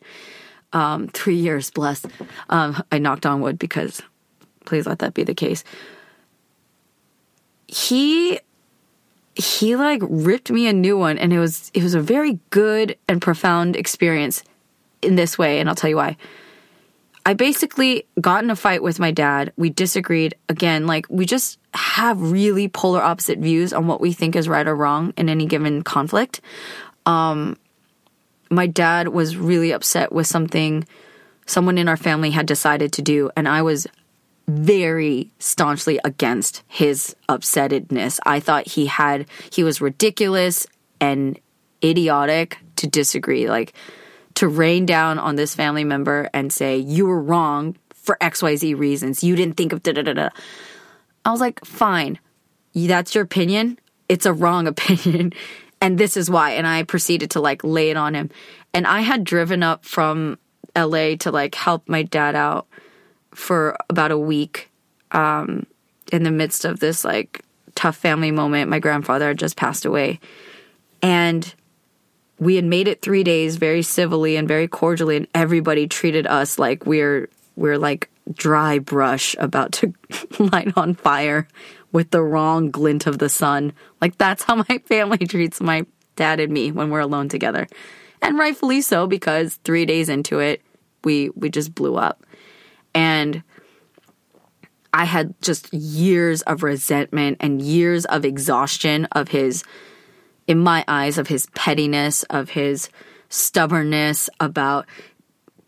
Um, 0.72 1.08
three 1.08 1.36
years, 1.36 1.70
bless. 1.70 2.04
Um, 2.50 2.82
I 2.92 2.98
knocked 2.98 3.24
on 3.24 3.40
wood 3.40 3.58
because 3.58 4.02
please 4.64 4.86
let 4.86 4.98
that 4.98 5.14
be 5.14 5.24
the 5.24 5.34
case. 5.34 5.64
He 7.66 8.40
he 9.34 9.76
like 9.76 10.02
ripped 10.02 10.50
me 10.50 10.66
a 10.66 10.72
new 10.72 10.98
one 10.98 11.16
and 11.16 11.32
it 11.32 11.38
was 11.38 11.70
it 11.72 11.82
was 11.82 11.94
a 11.94 12.00
very 12.00 12.40
good 12.50 12.96
and 13.08 13.22
profound 13.22 13.76
experience 13.76 14.42
in 15.00 15.14
this 15.14 15.38
way 15.38 15.60
and 15.60 15.68
I'll 15.68 15.74
tell 15.74 15.90
you 15.90 15.96
why. 15.96 16.16
I 17.26 17.34
basically 17.34 18.06
got 18.20 18.42
in 18.42 18.50
a 18.50 18.56
fight 18.56 18.82
with 18.82 18.98
my 18.98 19.10
dad. 19.10 19.52
We 19.56 19.70
disagreed 19.70 20.34
again. 20.48 20.86
Like, 20.86 21.06
we 21.10 21.26
just 21.26 21.58
have 21.74 22.20
really 22.20 22.68
polar 22.68 23.02
opposite 23.02 23.38
views 23.38 23.72
on 23.72 23.86
what 23.86 24.00
we 24.00 24.12
think 24.12 24.34
is 24.34 24.48
right 24.48 24.66
or 24.66 24.74
wrong 24.74 25.12
in 25.16 25.28
any 25.28 25.46
given 25.46 25.82
conflict. 25.82 26.40
Um, 27.04 27.58
my 28.50 28.66
dad 28.66 29.08
was 29.08 29.36
really 29.36 29.72
upset 29.72 30.12
with 30.12 30.26
something 30.26 30.86
someone 31.46 31.78
in 31.78 31.88
our 31.88 31.96
family 31.96 32.30
had 32.30 32.46
decided 32.46 32.92
to 32.94 33.02
do, 33.02 33.30
and 33.36 33.48
I 33.48 33.62
was 33.62 33.86
very 34.46 35.30
staunchly 35.38 36.00
against 36.04 36.62
his 36.66 37.14
upsettedness. 37.28 38.18
I 38.24 38.40
thought 38.40 38.66
he 38.66 38.86
had, 38.86 39.26
he 39.50 39.62
was 39.62 39.80
ridiculous 39.80 40.66
and 41.00 41.38
idiotic 41.84 42.58
to 42.76 42.86
disagree. 42.86 43.48
Like, 43.48 43.74
to 44.38 44.46
rain 44.46 44.86
down 44.86 45.18
on 45.18 45.34
this 45.34 45.56
family 45.56 45.82
member 45.82 46.30
and 46.32 46.52
say, 46.52 46.78
you 46.78 47.06
were 47.06 47.20
wrong 47.20 47.74
for 47.92 48.16
XYZ 48.20 48.78
reasons. 48.78 49.24
You 49.24 49.34
didn't 49.34 49.56
think 49.56 49.72
of 49.72 49.82
da 49.82 49.90
da 49.90 50.02
da 50.02 50.12
da. 50.12 50.28
I 51.24 51.32
was 51.32 51.40
like, 51.40 51.64
fine. 51.64 52.20
That's 52.72 53.16
your 53.16 53.24
opinion. 53.24 53.80
It's 54.08 54.26
a 54.26 54.32
wrong 54.32 54.66
opinion. 54.68 55.32
and 55.80 55.98
this 55.98 56.16
is 56.16 56.30
why. 56.30 56.52
And 56.52 56.68
I 56.68 56.84
proceeded 56.84 57.32
to 57.32 57.40
like 57.40 57.64
lay 57.64 57.90
it 57.90 57.96
on 57.96 58.14
him. 58.14 58.30
And 58.72 58.86
I 58.86 59.00
had 59.00 59.24
driven 59.24 59.64
up 59.64 59.84
from 59.84 60.38
LA 60.76 61.16
to 61.16 61.32
like 61.32 61.56
help 61.56 61.88
my 61.88 62.04
dad 62.04 62.36
out 62.36 62.68
for 63.34 63.76
about 63.90 64.12
a 64.12 64.18
week 64.18 64.70
um, 65.10 65.66
in 66.12 66.22
the 66.22 66.30
midst 66.30 66.64
of 66.64 66.78
this 66.78 67.04
like 67.04 67.44
tough 67.74 67.96
family 67.96 68.30
moment. 68.30 68.70
My 68.70 68.78
grandfather 68.78 69.26
had 69.26 69.38
just 69.40 69.56
passed 69.56 69.84
away. 69.84 70.20
And 71.02 71.52
we 72.38 72.56
had 72.56 72.64
made 72.64 72.88
it 72.88 73.02
three 73.02 73.24
days 73.24 73.56
very 73.56 73.82
civilly 73.82 74.36
and 74.36 74.46
very 74.46 74.68
cordially, 74.68 75.16
and 75.16 75.28
everybody 75.34 75.86
treated 75.86 76.26
us 76.26 76.58
like 76.58 76.86
we're 76.86 77.28
we're 77.56 77.78
like 77.78 78.10
dry 78.32 78.78
brush 78.78 79.34
about 79.38 79.72
to 79.72 79.92
light 80.38 80.72
on 80.76 80.94
fire 80.94 81.48
with 81.92 82.10
the 82.10 82.22
wrong 82.22 82.70
glint 82.70 83.06
of 83.06 83.18
the 83.18 83.28
sun. 83.28 83.72
Like 84.00 84.18
that's 84.18 84.44
how 84.44 84.56
my 84.56 84.78
family 84.86 85.18
treats 85.26 85.60
my 85.60 85.86
dad 86.16 86.40
and 86.40 86.52
me 86.52 86.70
when 86.70 86.90
we're 86.90 87.00
alone 87.00 87.28
together. 87.28 87.66
And 88.20 88.38
rightfully 88.38 88.80
so 88.80 89.06
because 89.06 89.56
3 89.64 89.86
days 89.86 90.08
into 90.08 90.40
it 90.40 90.62
we 91.04 91.30
we 91.30 91.50
just 91.50 91.74
blew 91.74 91.96
up. 91.96 92.24
And 92.94 93.42
I 94.92 95.04
had 95.04 95.34
just 95.42 95.72
years 95.72 96.42
of 96.42 96.62
resentment 96.62 97.36
and 97.40 97.60
years 97.60 98.04
of 98.06 98.24
exhaustion 98.24 99.06
of 99.12 99.28
his 99.28 99.62
in 100.48 100.58
my 100.58 100.84
eyes, 100.88 101.18
of 101.18 101.28
his 101.28 101.46
pettiness, 101.54 102.24
of 102.24 102.50
his 102.50 102.88
stubbornness, 103.28 104.28
about 104.40 104.86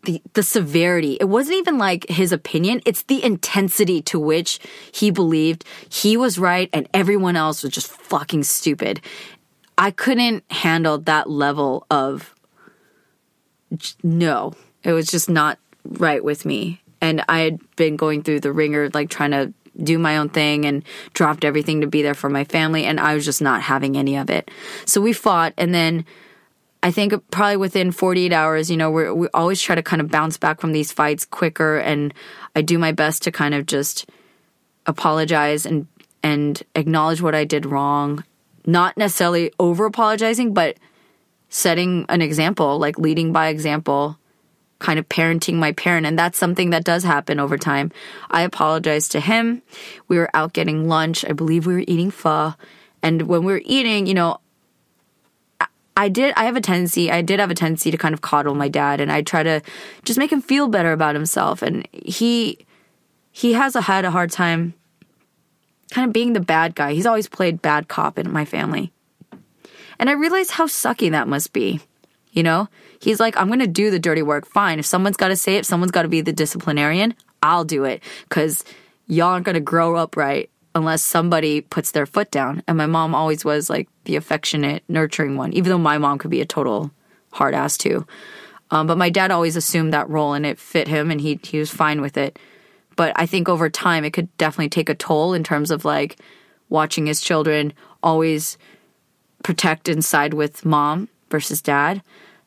the 0.03 0.21
the 0.33 0.43
severity. 0.43 1.17
It 1.19 1.29
wasn't 1.29 1.57
even 1.57 1.77
like 1.77 2.09
his 2.09 2.31
opinion, 2.31 2.81
it's 2.85 3.03
the 3.03 3.23
intensity 3.23 4.01
to 4.03 4.19
which 4.19 4.59
he 4.91 5.11
believed 5.11 5.63
he 5.89 6.17
was 6.17 6.39
right 6.39 6.69
and 6.73 6.89
everyone 6.93 7.35
else 7.35 7.63
was 7.63 7.71
just 7.71 7.89
fucking 7.91 8.43
stupid. 8.43 8.99
I 9.77 9.91
couldn't 9.91 10.43
handle 10.51 10.97
that 10.99 11.29
level 11.29 11.85
of 11.89 12.35
no. 14.03 14.53
It 14.83 14.93
was 14.93 15.07
just 15.07 15.29
not 15.29 15.59
right 15.85 16.23
with 16.23 16.45
me. 16.45 16.81
And 16.99 17.23
I 17.29 17.39
had 17.39 17.59
been 17.75 17.95
going 17.95 18.21
through 18.21 18.41
the 18.41 18.51
ringer 18.51 18.89
like 18.93 19.09
trying 19.09 19.31
to 19.31 19.53
do 19.81 19.97
my 19.97 20.17
own 20.17 20.29
thing 20.29 20.65
and 20.65 20.83
dropped 21.13 21.45
everything 21.45 21.81
to 21.81 21.87
be 21.87 22.01
there 22.01 22.13
for 22.13 22.29
my 22.29 22.43
family. 22.43 22.85
And 22.85 22.99
I 22.99 23.15
was 23.15 23.25
just 23.25 23.41
not 23.41 23.61
having 23.61 23.97
any 23.97 24.17
of 24.17 24.29
it. 24.29 24.51
So 24.85 25.01
we 25.01 25.13
fought. 25.13 25.53
And 25.57 25.73
then 25.73 26.05
I 26.83 26.91
think 26.91 27.13
probably 27.31 27.57
within 27.57 27.91
48 27.91 28.33
hours, 28.33 28.69
you 28.69 28.77
know, 28.77 28.91
we 28.91 29.11
we 29.11 29.27
always 29.33 29.61
try 29.61 29.75
to 29.75 29.83
kind 29.83 30.01
of 30.01 30.09
bounce 30.09 30.37
back 30.37 30.59
from 30.59 30.71
these 30.71 30.91
fights 30.91 31.25
quicker. 31.25 31.77
And 31.77 32.13
I 32.55 32.61
do 32.61 32.77
my 32.77 32.91
best 32.91 33.23
to 33.23 33.31
kind 33.31 33.53
of 33.53 33.65
just 33.65 34.09
apologize 34.85 35.65
and, 35.65 35.87
and 36.23 36.61
acknowledge 36.75 37.21
what 37.21 37.35
I 37.35 37.45
did 37.45 37.65
wrong. 37.65 38.23
Not 38.65 38.97
necessarily 38.97 39.51
over 39.59 39.85
apologizing, 39.85 40.53
but 40.53 40.77
setting 41.49 42.05
an 42.09 42.21
example, 42.21 42.77
like 42.77 42.97
leading 42.97 43.31
by 43.31 43.47
example 43.47 44.17
kind 44.81 44.99
of 44.99 45.07
parenting 45.07 45.55
my 45.55 45.71
parent. 45.71 46.05
And 46.05 46.19
that's 46.19 46.37
something 46.37 46.71
that 46.71 46.83
does 46.83 47.03
happen 47.03 47.39
over 47.39 47.57
time. 47.57 47.91
I 48.29 48.41
apologized 48.41 49.13
to 49.13 49.21
him. 49.21 49.61
We 50.09 50.17
were 50.17 50.29
out 50.33 50.51
getting 50.51 50.89
lunch. 50.89 51.23
I 51.23 51.31
believe 51.31 51.65
we 51.65 51.75
were 51.75 51.85
eating 51.87 52.11
pho. 52.11 52.55
And 53.01 53.23
when 53.23 53.45
we 53.45 53.53
were 53.53 53.61
eating, 53.63 54.07
you 54.07 54.13
know, 54.13 54.39
I 55.95 56.09
did, 56.09 56.33
I 56.35 56.45
have 56.45 56.55
a 56.55 56.61
tendency, 56.61 57.11
I 57.11 57.21
did 57.21 57.39
have 57.39 57.51
a 57.51 57.55
tendency 57.55 57.91
to 57.91 57.97
kind 57.97 58.13
of 58.13 58.21
coddle 58.21 58.55
my 58.55 58.69
dad 58.69 59.01
and 59.01 59.11
I 59.11 59.21
try 59.21 59.43
to 59.43 59.61
just 60.03 60.17
make 60.17 60.31
him 60.31 60.41
feel 60.41 60.67
better 60.67 60.91
about 60.93 61.15
himself. 61.15 61.61
And 61.61 61.87
he, 61.91 62.65
he 63.31 63.53
has 63.53 63.75
a, 63.75 63.81
had 63.81 64.05
a 64.05 64.11
hard 64.11 64.31
time 64.31 64.73
kind 65.91 66.07
of 66.07 66.13
being 66.13 66.33
the 66.33 66.39
bad 66.39 66.73
guy. 66.75 66.93
He's 66.93 67.05
always 67.05 67.27
played 67.27 67.61
bad 67.61 67.87
cop 67.87 68.17
in 68.17 68.31
my 68.31 68.45
family. 68.45 68.91
And 69.99 70.09
I 70.09 70.13
realized 70.13 70.51
how 70.51 70.65
sucky 70.65 71.11
that 71.11 71.27
must 71.27 71.53
be. 71.53 71.81
You 72.31 72.43
know, 72.43 72.69
he's 72.99 73.19
like, 73.19 73.35
I'm 73.35 73.47
going 73.47 73.59
to 73.59 73.67
do 73.67 73.91
the 73.91 73.99
dirty 73.99 74.21
work. 74.21 74.45
Fine. 74.45 74.79
If 74.79 74.85
someone's 74.85 75.17
got 75.17 75.27
to 75.29 75.35
say 75.35 75.57
it, 75.57 75.65
someone's 75.65 75.91
got 75.91 76.03
to 76.03 76.07
be 76.07 76.21
the 76.21 76.33
disciplinarian, 76.33 77.13
I'll 77.43 77.65
do 77.65 77.83
it 77.83 78.01
because 78.29 78.63
y'all 79.07 79.29
aren't 79.29 79.45
going 79.45 79.55
to 79.55 79.59
grow 79.59 79.95
up 79.95 80.15
right 80.15 80.49
unless 80.73 81.01
somebody 81.01 81.61
puts 81.61 81.91
their 81.91 82.05
foot 82.05 82.31
down. 82.31 82.63
And 82.67 82.77
my 82.77 82.85
mom 82.85 83.13
always 83.13 83.43
was 83.43 83.69
like 83.69 83.89
the 84.05 84.15
affectionate, 84.15 84.83
nurturing 84.87 85.35
one, 85.35 85.51
even 85.53 85.69
though 85.69 85.77
my 85.77 85.97
mom 85.97 86.17
could 86.17 86.31
be 86.31 86.41
a 86.41 86.45
total 86.45 86.91
hard 87.31 87.53
ass 87.53 87.77
too. 87.77 88.05
Um, 88.69 88.87
but 88.87 88.97
my 88.97 89.09
dad 89.09 89.31
always 89.31 89.57
assumed 89.57 89.93
that 89.93 90.09
role 90.09 90.33
and 90.33 90.45
it 90.45 90.57
fit 90.57 90.87
him 90.87 91.11
and 91.11 91.19
he, 91.19 91.39
he 91.43 91.59
was 91.59 91.69
fine 91.69 91.99
with 91.99 92.15
it. 92.15 92.39
But 92.95 93.11
I 93.15 93.25
think 93.25 93.49
over 93.49 93.69
time 93.69 94.05
it 94.05 94.13
could 94.13 94.35
definitely 94.37 94.69
take 94.69 94.89
a 94.89 94.95
toll 94.95 95.33
in 95.33 95.43
terms 95.43 95.71
of 95.71 95.83
like 95.83 96.17
watching 96.69 97.05
his 97.05 97.19
children 97.19 97.73
always 98.01 98.57
protect 99.43 99.89
and 99.89 100.05
side 100.05 100.33
with 100.33 100.63
mom 100.63 101.09
versus 101.31 101.61
dad 101.61 102.01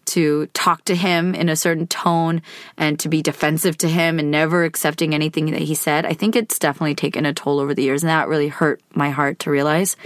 to 0.07 0.47
talk 0.49 0.85
to 0.85 0.94
him 0.94 1.35
in 1.35 1.49
a 1.49 1.57
certain 1.57 1.87
tone 1.87 2.42
and 2.77 2.99
to 3.01 3.09
be 3.09 3.23
defensive 3.23 3.79
to 3.79 3.88
him 3.88 4.18
and 4.18 4.31
never 4.31 4.64
accepting 4.64 5.14
anything 5.14 5.47
that 5.47 5.62
he 5.62 5.75
said. 5.75 6.05
I 6.05 6.12
think 6.12 6.37
it's 6.37 6.59
definitely 6.59 6.94
taken 6.94 7.27
a 7.27 7.33
toll 7.33 7.59
over 7.59 7.75
the 7.75 7.83
years 7.83 8.03
and 8.03 8.11
that 8.11 8.29
really 8.29 8.49
hurt 8.49 8.83
my 8.94 9.11
heart 9.11 9.39
to 9.41 9.51
realize. 9.51 9.97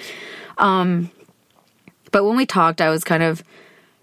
Um, 0.57 1.11
but 2.13 2.25
when 2.25 2.37
we 2.37 2.47
talked, 2.47 2.81
I 2.81 2.91
was 2.91 3.05
kind 3.05 3.23
of 3.23 3.43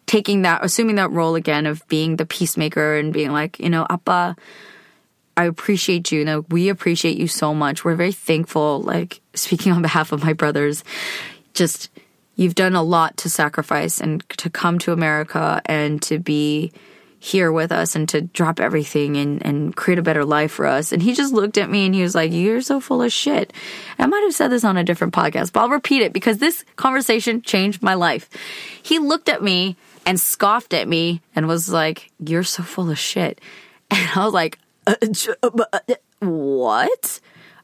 taking 0.05 0.43
that, 0.43 0.63
assuming 0.63 0.95
that 0.97 1.11
role 1.11 1.35
again 1.35 1.65
of 1.65 1.87
being 1.87 2.17
the 2.17 2.25
peacemaker 2.25 2.97
and 2.97 3.13
being 3.13 3.31
like, 3.31 3.59
you 3.59 3.69
know, 3.69 3.87
Appa, 3.89 4.35
I 5.37 5.45
appreciate 5.45 6.11
you. 6.11 6.19
you 6.19 6.25
know, 6.25 6.45
we 6.49 6.69
appreciate 6.69 7.17
you 7.17 7.27
so 7.27 7.53
much. 7.53 7.83
We're 7.83 7.95
very 7.95 8.11
thankful, 8.11 8.81
like 8.81 9.21
speaking 9.33 9.71
on 9.71 9.81
behalf 9.81 10.11
of 10.11 10.23
my 10.23 10.33
brothers, 10.33 10.83
just 11.53 11.89
you've 12.35 12.55
done 12.55 12.75
a 12.75 12.83
lot 12.83 13.17
to 13.17 13.29
sacrifice 13.29 13.99
and 13.99 14.27
to 14.29 14.49
come 14.49 14.79
to 14.79 14.91
America 14.91 15.61
and 15.65 16.01
to 16.03 16.19
be 16.19 16.71
here 17.25 17.51
with 17.51 17.71
us 17.71 17.95
and 17.95 18.07
to 18.09 18.21
drop 18.21 18.59
everything 18.59 19.17
and, 19.17 19.43
and 19.43 19.75
create 19.75 19.97
a 19.97 20.03
better 20.03 20.23
life 20.23 20.51
for 20.51 20.67
us. 20.67 20.91
And 20.91 21.01
he 21.01 21.13
just 21.15 21.33
looked 21.33 21.57
at 21.57 21.69
me 21.69 21.87
and 21.87 21.95
he 21.95 22.03
was 22.03 22.13
like, 22.13 22.31
You're 22.31 22.61
so 22.61 22.79
full 22.79 23.01
of 23.01 23.11
shit. 23.11 23.51
I 23.97 24.05
might 24.05 24.21
have 24.21 24.35
said 24.35 24.49
this 24.49 24.63
on 24.63 24.77
a 24.77 24.83
different 24.83 25.13
podcast, 25.13 25.51
but 25.51 25.61
I'll 25.61 25.69
repeat 25.69 26.03
it 26.03 26.13
because 26.13 26.37
this 26.37 26.63
conversation 26.75 27.41
changed 27.41 27.81
my 27.81 27.95
life. 27.95 28.29
He 28.83 28.99
looked 28.99 29.27
at 29.27 29.41
me 29.41 29.75
and 30.05 30.19
scoffed 30.19 30.73
at 30.73 30.87
me 30.87 31.21
and 31.35 31.47
was 31.47 31.67
like, 31.67 32.11
You're 32.19 32.43
so 32.43 32.61
full 32.61 32.91
of 32.91 32.99
shit. 32.99 33.41
And 33.91 34.09
I 34.15 34.25
was 34.25 34.33
like, 34.33 34.57
uh, 34.87 34.95
uh, 35.43 35.79
What? 36.19 37.19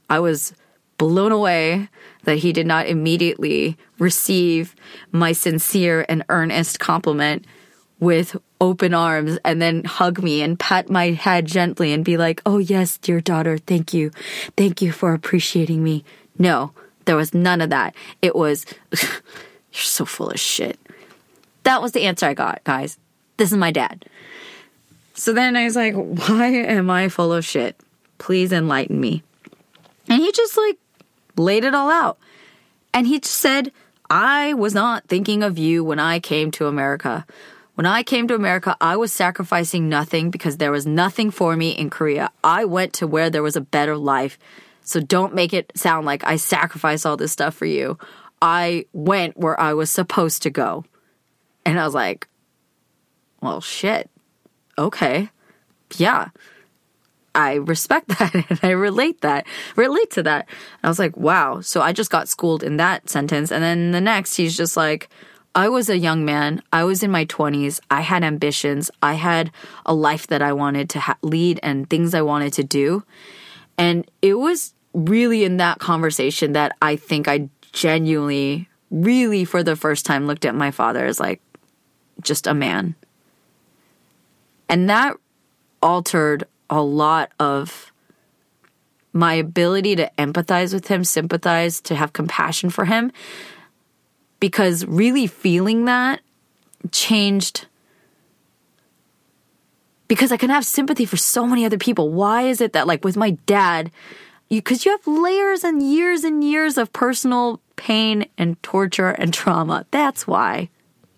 I 0.09 0.19
was 0.19 0.53
blown 1.01 1.31
away 1.31 1.89
that 2.25 2.37
he 2.37 2.53
did 2.53 2.67
not 2.67 2.85
immediately 2.85 3.75
receive 3.97 4.75
my 5.11 5.31
sincere 5.31 6.05
and 6.07 6.23
earnest 6.29 6.79
compliment 6.79 7.43
with 7.99 8.37
open 8.59 8.93
arms 8.93 9.39
and 9.43 9.59
then 9.59 9.83
hug 9.83 10.21
me 10.21 10.43
and 10.43 10.59
pat 10.59 10.91
my 10.91 11.09
head 11.09 11.47
gently 11.47 11.91
and 11.91 12.05
be 12.05 12.17
like, 12.17 12.39
Oh, 12.45 12.59
yes, 12.59 12.99
dear 12.99 13.19
daughter, 13.19 13.57
thank 13.57 13.95
you. 13.95 14.11
Thank 14.55 14.79
you 14.83 14.91
for 14.91 15.15
appreciating 15.15 15.83
me. 15.83 16.05
No, 16.37 16.71
there 17.05 17.15
was 17.15 17.33
none 17.33 17.61
of 17.61 17.71
that. 17.71 17.95
It 18.21 18.35
was, 18.35 18.67
You're 18.91 19.09
so 19.71 20.05
full 20.05 20.29
of 20.29 20.39
shit. 20.39 20.77
That 21.63 21.81
was 21.81 21.93
the 21.93 22.03
answer 22.03 22.27
I 22.27 22.35
got, 22.35 22.63
guys. 22.63 22.99
This 23.37 23.51
is 23.51 23.57
my 23.57 23.71
dad. 23.71 24.05
So 25.15 25.33
then 25.33 25.55
I 25.55 25.63
was 25.63 25.75
like, 25.75 25.95
Why 25.95 26.45
am 26.45 26.91
I 26.91 27.09
full 27.09 27.33
of 27.33 27.43
shit? 27.43 27.75
Please 28.19 28.51
enlighten 28.51 29.01
me. 29.01 29.23
And 30.07 30.21
he 30.21 30.31
just 30.31 30.57
like 30.57 30.77
laid 31.37 31.63
it 31.63 31.73
all 31.73 31.89
out. 31.89 32.17
And 32.93 33.07
he 33.07 33.19
said, 33.23 33.71
I 34.09 34.53
was 34.53 34.73
not 34.73 35.07
thinking 35.07 35.43
of 35.43 35.57
you 35.57 35.83
when 35.83 35.99
I 35.99 36.19
came 36.19 36.51
to 36.51 36.67
America. 36.67 37.25
When 37.75 37.85
I 37.85 38.03
came 38.03 38.27
to 38.27 38.35
America, 38.35 38.75
I 38.81 38.97
was 38.97 39.13
sacrificing 39.13 39.87
nothing 39.87 40.29
because 40.29 40.57
there 40.57 40.71
was 40.71 40.85
nothing 40.85 41.31
for 41.31 41.55
me 41.55 41.71
in 41.71 41.89
Korea. 41.89 42.29
I 42.43 42.65
went 42.65 42.93
to 42.93 43.07
where 43.07 43.29
there 43.29 43.43
was 43.43 43.55
a 43.55 43.61
better 43.61 43.95
life. 43.95 44.37
So 44.83 44.99
don't 44.99 45.33
make 45.33 45.53
it 45.53 45.71
sound 45.75 46.05
like 46.05 46.23
I 46.25 46.35
sacrificed 46.35 47.05
all 47.05 47.15
this 47.15 47.31
stuff 47.31 47.55
for 47.55 47.65
you. 47.65 47.97
I 48.41 48.85
went 48.91 49.37
where 49.37 49.57
I 49.59 49.73
was 49.73 49.89
supposed 49.89 50.43
to 50.43 50.49
go. 50.49 50.83
And 51.65 51.79
I 51.79 51.85
was 51.85 51.93
like, 51.93 52.27
well, 53.41 53.61
shit. 53.61 54.09
Okay. 54.77 55.29
Yeah. 55.97 56.29
I 57.33 57.55
respect 57.55 58.07
that 58.19 58.33
and 58.33 58.59
I 58.63 58.71
relate 58.71 59.21
that, 59.21 59.45
relate 59.75 60.11
to 60.11 60.23
that. 60.23 60.47
And 60.49 60.85
I 60.85 60.87
was 60.89 60.99
like, 60.99 61.15
wow. 61.17 61.61
So 61.61 61.81
I 61.81 61.93
just 61.93 62.11
got 62.11 62.29
schooled 62.29 62.63
in 62.63 62.77
that 62.77 63.09
sentence. 63.09 63.51
And 63.51 63.63
then 63.63 63.91
the 63.91 64.01
next, 64.01 64.35
he's 64.35 64.55
just 64.55 64.77
like, 64.77 65.09
I 65.53 65.67
was 65.67 65.89
a 65.89 65.97
young 65.97 66.23
man. 66.23 66.61
I 66.71 66.85
was 66.85 67.03
in 67.03 67.11
my 67.11 67.25
20s. 67.25 67.81
I 67.89 68.01
had 68.01 68.23
ambitions. 68.23 68.89
I 69.01 69.15
had 69.15 69.51
a 69.85 69.93
life 69.93 70.27
that 70.27 70.41
I 70.41 70.53
wanted 70.53 70.89
to 70.91 70.99
ha- 71.01 71.17
lead 71.21 71.59
and 71.61 71.89
things 71.89 72.13
I 72.13 72.21
wanted 72.21 72.53
to 72.53 72.63
do. 72.63 73.03
And 73.77 74.09
it 74.21 74.35
was 74.35 74.73
really 74.93 75.43
in 75.43 75.57
that 75.57 75.79
conversation 75.79 76.53
that 76.53 76.75
I 76.81 76.95
think 76.95 77.27
I 77.27 77.49
genuinely, 77.73 78.69
really 78.89 79.43
for 79.43 79.63
the 79.63 79.75
first 79.75 80.05
time 80.05 80.27
looked 80.27 80.45
at 80.45 80.55
my 80.55 80.71
father 80.71 81.05
as 81.05 81.19
like 81.19 81.41
just 82.21 82.47
a 82.47 82.53
man. 82.53 82.95
And 84.69 84.89
that 84.89 85.17
altered 85.81 86.45
a 86.71 86.81
lot 86.81 87.31
of 87.39 87.91
my 89.13 89.33
ability 89.35 89.95
to 89.97 90.09
empathize 90.17 90.73
with 90.73 90.87
him, 90.87 91.03
sympathize, 91.03 91.81
to 91.81 91.95
have 91.95 92.13
compassion 92.13 92.69
for 92.69 92.85
him. 92.85 93.11
Because 94.39 94.85
really 94.85 95.27
feeling 95.27 95.85
that 95.85 96.21
changed 96.91 97.67
because 100.07 100.33
I 100.33 100.35
can 100.35 100.49
have 100.49 100.65
sympathy 100.65 101.05
for 101.05 101.15
so 101.15 101.47
many 101.47 101.63
other 101.63 101.77
people. 101.77 102.09
Why 102.09 102.41
is 102.41 102.59
it 102.59 102.73
that, 102.73 102.85
like, 102.85 103.05
with 103.05 103.15
my 103.15 103.29
dad, 103.45 103.91
because 104.49 104.83
you, 104.83 104.91
you, 104.91 104.97
have 104.97 105.07
layers 105.07 105.63
and 105.63 105.81
years 105.81 106.25
and 106.25 106.43
years 106.43 106.77
of 106.77 106.91
personal 106.91 107.61
pain 107.77 108.25
and 108.37 108.61
torture 108.61 109.11
and 109.11 109.33
trauma. 109.33 109.85
That's 109.89 110.27
why. 110.27 110.67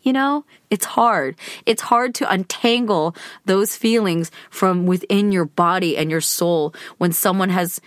You 0.04 0.14
know, 0.14 0.46
it's 0.70 0.86
hard. 0.86 1.38
It's 1.66 1.82
hard 1.82 2.14
to 2.16 2.30
untangle 2.30 3.16
those 3.46 3.76
feelings 3.76 4.32
from 4.50 4.86
within 4.86 5.32
your 5.32 5.46
body 5.46 5.98
and 5.98 6.12
your 6.12 6.22
soul 6.22 6.76
when 6.98 7.14
someone 7.14 7.50
has 7.50 7.80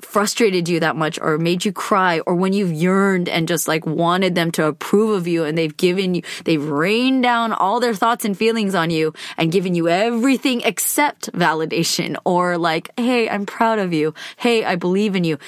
frustrated 0.00 0.68
you 0.68 0.78
that 0.80 0.94
much 0.94 1.18
or 1.20 1.38
made 1.38 1.64
you 1.64 1.72
cry 1.72 2.20
or 2.20 2.34
when 2.34 2.52
you've 2.52 2.72
yearned 2.72 3.28
and 3.28 3.48
just 3.48 3.66
like 3.66 3.84
wanted 3.84 4.34
them 4.34 4.50
to 4.52 4.64
approve 4.64 5.10
of 5.10 5.26
you 5.26 5.44
and 5.44 5.58
they've 5.58 5.76
given 5.76 6.14
you, 6.14 6.22
they've 6.44 6.64
rained 6.64 7.22
down 7.22 7.52
all 7.52 7.80
their 7.80 7.94
thoughts 7.94 8.24
and 8.24 8.36
feelings 8.36 8.74
on 8.74 8.90
you 8.90 9.12
and 9.36 9.50
given 9.50 9.74
you 9.74 9.88
everything 9.88 10.60
except 10.60 11.32
validation 11.32 12.16
or 12.24 12.58
like, 12.58 12.90
Hey, 12.96 13.28
I'm 13.28 13.46
proud 13.46 13.78
of 13.78 13.92
you. 13.92 14.14
Hey, 14.36 14.64
I 14.64 14.76
believe 14.76 15.16
in 15.16 15.24
you. 15.24 15.38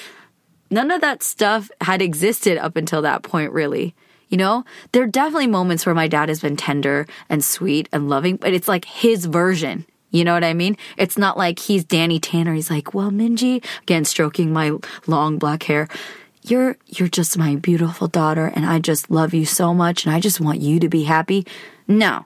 None 0.69 0.91
of 0.91 1.01
that 1.01 1.23
stuff 1.23 1.69
had 1.79 2.01
existed 2.01 2.57
up 2.57 2.75
until 2.75 3.01
that 3.03 3.23
point, 3.23 3.51
really. 3.51 3.95
You 4.31 4.37
know, 4.37 4.63
there 4.93 5.03
are 5.03 5.07
definitely 5.07 5.47
moments 5.47 5.85
where 5.85 5.93
my 5.93 6.07
dad 6.07 6.29
has 6.29 6.39
been 6.39 6.55
tender 6.55 7.05
and 7.29 7.43
sweet 7.43 7.89
and 7.91 8.09
loving, 8.09 8.37
but 8.37 8.53
it's 8.53 8.67
like 8.67 8.85
his 8.85 9.25
version. 9.25 9.85
You 10.09 10.23
know 10.23 10.33
what 10.33 10.45
I 10.45 10.53
mean? 10.53 10.77
It's 10.97 11.17
not 11.17 11.37
like 11.37 11.59
he's 11.59 11.83
Danny 11.83 12.17
Tanner. 12.17 12.53
He's 12.53 12.69
like, 12.69 12.93
well, 12.93 13.11
Minji, 13.11 13.63
again, 13.81 14.05
stroking 14.05 14.53
my 14.53 14.77
long 15.05 15.37
black 15.37 15.63
hair. 15.63 15.89
You're, 16.43 16.77
you're 16.87 17.09
just 17.09 17.37
my 17.37 17.57
beautiful 17.57 18.07
daughter 18.07 18.47
and 18.55 18.65
I 18.65 18.79
just 18.79 19.11
love 19.11 19.33
you 19.33 19.45
so 19.45 19.73
much 19.73 20.05
and 20.05 20.15
I 20.15 20.21
just 20.21 20.39
want 20.39 20.61
you 20.61 20.79
to 20.79 20.87
be 20.87 21.03
happy. 21.03 21.45
No. 21.87 22.25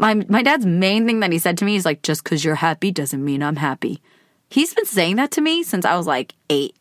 My, 0.00 0.14
my 0.14 0.42
dad's 0.42 0.66
main 0.66 1.06
thing 1.06 1.20
that 1.20 1.30
he 1.30 1.38
said 1.38 1.58
to 1.58 1.66
me 1.66 1.76
is 1.76 1.84
like, 1.84 2.02
just 2.02 2.24
cause 2.24 2.42
you're 2.42 2.56
happy 2.56 2.90
doesn't 2.90 3.22
mean 3.22 3.42
I'm 3.42 3.56
happy. 3.56 4.00
He's 4.48 4.72
been 4.72 4.86
saying 4.86 5.16
that 5.16 5.30
to 5.32 5.42
me 5.42 5.62
since 5.62 5.84
I 5.84 5.94
was 5.96 6.06
like 6.06 6.34
eight. 6.48 6.74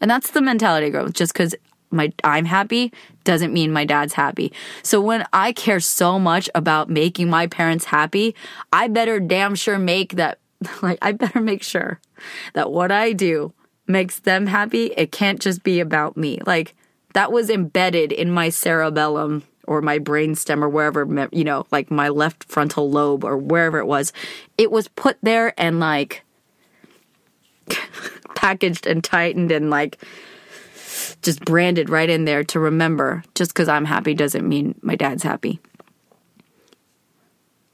And 0.00 0.10
that's 0.10 0.30
the 0.30 0.40
mentality, 0.40 0.90
girl. 0.90 1.08
Just 1.08 1.32
because 1.32 1.54
my 1.92 2.12
I'm 2.24 2.44
happy 2.44 2.92
doesn't 3.24 3.52
mean 3.52 3.72
my 3.72 3.84
dad's 3.84 4.14
happy. 4.14 4.52
So 4.82 5.00
when 5.00 5.24
I 5.32 5.52
care 5.52 5.80
so 5.80 6.18
much 6.18 6.48
about 6.54 6.90
making 6.90 7.30
my 7.30 7.46
parents 7.46 7.84
happy, 7.86 8.34
I 8.72 8.88
better 8.88 9.20
damn 9.20 9.54
sure 9.54 9.78
make 9.78 10.16
that 10.16 10.38
like 10.82 10.98
I 11.02 11.12
better 11.12 11.40
make 11.40 11.62
sure 11.62 12.00
that 12.54 12.70
what 12.70 12.90
I 12.90 13.12
do 13.12 13.52
makes 13.86 14.20
them 14.20 14.46
happy. 14.46 14.86
It 14.96 15.12
can't 15.12 15.40
just 15.40 15.62
be 15.62 15.80
about 15.80 16.16
me. 16.16 16.38
Like 16.46 16.74
that 17.14 17.32
was 17.32 17.50
embedded 17.50 18.12
in 18.12 18.30
my 18.30 18.48
cerebellum 18.48 19.44
or 19.66 19.80
my 19.80 19.98
brainstem 19.98 20.62
or 20.62 20.68
wherever 20.68 21.28
you 21.32 21.44
know, 21.44 21.66
like 21.70 21.90
my 21.90 22.08
left 22.08 22.44
frontal 22.44 22.90
lobe 22.90 23.24
or 23.24 23.36
wherever 23.36 23.78
it 23.78 23.86
was. 23.86 24.12
It 24.58 24.70
was 24.70 24.88
put 24.88 25.18
there 25.22 25.58
and 25.58 25.80
like 25.80 26.24
packaged 28.34 28.86
and 28.86 29.02
tightened 29.04 29.52
and 29.52 29.70
like 29.70 30.02
just 31.22 31.44
branded 31.44 31.88
right 31.88 32.08
in 32.08 32.24
there 32.24 32.44
to 32.44 32.60
remember 32.60 33.22
just 33.34 33.52
because 33.52 33.68
I'm 33.68 33.84
happy 33.84 34.14
doesn't 34.14 34.48
mean 34.48 34.74
my 34.82 34.96
dad's 34.96 35.22
happy. 35.22 35.60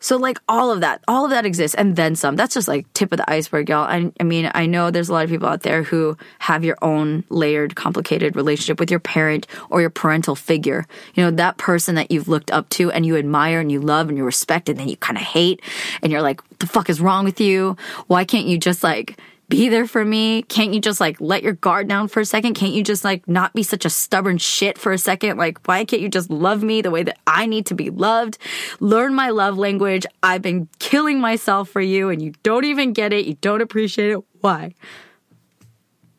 So 0.00 0.16
like 0.16 0.38
all 0.48 0.70
of 0.70 0.80
that, 0.80 1.02
all 1.08 1.24
of 1.24 1.30
that 1.30 1.44
exists 1.44 1.74
and 1.74 1.96
then 1.96 2.14
some. 2.14 2.36
That's 2.36 2.54
just 2.54 2.68
like 2.68 2.90
tip 2.92 3.12
of 3.12 3.18
the 3.18 3.30
iceberg, 3.30 3.68
y'all. 3.68 3.84
I, 3.84 4.12
I 4.20 4.22
mean, 4.22 4.50
I 4.54 4.66
know 4.66 4.90
there's 4.90 5.08
a 5.08 5.12
lot 5.12 5.24
of 5.24 5.30
people 5.30 5.48
out 5.48 5.62
there 5.62 5.82
who 5.82 6.16
have 6.38 6.64
your 6.64 6.78
own 6.82 7.24
layered, 7.30 7.74
complicated 7.74 8.36
relationship 8.36 8.78
with 8.78 8.90
your 8.90 9.00
parent 9.00 9.46
or 9.70 9.80
your 9.80 9.90
parental 9.90 10.36
figure. 10.36 10.86
You 11.14 11.24
know, 11.24 11.30
that 11.32 11.58
person 11.58 11.96
that 11.96 12.10
you've 12.10 12.28
looked 12.28 12.52
up 12.52 12.68
to 12.70 12.92
and 12.92 13.04
you 13.04 13.16
admire 13.16 13.58
and 13.60 13.72
you 13.72 13.80
love 13.80 14.08
and 14.08 14.16
you 14.16 14.24
respect 14.24 14.68
and 14.68 14.78
then 14.78 14.88
you 14.88 14.96
kind 14.96 15.18
of 15.18 15.24
hate 15.24 15.60
and 16.02 16.12
you're 16.12 16.22
like, 16.22 16.42
the 16.58 16.66
fuck 16.66 16.88
is 16.88 17.00
wrong 17.00 17.24
with 17.24 17.40
you? 17.40 17.76
Why 18.06 18.24
can't 18.24 18.46
you 18.46 18.56
just 18.56 18.84
like 18.84 19.18
be 19.48 19.70
there 19.70 19.86
for 19.86 20.04
me? 20.04 20.42
Can't 20.42 20.74
you 20.74 20.80
just 20.80 21.00
like 21.00 21.20
let 21.20 21.42
your 21.42 21.54
guard 21.54 21.88
down 21.88 22.08
for 22.08 22.20
a 22.20 22.24
second? 22.24 22.54
Can't 22.54 22.74
you 22.74 22.82
just 22.82 23.02
like 23.02 23.26
not 23.26 23.54
be 23.54 23.62
such 23.62 23.84
a 23.84 23.90
stubborn 23.90 24.36
shit 24.36 24.76
for 24.76 24.92
a 24.92 24.98
second? 24.98 25.38
Like, 25.38 25.66
why 25.66 25.84
can't 25.84 26.02
you 26.02 26.08
just 26.08 26.30
love 26.30 26.62
me 26.62 26.82
the 26.82 26.90
way 26.90 27.02
that 27.02 27.18
I 27.26 27.46
need 27.46 27.66
to 27.66 27.74
be 27.74 27.88
loved? 27.88 28.38
Learn 28.78 29.14
my 29.14 29.30
love 29.30 29.56
language. 29.56 30.04
I've 30.22 30.42
been 30.42 30.68
killing 30.78 31.18
myself 31.18 31.70
for 31.70 31.80
you 31.80 32.10
and 32.10 32.20
you 32.20 32.32
don't 32.42 32.64
even 32.64 32.92
get 32.92 33.12
it. 33.12 33.26
You 33.26 33.34
don't 33.40 33.62
appreciate 33.62 34.10
it. 34.10 34.24
Why? 34.40 34.74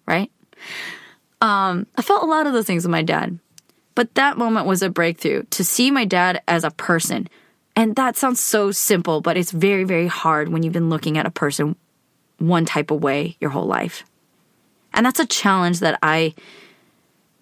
Right? 0.08 0.32
Um, 1.40 1.86
I 1.96 2.02
felt 2.02 2.24
a 2.24 2.28
lot 2.28 2.48
of 2.48 2.54
those 2.54 2.66
things 2.66 2.84
with 2.84 2.92
my 2.92 3.04
dad. 3.04 3.40
But 3.94 4.16
that 4.16 4.38
moment 4.38 4.66
was 4.66 4.82
a 4.82 4.90
breakthrough 4.90 5.44
to 5.52 5.64
see 5.64 5.92
my 5.92 6.06
dad 6.06 6.42
as 6.48 6.64
a 6.64 6.72
person. 6.72 7.28
And 7.76 7.96
that 7.96 8.18
sounds 8.18 8.40
so 8.40 8.72
simple, 8.72 9.22
but 9.22 9.38
it's 9.38 9.52
very, 9.52 9.84
very 9.84 10.08
hard 10.08 10.50
when 10.50 10.64
you've 10.64 10.74
been 10.74 10.90
looking 10.90 11.18
at 11.18 11.26
a 11.26 11.32
person 11.32 11.76
one 12.40 12.66
type 12.66 12.92
of 12.92 13.04
way 13.04 13.38
your 13.40 13.52
whole 13.52 13.66
life. 13.66 14.04
And 14.94 15.06
that's 15.06 15.20
a 15.20 15.26
challenge 15.26 15.80
that 15.80 16.00
I 16.02 16.34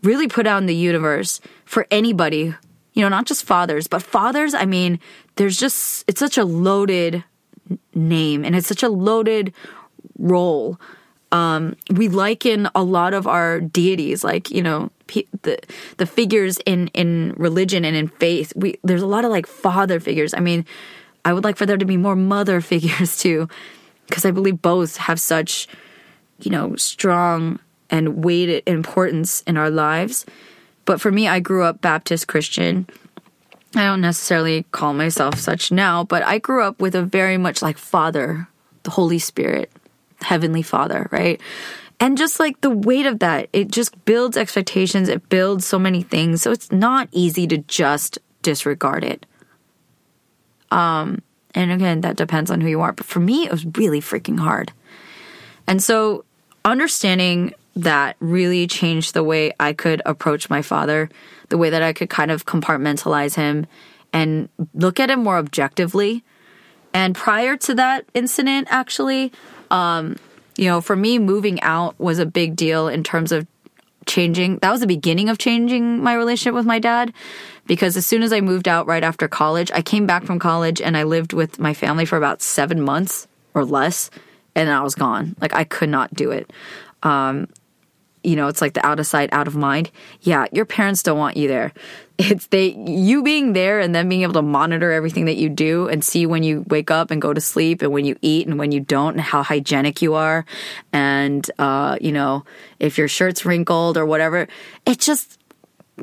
really 0.03 0.27
put 0.27 0.45
out 0.47 0.59
in 0.59 0.65
the 0.65 0.75
universe 0.75 1.39
for 1.65 1.87
anybody, 1.89 2.53
you 2.93 3.01
know, 3.01 3.09
not 3.09 3.25
just 3.25 3.45
fathers, 3.45 3.87
but 3.87 4.01
fathers, 4.01 4.53
I 4.53 4.65
mean, 4.65 4.99
there's 5.35 5.57
just, 5.57 6.03
it's 6.07 6.19
such 6.19 6.37
a 6.37 6.45
loaded 6.45 7.23
name 7.93 8.45
and 8.45 8.55
it's 8.55 8.67
such 8.67 8.83
a 8.83 8.89
loaded 8.89 9.53
role. 10.17 10.79
Um, 11.31 11.75
we 11.91 12.07
liken 12.07 12.69
a 12.73 12.83
lot 12.83 13.13
of 13.13 13.27
our 13.27 13.59
deities, 13.59 14.23
like, 14.23 14.49
you 14.49 14.61
know, 14.61 14.91
the 15.41 15.59
the 15.97 16.05
figures 16.05 16.59
in 16.65 16.87
in 16.89 17.33
religion 17.37 17.85
and 17.85 17.95
in 17.95 18.07
faith. 18.07 18.53
We 18.55 18.79
there's 18.83 19.01
a 19.01 19.07
lot 19.07 19.25
of 19.25 19.31
like 19.31 19.47
father 19.47 19.99
figures. 19.99 20.33
I 20.33 20.39
mean, 20.39 20.65
I 21.25 21.33
would 21.33 21.43
like 21.43 21.57
for 21.57 21.65
there 21.65 21.77
to 21.77 21.85
be 21.85 21.97
more 21.97 22.15
mother 22.15 22.61
figures 22.73 23.17
too, 23.17 23.47
because 24.07 24.25
I 24.25 24.31
believe 24.31 24.61
both 24.61 24.97
have 24.97 25.19
such, 25.19 25.67
you 26.39 26.51
know, 26.51 26.75
strong 26.75 27.59
and 27.89 28.23
weighted 28.23 28.63
importance 28.65 29.41
in 29.41 29.57
our 29.57 29.69
lives. 29.69 30.25
But 30.85 31.01
for 31.01 31.11
me, 31.11 31.27
I 31.27 31.39
grew 31.39 31.63
up 31.63 31.81
Baptist 31.81 32.27
Christian. 32.27 32.87
I 33.75 33.83
don't 33.83 34.01
necessarily 34.01 34.63
call 34.71 34.93
myself 34.93 35.37
such 35.39 35.71
now, 35.71 36.03
but 36.03 36.23
I 36.23 36.37
grew 36.37 36.63
up 36.63 36.81
with 36.81 36.95
a 36.95 37.03
very 37.03 37.37
much 37.37 37.61
like 37.61 37.77
Father, 37.77 38.47
the 38.83 38.91
Holy 38.91 39.19
Spirit, 39.19 39.71
Heavenly 40.21 40.61
Father, 40.61 41.07
right? 41.11 41.41
And 41.99 42.17
just 42.17 42.39
like 42.39 42.61
the 42.61 42.69
weight 42.69 43.05
of 43.05 43.19
that, 43.19 43.49
it 43.53 43.69
just 43.69 44.05
builds 44.05 44.37
expectations, 44.37 45.09
it 45.09 45.29
builds 45.29 45.65
so 45.65 45.79
many 45.79 46.03
things. 46.03 46.41
So 46.41 46.51
it's 46.51 46.71
not 46.71 47.09
easy 47.11 47.47
to 47.47 47.57
just 47.57 48.19
disregard 48.41 49.03
it. 49.03 49.25
Um, 50.71 51.21
and 51.57 51.71
again, 51.71 52.01
that 52.01 52.15
depends 52.15 52.51
on 52.51 52.61
who 52.61 52.67
you 52.67 52.81
are. 52.81 52.91
But 52.91 53.07
for 53.07 53.19
me, 53.19 53.45
it 53.45 53.51
was 53.51 53.65
really 53.65 53.99
freaking 53.99 54.37
hard. 54.37 54.71
And 55.65 55.81
so 55.81 56.23
understanding 56.63 57.55
that 57.75 58.15
really 58.19 58.67
changed 58.67 59.15
the 59.15 59.23
way 59.23 59.51
I 59.59 59.73
could 59.73 60.03
approach 60.05 60.51
my 60.51 60.61
father, 60.61 61.09
the 61.49 61.57
way 61.57 61.71
that 61.71 61.81
I 61.81 61.93
could 61.93 62.11
kind 62.11 62.29
of 62.29 62.45
compartmentalize 62.45 63.35
him 63.35 63.65
and 64.13 64.49
look 64.75 64.99
at 64.99 65.09
him 65.09 65.23
more 65.23 65.37
objectively. 65.37 66.23
And 66.93 67.15
prior 67.15 67.57
to 67.57 67.73
that 67.73 68.05
incident, 68.13 68.67
actually, 68.69 69.31
um, 69.71 70.15
you 70.57 70.65
know, 70.65 70.79
for 70.79 70.95
me, 70.95 71.17
moving 71.17 71.59
out 71.61 71.99
was 71.99 72.19
a 72.19 72.25
big 72.27 72.55
deal 72.55 72.87
in 72.87 73.03
terms 73.03 73.31
of 73.31 73.47
changing. 74.07 74.57
That 74.59 74.71
was 74.71 74.81
the 74.81 74.87
beginning 74.87 75.29
of 75.29 75.37
changing 75.37 76.01
my 76.01 76.13
relationship 76.13 76.55
with 76.55 76.65
my 76.65 76.79
dad 76.79 77.13
because 77.67 77.97
as 77.97 78.05
soon 78.05 78.23
as 78.23 78.33
I 78.33 78.41
moved 78.41 78.67
out 78.67 78.87
right 78.87 79.03
after 79.03 79.27
college, 79.27 79.71
I 79.73 79.81
came 79.81 80.07
back 80.07 80.23
from 80.23 80.39
college 80.39 80.81
and 80.81 80.97
I 80.97 81.03
lived 81.03 81.33
with 81.33 81.59
my 81.59 81.73
family 81.73 82.05
for 82.05 82.17
about 82.17 82.41
seven 82.41 82.81
months 82.81 83.27
or 83.53 83.65
less, 83.65 84.09
and 84.55 84.69
I 84.69 84.81
was 84.81 84.95
gone. 84.95 85.35
Like 85.39 85.53
I 85.53 85.63
could 85.63 85.89
not 85.89 86.13
do 86.13 86.31
it. 86.31 86.51
Um, 87.03 87.47
you 88.23 88.35
know, 88.35 88.47
it's 88.47 88.61
like 88.61 88.73
the 88.73 88.85
out 88.85 88.99
of 88.99 89.07
sight, 89.07 89.31
out 89.31 89.47
of 89.47 89.55
mind. 89.55 89.91
Yeah, 90.21 90.47
your 90.51 90.65
parents 90.65 91.03
don't 91.03 91.17
want 91.17 91.37
you 91.37 91.47
there. 91.47 91.73
It's 92.17 92.47
they 92.47 92.69
you 92.69 93.21
being 93.21 93.53
there 93.53 93.79
and 93.79 93.93
then 93.93 94.09
being 94.09 94.23
able 94.23 94.33
to 94.33 94.41
monitor 94.41 94.91
everything 94.91 95.25
that 95.25 95.37
you 95.37 95.49
do 95.49 95.87
and 95.87 96.03
see 96.03 96.25
when 96.25 96.41
you 96.41 96.65
wake 96.67 96.89
up 96.89 97.11
and 97.11 97.21
go 97.21 97.31
to 97.31 97.39
sleep 97.39 97.83
and 97.83 97.91
when 97.91 98.05
you 98.05 98.17
eat 98.21 98.47
and 98.47 98.57
when 98.57 98.71
you 98.71 98.79
don't 98.79 99.13
and 99.13 99.21
how 99.21 99.43
hygienic 99.43 100.01
you 100.01 100.15
are 100.15 100.45
and 100.91 101.49
uh, 101.59 101.97
you 102.01 102.11
know, 102.11 102.43
if 102.79 102.97
your 102.97 103.07
shirt's 103.07 103.45
wrinkled 103.45 103.97
or 103.97 104.05
whatever. 104.05 104.47
It 104.85 104.99
just 104.99 105.37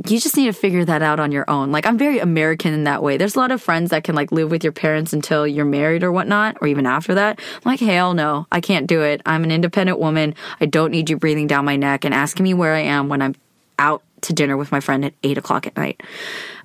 you 0.09 0.19
just 0.19 0.37
need 0.37 0.47
to 0.47 0.53
figure 0.53 0.85
that 0.85 1.03
out 1.03 1.21
on 1.21 1.31
your 1.31 1.49
own. 1.49 1.71
Like 1.71 1.87
I'm 1.87 1.97
very 1.97 2.19
American 2.19 2.75
in 2.75 2.85
that 2.85 3.03
way. 3.03 3.17
There's 3.17 3.37
a 3.37 3.39
lot 3.39 3.53
of 3.53 3.63
friends 3.63 3.91
that 3.91 4.05
can 4.05 4.15
like 4.15 4.33
live 4.33 4.51
with 4.51 4.65
your 4.65 4.73
parents 4.73 5.13
until 5.13 5.47
you're 5.47 5.65
married 5.65 6.03
or 6.03 6.11
whatnot, 6.11 6.59
or 6.61 6.67
even 6.67 6.85
after 6.85 7.15
that. 7.15 7.39
I'm 7.39 7.61
like, 7.65 7.81
hell 7.81 8.13
no, 8.13 8.47
I 8.51 8.61
can't 8.61 8.87
do 8.87 9.03
it. 9.03 9.23
I'm 9.25 9.45
an 9.45 9.53
independent 9.53 10.01
woman. 10.01 10.35
I 10.61 10.67
don't 10.67 10.91
need 10.91 11.11
you 11.11 11.17
breathing 11.17 11.47
down 11.47 11.65
my 11.65 11.77
neck 11.77 12.05
and 12.05 12.13
asking 12.13 12.43
me 12.43 12.55
where 12.55 12.75
I 12.75 12.81
am 12.81 13.09
when 13.09 13.23
I'm 13.23 13.37
out 13.79 14.03
to 14.25 14.33
dinner 14.33 14.57
with 14.57 14.73
my 14.73 14.81
friend 14.81 15.05
at 15.05 15.15
eight 15.23 15.39
o'clock 15.39 15.67
at 15.67 15.77
night. 15.77 16.03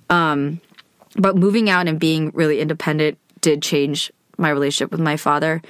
Um, 0.09 0.59
but 1.15 1.35
moving 1.35 1.69
out 1.69 1.87
and 1.87 1.99
being 1.99 2.31
really 2.33 2.59
independent 2.59 3.17
did 3.41 3.61
change 3.61 4.11
my 4.37 4.49
relationship 4.49 4.91
with 4.91 5.01
my 5.01 5.17
father, 5.17 5.61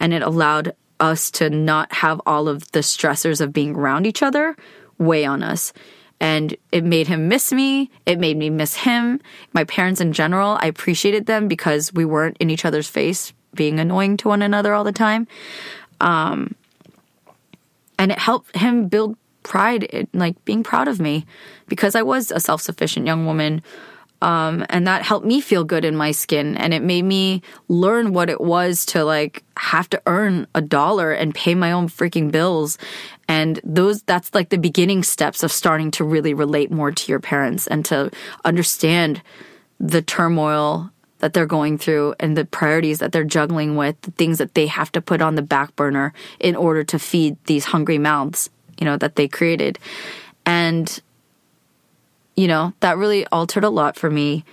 and 0.00 0.12
it 0.12 0.22
allowed 0.22 0.74
us 1.00 1.30
to 1.30 1.48
not 1.50 1.92
have 1.92 2.20
all 2.26 2.48
of 2.48 2.70
the 2.72 2.80
stressors 2.80 3.40
of 3.40 3.52
being 3.52 3.76
around 3.76 4.06
each 4.06 4.22
other 4.22 4.56
weigh 4.98 5.24
on 5.24 5.42
us 5.42 5.72
and 6.20 6.56
it 6.72 6.84
made 6.84 7.06
him 7.06 7.28
miss 7.28 7.52
me. 7.52 7.90
It 8.06 8.18
made 8.18 8.36
me 8.36 8.50
miss 8.50 8.74
him. 8.74 9.20
My 9.52 9.64
parents 9.64 10.00
in 10.00 10.12
general, 10.12 10.58
I 10.60 10.66
appreciated 10.66 11.26
them 11.26 11.48
because 11.48 11.92
we 11.92 12.04
weren't 12.04 12.36
in 12.38 12.50
each 12.50 12.64
other's 12.64 12.88
face 12.88 13.32
being 13.54 13.80
annoying 13.80 14.16
to 14.18 14.28
one 14.28 14.42
another 14.42 14.74
all 14.74 14.84
the 14.84 14.92
time. 14.92 15.26
Um, 16.00 16.54
and 17.98 18.12
it 18.12 18.18
helped 18.18 18.56
him 18.56 18.88
build 18.88 19.16
pride, 19.48 19.82
in, 19.84 20.06
like 20.12 20.44
being 20.44 20.62
proud 20.62 20.86
of 20.86 21.00
me 21.00 21.26
because 21.66 21.94
I 21.94 22.02
was 22.02 22.30
a 22.30 22.38
self 22.38 22.60
sufficient 22.60 23.06
young 23.06 23.26
woman 23.26 23.62
um, 24.20 24.66
and 24.68 24.86
that 24.86 25.02
helped 25.02 25.26
me 25.26 25.40
feel 25.40 25.64
good 25.64 25.84
in 25.84 25.94
my 25.94 26.10
skin. 26.10 26.56
And 26.56 26.74
it 26.74 26.82
made 26.82 27.04
me 27.04 27.42
learn 27.68 28.12
what 28.12 28.30
it 28.30 28.40
was 28.40 28.84
to 28.86 29.04
like 29.04 29.44
have 29.56 29.88
to 29.90 30.02
earn 30.06 30.46
a 30.54 30.60
dollar 30.60 31.12
and 31.12 31.34
pay 31.34 31.54
my 31.54 31.72
own 31.72 31.88
freaking 31.88 32.30
bills. 32.30 32.78
And 33.28 33.60
those, 33.62 34.02
that's 34.02 34.34
like 34.34 34.48
the 34.48 34.58
beginning 34.58 35.02
steps 35.02 35.42
of 35.42 35.52
starting 35.52 35.90
to 35.92 36.04
really 36.04 36.34
relate 36.34 36.70
more 36.70 36.90
to 36.90 37.12
your 37.12 37.20
parents 37.20 37.66
and 37.66 37.84
to 37.86 38.10
understand 38.44 39.22
the 39.78 40.02
turmoil 40.02 40.90
that 41.20 41.32
they're 41.32 41.46
going 41.46 41.78
through 41.78 42.14
and 42.18 42.36
the 42.36 42.44
priorities 42.44 42.98
that 43.00 43.12
they're 43.12 43.24
juggling 43.24 43.76
with, 43.76 44.00
the 44.02 44.12
things 44.12 44.38
that 44.38 44.54
they 44.54 44.66
have 44.66 44.90
to 44.92 45.00
put 45.00 45.20
on 45.20 45.34
the 45.34 45.42
back 45.42 45.74
burner 45.76 46.12
in 46.40 46.56
order 46.56 46.82
to 46.84 46.98
feed 46.98 47.36
these 47.44 47.66
hungry 47.66 47.98
mouths, 47.98 48.50
you 48.78 48.84
know, 48.84 48.96
that 48.96 49.16
they 49.16 49.28
created. 49.28 49.78
And 50.46 51.00
you 52.38 52.46
know, 52.46 52.72
that 52.80 52.96
really 52.96 53.26
altered 53.26 53.64
a 53.64 53.68
lot 53.68 53.96
for 53.96 54.08
me. 54.08 54.44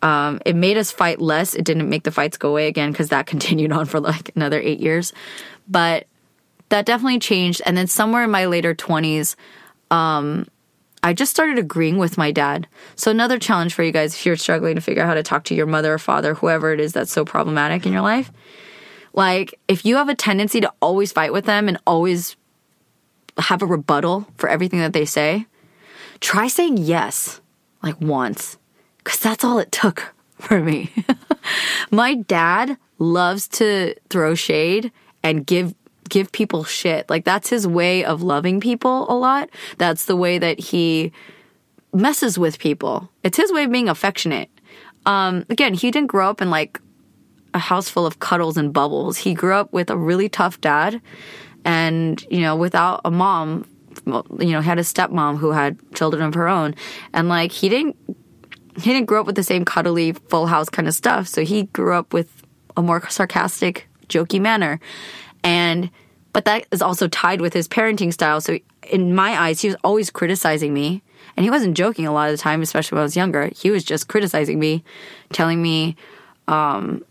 Um, 0.00 0.40
it 0.46 0.56
made 0.56 0.78
us 0.78 0.90
fight 0.90 1.20
less. 1.20 1.54
It 1.54 1.64
didn't 1.64 1.90
make 1.90 2.04
the 2.04 2.10
fights 2.10 2.38
go 2.38 2.48
away 2.48 2.68
again 2.68 2.90
because 2.90 3.10
that 3.10 3.26
continued 3.34 3.70
on 3.70 3.84
for 3.84 4.00
like 4.00 4.34
another 4.34 4.58
eight 4.58 4.80
years. 4.80 5.12
But 5.68 6.06
that 6.70 6.86
definitely 6.86 7.18
changed. 7.18 7.60
And 7.66 7.76
then 7.76 7.86
somewhere 7.86 8.24
in 8.24 8.30
my 8.30 8.46
later 8.46 8.74
20s, 8.74 9.36
um, 9.90 10.46
I 11.02 11.12
just 11.12 11.30
started 11.30 11.58
agreeing 11.58 11.98
with 11.98 12.16
my 12.16 12.32
dad. 12.32 12.66
So, 12.96 13.10
another 13.10 13.38
challenge 13.38 13.74
for 13.74 13.82
you 13.82 13.92
guys 13.92 14.14
if 14.14 14.24
you're 14.24 14.36
struggling 14.36 14.74
to 14.74 14.80
figure 14.80 15.02
out 15.02 15.08
how 15.08 15.14
to 15.14 15.22
talk 15.22 15.44
to 15.44 15.54
your 15.54 15.66
mother 15.66 15.94
or 15.94 15.98
father, 15.98 16.34
whoever 16.34 16.72
it 16.72 16.80
is 16.80 16.92
that's 16.92 17.12
so 17.12 17.24
problematic 17.24 17.86
in 17.86 17.92
your 17.92 18.02
life. 18.02 18.32
Like, 19.12 19.58
if 19.68 19.84
you 19.84 19.96
have 19.96 20.08
a 20.08 20.14
tendency 20.14 20.60
to 20.60 20.72
always 20.80 21.12
fight 21.12 21.32
with 21.32 21.44
them 21.44 21.68
and 21.68 21.78
always 21.86 22.36
have 23.38 23.62
a 23.62 23.66
rebuttal 23.66 24.26
for 24.36 24.48
everything 24.48 24.80
that 24.80 24.92
they 24.92 25.04
say, 25.04 25.46
try 26.20 26.48
saying 26.48 26.78
yes 26.78 27.40
like 27.82 28.00
once 28.00 28.58
because 28.98 29.20
that's 29.20 29.44
all 29.44 29.58
it 29.58 29.72
took 29.72 30.14
for 30.38 30.60
me. 30.60 30.90
My 31.90 32.14
dad 32.14 32.76
loves 32.98 33.48
to 33.48 33.94
throw 34.10 34.34
shade 34.34 34.92
and 35.22 35.46
give 35.46 35.74
give 36.08 36.32
people 36.32 36.64
shit. 36.64 37.08
Like 37.10 37.24
that's 37.24 37.50
his 37.50 37.66
way 37.66 38.04
of 38.04 38.22
loving 38.22 38.60
people 38.60 39.06
a 39.10 39.16
lot. 39.16 39.50
That's 39.76 40.06
the 40.06 40.16
way 40.16 40.38
that 40.38 40.58
he 40.58 41.12
messes 41.92 42.38
with 42.38 42.58
people. 42.58 43.10
It's 43.22 43.36
his 43.36 43.52
way 43.52 43.64
of 43.64 43.72
being 43.72 43.88
affectionate. 43.88 44.50
Um, 45.06 45.44
again, 45.50 45.74
he 45.74 45.90
didn't 45.90 46.08
grow 46.08 46.28
up 46.30 46.40
in 46.40 46.50
like 46.50 46.80
a 47.54 47.58
house 47.58 47.88
full 47.88 48.06
of 48.06 48.20
cuddles 48.20 48.56
and 48.56 48.72
bubbles. 48.72 49.18
He 49.18 49.34
grew 49.34 49.54
up 49.54 49.72
with 49.72 49.90
a 49.90 49.96
really 49.96 50.28
tough 50.28 50.60
dad 50.60 51.00
and, 51.68 52.26
you 52.30 52.40
know, 52.40 52.56
without 52.56 53.02
a 53.04 53.10
mom 53.10 53.66
you 54.38 54.52
know, 54.52 54.60
had 54.60 54.78
a 54.78 54.82
stepmom 54.82 55.36
who 55.38 55.50
had 55.50 55.76
children 55.94 56.22
of 56.22 56.32
her 56.34 56.48
own, 56.48 56.74
and 57.12 57.28
like 57.28 57.52
he 57.52 57.68
didn't 57.68 57.96
he 58.76 58.92
didn't 58.92 59.06
grow 59.06 59.20
up 59.20 59.26
with 59.26 59.34
the 59.34 59.42
same 59.42 59.64
cuddly 59.64 60.12
full 60.12 60.46
house 60.46 60.68
kind 60.68 60.88
of 60.88 60.94
stuff. 60.94 61.26
So 61.26 61.44
he 61.44 61.64
grew 61.64 61.94
up 61.94 62.14
with 62.14 62.30
a 62.76 62.82
more 62.82 63.06
sarcastic, 63.10 63.88
jokey 64.08 64.40
manner, 64.40 64.80
and 65.44 65.90
but 66.32 66.44
that 66.46 66.66
is 66.70 66.80
also 66.80 67.08
tied 67.08 67.40
with 67.40 67.52
his 67.52 67.68
parenting 67.68 68.12
style. 68.12 68.40
So 68.40 68.58
in 68.90 69.14
my 69.14 69.38
eyes, 69.38 69.60
he 69.60 69.68
was 69.68 69.76
always 69.84 70.10
criticizing 70.10 70.72
me. 70.72 71.02
And 71.36 71.44
he 71.44 71.50
wasn't 71.50 71.76
joking 71.76 72.06
a 72.06 72.12
lot 72.12 72.30
of 72.30 72.36
the 72.36 72.42
time, 72.42 72.62
especially 72.62 72.96
when 72.96 73.00
I 73.00 73.04
was 73.04 73.16
younger. 73.16 73.50
He 73.54 73.70
was 73.70 73.84
just 73.84 74.08
criticizing 74.08 74.58
me, 74.58 74.82
telling 75.32 75.62
me, 75.62 75.96
um, 76.48 77.04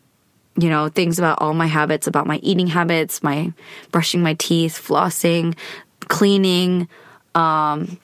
you 0.57 0.69
know, 0.69 0.89
things 0.89 1.19
about 1.19 1.41
all 1.41 1.53
my 1.53 1.67
habits, 1.67 2.07
about 2.07 2.27
my 2.27 2.37
eating 2.37 2.67
habits, 2.67 3.21
my 3.21 3.53
brushing 3.91 4.21
my 4.21 4.33
teeth, 4.35 4.81
flossing, 4.83 5.55
cleaning, 6.07 6.87
um, 7.35 7.99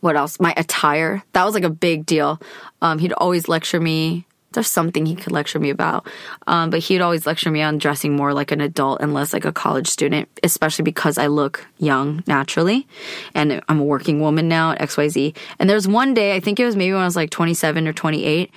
what 0.00 0.16
else? 0.16 0.40
My 0.40 0.54
attire. 0.56 1.22
That 1.32 1.44
was 1.44 1.54
like 1.54 1.64
a 1.64 1.70
big 1.70 2.06
deal. 2.06 2.40
Um, 2.82 2.98
he'd 2.98 3.12
always 3.12 3.48
lecture 3.48 3.80
me. 3.80 4.26
There's 4.52 4.66
something 4.66 5.06
he 5.06 5.14
could 5.14 5.30
lecture 5.30 5.60
me 5.60 5.70
about. 5.70 6.08
Um, 6.46 6.70
but 6.70 6.80
he'd 6.80 7.00
always 7.00 7.26
lecture 7.26 7.50
me 7.50 7.62
on 7.62 7.78
dressing 7.78 8.16
more 8.16 8.34
like 8.34 8.50
an 8.50 8.60
adult 8.60 9.00
and 9.00 9.14
less 9.14 9.32
like 9.32 9.44
a 9.44 9.52
college 9.52 9.86
student, 9.86 10.28
especially 10.42 10.82
because 10.82 11.18
I 11.18 11.28
look 11.28 11.66
young 11.78 12.24
naturally. 12.26 12.88
And 13.34 13.62
I'm 13.68 13.78
a 13.78 13.84
working 13.84 14.20
woman 14.20 14.48
now 14.48 14.72
at 14.72 14.80
XYZ. 14.80 15.36
And 15.58 15.70
there's 15.70 15.86
one 15.86 16.14
day, 16.14 16.34
I 16.34 16.40
think 16.40 16.58
it 16.58 16.64
was 16.64 16.76
maybe 16.76 16.92
when 16.92 17.02
I 17.02 17.04
was 17.04 17.16
like 17.16 17.30
27 17.30 17.86
or 17.86 17.92
28, 17.92 18.50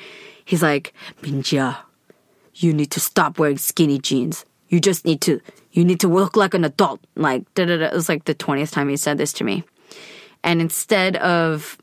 he's 0.46 0.64
like, 0.64 0.94
Minjia, 1.22 1.78
you 2.56 2.74
need 2.74 2.92
to 2.92 3.00
stop 3.00 3.40
wearing 3.40 3.58
skinny 3.58 4.00
jeans. 4.00 4.46
You 4.70 4.80
just 4.80 5.06
need 5.06 5.22
to 5.22 5.42
you 5.74 5.84
need 5.84 6.00
to 6.02 6.08
look 6.08 6.38
like 6.38 6.54
an 6.54 6.64
adult. 6.64 7.02
Like, 7.16 7.52
da 7.56 7.66
da 7.66 7.78
da. 7.78 7.86
It 7.86 7.94
was 7.94 8.08
like 8.08 8.26
the 8.26 8.36
20th 8.36 8.72
time 8.72 8.90
he 8.90 8.96
said 8.96 9.18
this 9.18 9.34
to 9.34 9.44
me. 9.44 9.64
And 10.44 10.62
instead 10.62 11.16
of, 11.18 11.78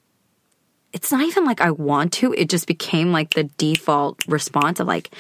it's 0.93 1.11
not 1.13 1.23
even 1.23 1.45
like 1.45 1.61
I 1.61 1.73
want 1.73 2.13
to, 2.15 2.33
it 2.33 2.49
just 2.49 2.67
became 2.67 3.13
like 3.13 3.35
the 3.35 3.45
default 3.45 4.25
response 4.27 4.81
of 4.81 4.87
like, 4.87 5.11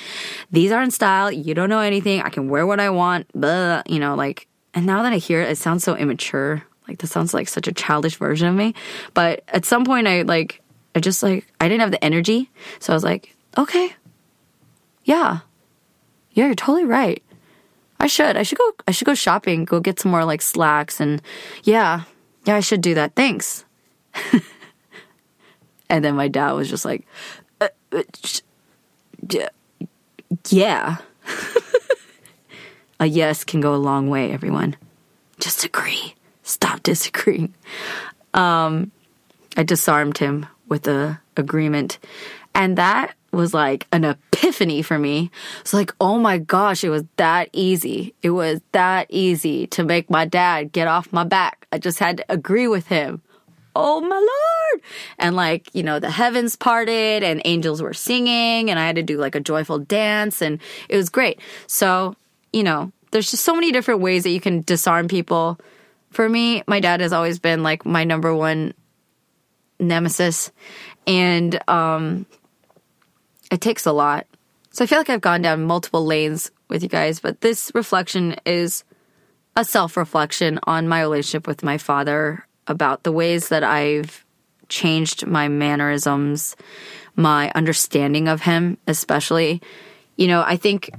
these 0.50 0.72
are 0.72 0.82
in 0.82 0.90
style. 0.90 1.30
You 1.30 1.52
don't 1.54 1.68
know 1.68 1.80
anything. 1.80 2.22
I 2.22 2.28
can 2.28 2.48
wear 2.48 2.66
what 2.66 2.80
I 2.80 2.90
want. 2.90 3.30
Blah, 3.34 3.82
you 3.86 3.98
know, 3.98 4.14
like, 4.14 4.46
and 4.72 4.86
now 4.86 5.02
that 5.02 5.12
I 5.12 5.16
hear 5.16 5.42
it, 5.42 5.50
it 5.50 5.58
sounds 5.58 5.82
so 5.82 5.96
immature. 5.96 6.62
Like, 6.86 6.98
this 6.98 7.10
sounds 7.10 7.34
like 7.34 7.48
such 7.48 7.66
a 7.66 7.72
childish 7.72 8.16
version 8.16 8.48
of 8.48 8.54
me. 8.54 8.74
But 9.14 9.42
at 9.48 9.64
some 9.64 9.84
point, 9.84 10.06
I 10.06 10.22
like, 10.22 10.60
I 10.94 11.00
just 11.00 11.22
like, 11.22 11.46
I 11.60 11.68
didn't 11.68 11.80
have 11.80 11.90
the 11.90 12.04
energy. 12.04 12.50
So 12.78 12.92
I 12.92 12.96
was 12.96 13.04
like, 13.04 13.34
okay, 13.58 13.92
Yeah. 15.10 15.40
Yeah, 16.34 16.46
you're 16.46 16.54
totally 16.54 16.84
right. 16.84 17.20
I 17.98 18.06
should. 18.06 18.36
I 18.36 18.44
should 18.44 18.58
go 18.58 18.70
I 18.86 18.92
should 18.92 19.06
go 19.06 19.14
shopping, 19.14 19.64
go 19.64 19.80
get 19.80 19.98
some 19.98 20.12
more 20.12 20.24
like 20.24 20.40
slacks 20.40 21.00
and 21.00 21.20
yeah. 21.64 22.02
Yeah, 22.46 22.54
I 22.54 22.60
should 22.60 22.80
do 22.80 22.94
that. 22.94 23.16
Thanks. 23.16 23.64
and 25.90 26.04
then 26.04 26.14
my 26.14 26.28
dad 26.28 26.52
was 26.52 26.70
just 26.70 26.84
like 26.84 27.08
uh, 27.60 27.68
uh, 27.90 28.02
yeah. 30.48 30.98
a 33.00 33.06
yes 33.06 33.42
can 33.42 33.60
go 33.60 33.74
a 33.74 33.82
long 33.82 34.10
way, 34.10 34.30
everyone. 34.30 34.76
Just 35.40 35.64
agree. 35.64 36.14
Stop 36.44 36.84
disagreeing. 36.84 37.52
Um, 38.32 38.92
I 39.56 39.64
disarmed 39.64 40.18
him 40.18 40.46
with 40.68 40.86
a 40.86 41.20
agreement. 41.36 41.98
And 42.54 42.78
that 42.78 43.16
was 43.32 43.54
like 43.54 43.86
an 43.92 44.04
epiphany 44.04 44.82
for 44.82 44.98
me. 44.98 45.30
It's 45.60 45.72
like, 45.72 45.94
oh 46.00 46.18
my 46.18 46.38
gosh, 46.38 46.82
it 46.82 46.90
was 46.90 47.04
that 47.16 47.48
easy. 47.52 48.14
It 48.22 48.30
was 48.30 48.60
that 48.72 49.06
easy 49.08 49.66
to 49.68 49.84
make 49.84 50.10
my 50.10 50.24
dad 50.24 50.72
get 50.72 50.88
off 50.88 51.12
my 51.12 51.24
back. 51.24 51.66
I 51.72 51.78
just 51.78 51.98
had 51.98 52.18
to 52.18 52.24
agree 52.28 52.66
with 52.66 52.88
him. 52.88 53.22
Oh 53.76 54.00
my 54.00 54.16
lord. 54.16 54.82
And 55.18 55.36
like, 55.36 55.72
you 55.74 55.82
know, 55.82 56.00
the 56.00 56.10
heavens 56.10 56.56
parted 56.56 57.22
and 57.22 57.40
angels 57.44 57.80
were 57.80 57.94
singing 57.94 58.68
and 58.68 58.78
I 58.78 58.86
had 58.86 58.96
to 58.96 59.02
do 59.02 59.18
like 59.18 59.36
a 59.36 59.40
joyful 59.40 59.78
dance 59.78 60.42
and 60.42 60.58
it 60.88 60.96
was 60.96 61.08
great. 61.08 61.40
So, 61.66 62.16
you 62.52 62.64
know, 62.64 62.90
there's 63.12 63.30
just 63.30 63.44
so 63.44 63.54
many 63.54 63.70
different 63.70 64.00
ways 64.00 64.24
that 64.24 64.30
you 64.30 64.40
can 64.40 64.62
disarm 64.62 65.08
people. 65.08 65.60
For 66.10 66.28
me, 66.28 66.64
my 66.66 66.80
dad 66.80 67.00
has 67.00 67.12
always 67.12 67.38
been 67.38 67.62
like 67.62 67.86
my 67.86 68.02
number 68.02 68.34
one 68.34 68.74
nemesis. 69.78 70.50
And 71.06 71.60
um 71.68 72.26
it 73.50 73.60
takes 73.60 73.86
a 73.86 73.92
lot. 73.92 74.26
So 74.70 74.84
I 74.84 74.86
feel 74.86 74.98
like 74.98 75.10
I've 75.10 75.20
gone 75.20 75.42
down 75.42 75.64
multiple 75.64 76.04
lanes 76.04 76.50
with 76.68 76.82
you 76.82 76.88
guys, 76.88 77.20
but 77.20 77.40
this 77.40 77.72
reflection 77.74 78.36
is 78.46 78.84
a 79.56 79.64
self 79.64 79.96
reflection 79.96 80.60
on 80.64 80.88
my 80.88 81.00
relationship 81.00 81.46
with 81.46 81.62
my 81.62 81.76
father 81.76 82.46
about 82.66 83.02
the 83.02 83.12
ways 83.12 83.48
that 83.48 83.64
I've 83.64 84.24
changed 84.68 85.26
my 85.26 85.48
mannerisms, 85.48 86.56
my 87.16 87.50
understanding 87.54 88.28
of 88.28 88.42
him, 88.42 88.78
especially. 88.86 89.60
You 90.16 90.28
know, 90.28 90.42
I 90.46 90.56
think 90.56 90.90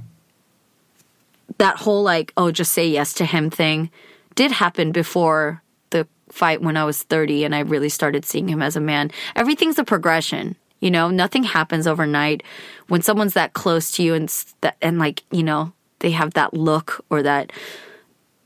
that 1.58 1.76
whole 1.76 2.02
like, 2.02 2.32
oh, 2.36 2.50
just 2.50 2.72
say 2.72 2.86
yes 2.86 3.14
to 3.14 3.24
him 3.24 3.50
thing 3.50 3.90
did 4.34 4.50
happen 4.50 4.92
before 4.92 5.62
the 5.90 6.06
fight 6.28 6.62
when 6.62 6.76
I 6.76 6.84
was 6.84 7.02
30 7.02 7.44
and 7.44 7.54
I 7.54 7.60
really 7.60 7.88
started 7.88 8.24
seeing 8.24 8.48
him 8.48 8.62
as 8.62 8.76
a 8.76 8.80
man. 8.80 9.10
Everything's 9.36 9.78
a 9.78 9.84
progression. 9.84 10.56
You 10.82 10.90
know, 10.90 11.08
nothing 11.08 11.44
happens 11.44 11.86
overnight. 11.86 12.42
When 12.88 13.00
someone's 13.00 13.34
that 13.34 13.54
close 13.54 13.92
to 13.92 14.02
you 14.02 14.12
and 14.12 14.28
that, 14.60 14.76
and 14.82 14.98
like, 14.98 15.22
you 15.30 15.42
know, 15.42 15.72
they 16.00 16.10
have 16.10 16.34
that 16.34 16.52
look 16.52 17.02
or 17.08 17.22
that 17.22 17.52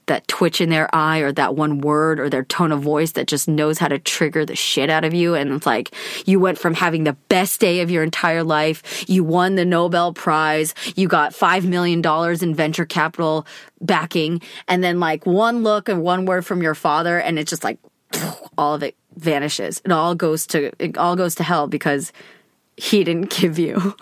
that 0.06 0.28
twitch 0.28 0.60
in 0.60 0.70
their 0.70 0.92
eye 0.94 1.18
or 1.18 1.32
that 1.32 1.56
one 1.56 1.80
word 1.80 2.20
or 2.20 2.30
their 2.30 2.44
tone 2.44 2.70
of 2.70 2.80
voice 2.80 3.12
that 3.12 3.26
just 3.26 3.48
knows 3.48 3.78
how 3.78 3.88
to 3.88 3.98
trigger 3.98 4.46
the 4.46 4.54
shit 4.54 4.88
out 4.88 5.04
of 5.04 5.12
you. 5.12 5.34
And 5.34 5.52
it's 5.52 5.66
like 5.66 5.92
you 6.26 6.38
went 6.38 6.58
from 6.58 6.74
having 6.74 7.02
the 7.02 7.14
best 7.28 7.58
day 7.58 7.80
of 7.80 7.90
your 7.90 8.04
entire 8.04 8.44
life, 8.44 9.08
you 9.08 9.24
won 9.24 9.56
the 9.56 9.64
Nobel 9.64 10.12
Prize, 10.12 10.74
you 10.94 11.08
got 11.08 11.32
$5 11.32 11.64
million 11.64 12.02
in 12.40 12.54
venture 12.54 12.86
capital 12.86 13.46
backing, 13.80 14.40
and 14.68 14.82
then 14.84 15.00
like 15.00 15.26
one 15.26 15.64
look 15.64 15.88
and 15.88 16.02
one 16.02 16.24
word 16.24 16.46
from 16.46 16.62
your 16.62 16.74
father, 16.74 17.18
and 17.18 17.38
it's 17.38 17.50
just 17.50 17.64
like 17.64 17.78
all 18.56 18.74
of 18.74 18.82
it 18.82 18.94
vanishes. 19.16 19.80
It 19.84 19.92
all 19.92 20.14
goes 20.14 20.46
to 20.48 20.72
it 20.78 20.96
all 20.96 21.16
goes 21.16 21.34
to 21.36 21.42
hell 21.42 21.66
because 21.66 22.12
he 22.76 23.04
didn't 23.04 23.30
give 23.40 23.58
you. 23.58 23.94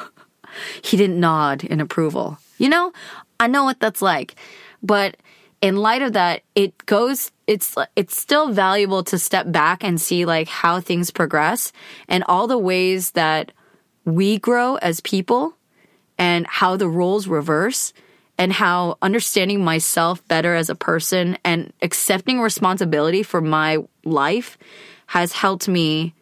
he 0.83 0.97
didn't 0.97 1.21
nod 1.21 1.65
in 1.65 1.81
approval. 1.81 2.39
You 2.59 2.69
know, 2.69 2.93
I 3.41 3.47
know 3.47 3.65
what 3.65 3.81
that's 3.81 4.03
like. 4.03 4.37
But 4.83 5.17
in 5.61 5.77
light 5.77 6.03
of 6.03 6.13
that, 6.13 6.43
it 6.55 6.77
goes 6.87 7.31
it's 7.47 7.77
it's 7.97 8.19
still 8.19 8.51
valuable 8.51 9.03
to 9.05 9.19
step 9.19 9.51
back 9.51 9.85
and 9.85 10.01
see 10.01 10.25
like 10.25 10.49
how 10.49 10.81
things 10.81 11.11
progress 11.11 11.73
and 12.09 12.25
all 12.25 12.47
the 12.47 12.59
ways 12.59 13.13
that 13.13 13.53
we 14.05 14.39
grow 14.39 14.77
as 14.77 15.01
people 15.01 15.57
and 16.19 16.47
how 16.47 16.77
the 16.77 16.89
roles 16.89 17.27
reverse 17.27 17.93
and 18.37 18.53
how 18.53 18.99
understanding 19.01 19.65
myself 19.65 20.27
better 20.29 20.55
as 20.55 20.69
a 20.69 20.75
person 20.75 21.39
and 21.45 21.73
accepting 21.83 22.41
responsibility 22.41 23.23
for 23.23 23.41
my 23.41 23.79
life 24.05 24.59
has 25.07 25.33
helped 25.33 25.69
me 25.69 26.15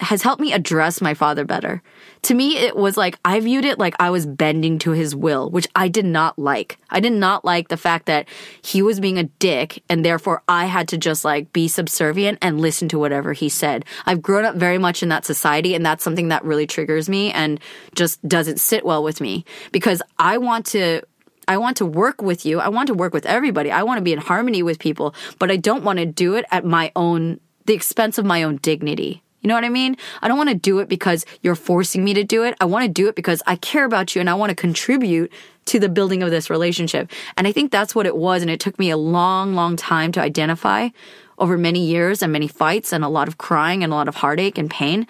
has 0.00 0.22
helped 0.22 0.40
me 0.40 0.52
address 0.52 1.00
my 1.00 1.14
father 1.14 1.44
better. 1.44 1.82
To 2.22 2.34
me, 2.34 2.56
it 2.56 2.76
was 2.76 2.96
like 2.96 3.18
I 3.24 3.40
viewed 3.40 3.64
it 3.64 3.78
like 3.78 3.94
I 4.00 4.10
was 4.10 4.26
bending 4.26 4.78
to 4.80 4.92
his 4.92 5.14
will, 5.14 5.50
which 5.50 5.68
I 5.74 5.88
did 5.88 6.04
not 6.04 6.38
like. 6.38 6.78
I 6.90 7.00
did 7.00 7.12
not 7.12 7.44
like 7.44 7.68
the 7.68 7.76
fact 7.76 8.06
that 8.06 8.28
he 8.62 8.82
was 8.82 9.00
being 9.00 9.18
a 9.18 9.24
dick 9.24 9.82
and 9.88 10.04
therefore 10.04 10.42
I 10.48 10.66
had 10.66 10.88
to 10.88 10.98
just 10.98 11.24
like 11.24 11.52
be 11.52 11.68
subservient 11.68 12.38
and 12.42 12.60
listen 12.60 12.88
to 12.90 12.98
whatever 12.98 13.32
he 13.32 13.48
said. 13.48 13.84
I've 14.06 14.22
grown 14.22 14.44
up 14.44 14.56
very 14.56 14.78
much 14.78 15.02
in 15.02 15.10
that 15.10 15.24
society 15.24 15.74
and 15.74 15.84
that's 15.84 16.04
something 16.04 16.28
that 16.28 16.44
really 16.44 16.66
triggers 16.66 17.08
me 17.08 17.30
and 17.32 17.60
just 17.94 18.26
doesn't 18.26 18.60
sit 18.60 18.84
well 18.84 19.02
with 19.02 19.20
me 19.20 19.44
because 19.72 20.02
I 20.18 20.38
want 20.38 20.66
to 20.66 21.02
I 21.50 21.56
want 21.56 21.78
to 21.78 21.84
work 21.84 22.22
with 22.22 22.46
you. 22.46 22.60
I 22.60 22.68
want 22.68 22.86
to 22.86 22.94
work 22.94 23.12
with 23.12 23.26
everybody. 23.26 23.72
I 23.72 23.82
want 23.82 23.98
to 23.98 24.02
be 24.02 24.12
in 24.12 24.20
harmony 24.20 24.62
with 24.62 24.78
people, 24.78 25.16
but 25.40 25.50
I 25.50 25.56
don't 25.56 25.82
want 25.82 25.98
to 25.98 26.06
do 26.06 26.34
it 26.34 26.44
at 26.52 26.64
my 26.64 26.92
own, 26.94 27.40
the 27.66 27.74
expense 27.74 28.18
of 28.18 28.24
my 28.24 28.44
own 28.44 28.58
dignity. 28.58 29.24
You 29.40 29.48
know 29.48 29.54
what 29.54 29.64
I 29.64 29.68
mean? 29.68 29.96
I 30.22 30.28
don't 30.28 30.36
want 30.36 30.50
to 30.50 30.54
do 30.54 30.78
it 30.78 30.88
because 30.88 31.26
you're 31.42 31.56
forcing 31.56 32.04
me 32.04 32.14
to 32.14 32.22
do 32.22 32.44
it. 32.44 32.54
I 32.60 32.66
want 32.66 32.84
to 32.84 32.88
do 32.88 33.08
it 33.08 33.16
because 33.16 33.42
I 33.48 33.56
care 33.56 33.84
about 33.84 34.14
you 34.14 34.20
and 34.20 34.30
I 34.30 34.34
want 34.34 34.50
to 34.50 34.54
contribute 34.54 35.32
to 35.64 35.80
the 35.80 35.88
building 35.88 36.22
of 36.22 36.30
this 36.30 36.50
relationship. 36.50 37.10
And 37.36 37.48
I 37.48 37.52
think 37.52 37.72
that's 37.72 37.96
what 37.96 38.06
it 38.06 38.16
was. 38.16 38.42
And 38.42 38.50
it 38.50 38.60
took 38.60 38.78
me 38.78 38.90
a 38.90 38.96
long, 38.96 39.56
long 39.56 39.74
time 39.74 40.12
to 40.12 40.20
identify 40.20 40.90
over 41.36 41.58
many 41.58 41.84
years 41.84 42.22
and 42.22 42.32
many 42.32 42.46
fights 42.46 42.92
and 42.92 43.02
a 43.02 43.08
lot 43.08 43.26
of 43.26 43.38
crying 43.38 43.82
and 43.82 43.92
a 43.92 43.96
lot 43.96 44.06
of 44.06 44.14
heartache 44.14 44.56
and 44.56 44.70
pain. 44.70 45.04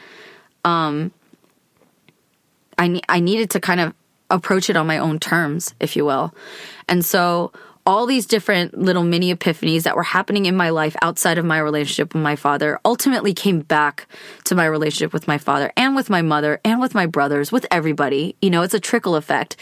Um, 0.64 1.12
I, 2.78 2.98
I 3.10 3.20
needed 3.20 3.50
to 3.50 3.60
kind 3.60 3.80
of 3.80 3.92
approach 4.30 4.70
it 4.70 4.76
on 4.76 4.86
my 4.86 4.98
own 4.98 5.18
terms, 5.18 5.74
if 5.80 5.96
you 5.96 6.04
will. 6.04 6.34
And 6.88 7.04
so 7.04 7.52
all 7.86 8.06
these 8.06 8.26
different 8.26 8.76
little 8.78 9.02
mini 9.02 9.34
epiphanies 9.34 9.84
that 9.84 9.96
were 9.96 10.02
happening 10.02 10.46
in 10.46 10.54
my 10.54 10.70
life 10.70 10.94
outside 11.02 11.38
of 11.38 11.44
my 11.44 11.58
relationship 11.58 12.14
with 12.14 12.22
my 12.22 12.36
father 12.36 12.78
ultimately 12.84 13.32
came 13.32 13.60
back 13.60 14.06
to 14.44 14.54
my 14.54 14.66
relationship 14.66 15.12
with 15.12 15.26
my 15.26 15.38
father 15.38 15.72
and 15.76 15.96
with 15.96 16.10
my 16.10 16.22
mother 16.22 16.60
and 16.64 16.80
with 16.80 16.94
my 16.94 17.06
brothers, 17.06 17.50
with 17.50 17.66
everybody. 17.70 18.36
You 18.42 18.50
know, 18.50 18.62
it's 18.62 18.74
a 18.74 18.80
trickle 18.80 19.16
effect. 19.16 19.56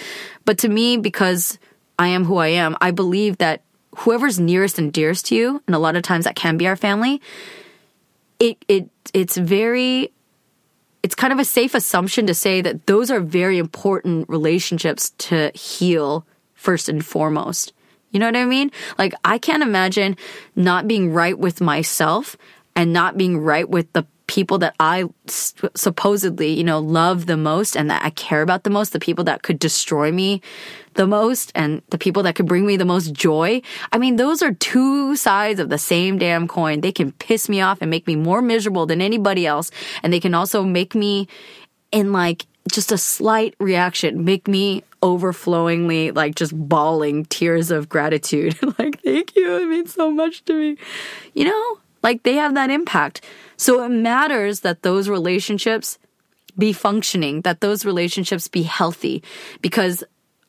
But 0.44 0.58
to 0.58 0.68
me, 0.68 0.96
because 0.96 1.58
I 1.98 2.08
am 2.08 2.24
who 2.24 2.36
I 2.36 2.48
am, 2.48 2.76
I 2.80 2.90
believe 2.90 3.38
that 3.38 3.62
whoever's 3.98 4.38
nearest 4.38 4.78
and 4.78 4.92
dearest 4.92 5.26
to 5.26 5.34
you, 5.34 5.62
and 5.66 5.74
a 5.74 5.78
lot 5.78 5.96
of 5.96 6.02
times 6.02 6.24
that 6.24 6.36
can 6.36 6.56
be 6.56 6.66
our 6.66 6.76
family, 6.76 7.20
it, 8.40 8.62
it, 8.68 8.90
it's 9.14 9.36
very 9.36 10.12
it's 11.02 11.14
kind 11.14 11.32
of 11.32 11.38
a 11.38 11.44
safe 11.44 11.74
assumption 11.74 12.26
to 12.26 12.34
say 12.34 12.60
that 12.60 12.86
those 12.86 13.10
are 13.10 13.20
very 13.20 13.58
important 13.58 14.28
relationships 14.28 15.10
to 15.18 15.50
heal 15.54 16.26
first 16.54 16.88
and 16.88 17.04
foremost. 17.04 17.72
You 18.10 18.20
know 18.20 18.26
what 18.26 18.36
I 18.36 18.44
mean? 18.44 18.70
Like, 18.98 19.14
I 19.24 19.38
can't 19.38 19.62
imagine 19.62 20.16
not 20.56 20.88
being 20.88 21.12
right 21.12 21.38
with 21.38 21.60
myself 21.60 22.36
and 22.74 22.92
not 22.92 23.16
being 23.16 23.38
right 23.38 23.68
with 23.68 23.92
the 23.92 24.06
people 24.26 24.58
that 24.58 24.74
I 24.78 25.04
supposedly, 25.74 26.52
you 26.52 26.64
know, 26.64 26.78
love 26.78 27.26
the 27.26 27.36
most 27.36 27.76
and 27.76 27.90
that 27.90 28.04
I 28.04 28.10
care 28.10 28.42
about 28.42 28.64
the 28.64 28.70
most, 28.70 28.92
the 28.92 29.00
people 29.00 29.24
that 29.24 29.42
could 29.42 29.58
destroy 29.58 30.12
me 30.12 30.42
the 30.98 31.06
most 31.06 31.52
and 31.54 31.80
the 31.90 31.96
people 31.96 32.24
that 32.24 32.34
could 32.34 32.46
bring 32.46 32.66
me 32.66 32.76
the 32.76 32.84
most 32.84 33.12
joy. 33.12 33.62
I 33.92 33.98
mean, 33.98 34.16
those 34.16 34.42
are 34.42 34.52
two 34.52 35.14
sides 35.14 35.60
of 35.60 35.68
the 35.68 35.78
same 35.78 36.18
damn 36.18 36.48
coin. 36.48 36.80
They 36.80 36.90
can 36.90 37.12
piss 37.12 37.48
me 37.48 37.60
off 37.60 37.78
and 37.80 37.88
make 37.88 38.08
me 38.08 38.16
more 38.16 38.42
miserable 38.42 38.84
than 38.84 39.00
anybody 39.00 39.46
else. 39.46 39.70
And 40.02 40.12
they 40.12 40.18
can 40.18 40.34
also 40.34 40.64
make 40.64 40.96
me 40.96 41.28
in 41.92 42.12
like 42.12 42.46
just 42.70 42.90
a 42.90 42.98
slight 42.98 43.54
reaction, 43.60 44.24
make 44.24 44.48
me 44.48 44.82
overflowingly 45.00 46.10
like 46.10 46.34
just 46.34 46.52
bawling 46.68 47.26
tears 47.26 47.70
of 47.70 47.88
gratitude. 47.88 48.58
like, 48.78 49.00
thank 49.02 49.36
you. 49.36 49.54
It 49.56 49.68
means 49.68 49.94
so 49.94 50.10
much 50.10 50.44
to 50.46 50.52
me. 50.52 50.76
You 51.32 51.44
know, 51.44 51.78
like 52.02 52.24
they 52.24 52.34
have 52.34 52.54
that 52.54 52.70
impact. 52.70 53.24
So 53.56 53.84
it 53.84 53.90
matters 53.90 54.60
that 54.60 54.82
those 54.82 55.08
relationships 55.08 55.96
be 56.58 56.72
functioning, 56.72 57.42
that 57.42 57.60
those 57.60 57.84
relationships 57.84 58.48
be 58.48 58.64
healthy 58.64 59.22
because 59.62 60.02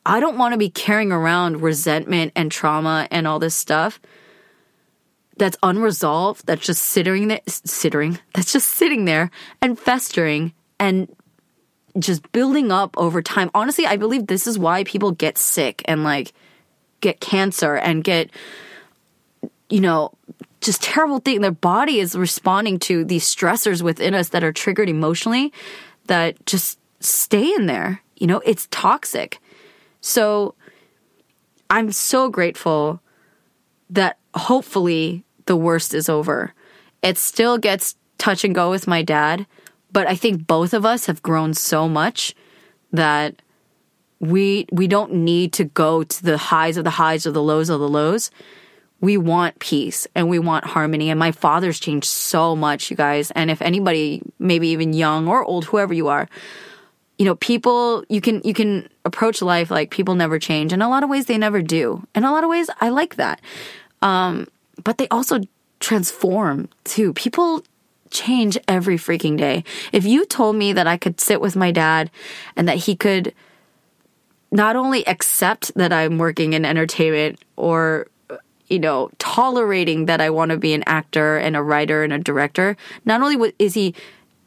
I 0.04 0.20
don't 0.20 0.38
want 0.38 0.52
to 0.52 0.58
be 0.58 0.70
carrying 0.70 1.12
around 1.12 1.62
resentment 1.62 2.32
and 2.34 2.50
trauma 2.50 3.06
and 3.10 3.26
all 3.26 3.38
this 3.38 3.54
stuff 3.54 4.00
that's 5.36 5.56
unresolved, 5.62 6.46
that's 6.46 6.66
just 6.66 6.82
sitting 6.82 7.28
there, 7.28 7.40
sitting, 7.46 8.18
that's 8.34 8.52
just 8.52 8.70
sitting 8.70 9.04
there 9.04 9.30
and 9.60 9.78
festering 9.78 10.52
and 10.78 11.14
just 11.98 12.30
building 12.32 12.70
up 12.70 12.96
over 12.96 13.20
time. 13.20 13.50
Honestly, 13.54 13.86
I 13.86 13.96
believe 13.96 14.26
this 14.26 14.46
is 14.46 14.58
why 14.58 14.84
people 14.84 15.12
get 15.12 15.36
sick 15.38 15.82
and 15.86 16.04
like 16.04 16.32
get 17.00 17.20
cancer 17.20 17.74
and 17.74 18.04
get, 18.04 18.30
you 19.68 19.80
know, 19.80 20.12
just 20.60 20.82
terrible 20.82 21.18
thing. 21.18 21.40
Their 21.40 21.50
body 21.50 21.98
is 21.98 22.14
responding 22.14 22.78
to 22.80 23.04
these 23.04 23.24
stressors 23.24 23.82
within 23.82 24.14
us 24.14 24.28
that 24.30 24.44
are 24.44 24.52
triggered 24.52 24.88
emotionally 24.88 25.52
that 26.06 26.44
just 26.46 26.78
stay 27.00 27.54
in 27.54 27.66
there. 27.66 28.02
You 28.16 28.26
know, 28.26 28.40
it's 28.44 28.68
toxic. 28.70 29.40
So 30.00 30.54
I'm 31.68 31.92
so 31.92 32.28
grateful 32.28 33.00
that 33.90 34.18
hopefully 34.34 35.24
the 35.46 35.56
worst 35.56 35.94
is 35.94 36.08
over. 36.08 36.54
It 37.02 37.18
still 37.18 37.58
gets 37.58 37.96
touch 38.18 38.44
and 38.44 38.54
go 38.54 38.70
with 38.70 38.86
my 38.86 39.02
dad, 39.02 39.46
but 39.92 40.06
I 40.06 40.14
think 40.14 40.46
both 40.46 40.74
of 40.74 40.84
us 40.84 41.06
have 41.06 41.22
grown 41.22 41.54
so 41.54 41.88
much 41.88 42.34
that 42.92 43.42
we 44.20 44.66
we 44.70 44.86
don't 44.86 45.12
need 45.12 45.52
to 45.54 45.64
go 45.64 46.04
to 46.04 46.22
the 46.22 46.36
highs 46.36 46.76
of 46.76 46.84
the 46.84 46.90
highs 46.90 47.26
or 47.26 47.30
the 47.30 47.42
lows 47.42 47.70
of 47.70 47.80
the 47.80 47.88
lows. 47.88 48.30
We 49.00 49.16
want 49.16 49.58
peace 49.60 50.06
and 50.14 50.28
we 50.28 50.38
want 50.38 50.66
harmony. 50.66 51.08
And 51.08 51.18
my 51.18 51.32
father's 51.32 51.80
changed 51.80 52.06
so 52.06 52.54
much, 52.54 52.90
you 52.90 52.96
guys. 52.96 53.30
And 53.30 53.50
if 53.50 53.62
anybody, 53.62 54.22
maybe 54.38 54.68
even 54.68 54.92
young 54.92 55.26
or 55.26 55.42
old, 55.42 55.64
whoever 55.64 55.94
you 55.94 56.08
are, 56.08 56.28
you 57.20 57.26
know, 57.26 57.34
people 57.34 58.02
you 58.08 58.22
can 58.22 58.40
you 58.46 58.54
can 58.54 58.88
approach 59.04 59.42
life 59.42 59.70
like 59.70 59.90
people 59.90 60.14
never 60.14 60.38
change. 60.38 60.72
In 60.72 60.80
a 60.80 60.88
lot 60.88 61.04
of 61.04 61.10
ways 61.10 61.26
they 61.26 61.36
never 61.36 61.60
do. 61.60 62.06
In 62.14 62.24
a 62.24 62.32
lot 62.32 62.44
of 62.44 62.48
ways 62.48 62.70
I 62.80 62.88
like 62.88 63.16
that. 63.16 63.42
Um, 64.00 64.48
but 64.82 64.96
they 64.96 65.06
also 65.08 65.40
transform 65.80 66.70
too. 66.84 67.12
People 67.12 67.62
change 68.08 68.56
every 68.66 68.96
freaking 68.96 69.36
day. 69.36 69.64
If 69.92 70.06
you 70.06 70.24
told 70.24 70.56
me 70.56 70.72
that 70.72 70.86
I 70.86 70.96
could 70.96 71.20
sit 71.20 71.42
with 71.42 71.56
my 71.56 71.70
dad 71.70 72.10
and 72.56 72.66
that 72.68 72.78
he 72.78 72.96
could 72.96 73.34
not 74.50 74.74
only 74.74 75.06
accept 75.06 75.74
that 75.74 75.92
I'm 75.92 76.16
working 76.16 76.54
in 76.54 76.64
entertainment 76.64 77.38
or 77.56 78.06
you 78.68 78.78
know, 78.78 79.10
tolerating 79.18 80.06
that 80.06 80.20
I 80.20 80.30
want 80.30 80.52
to 80.52 80.56
be 80.56 80.72
an 80.72 80.84
actor 80.86 81.36
and 81.36 81.56
a 81.56 81.62
writer 81.62 82.04
and 82.04 82.12
a 82.12 82.18
director. 82.18 82.76
Not 83.04 83.20
only 83.20 83.52
is 83.58 83.74
he 83.74 83.94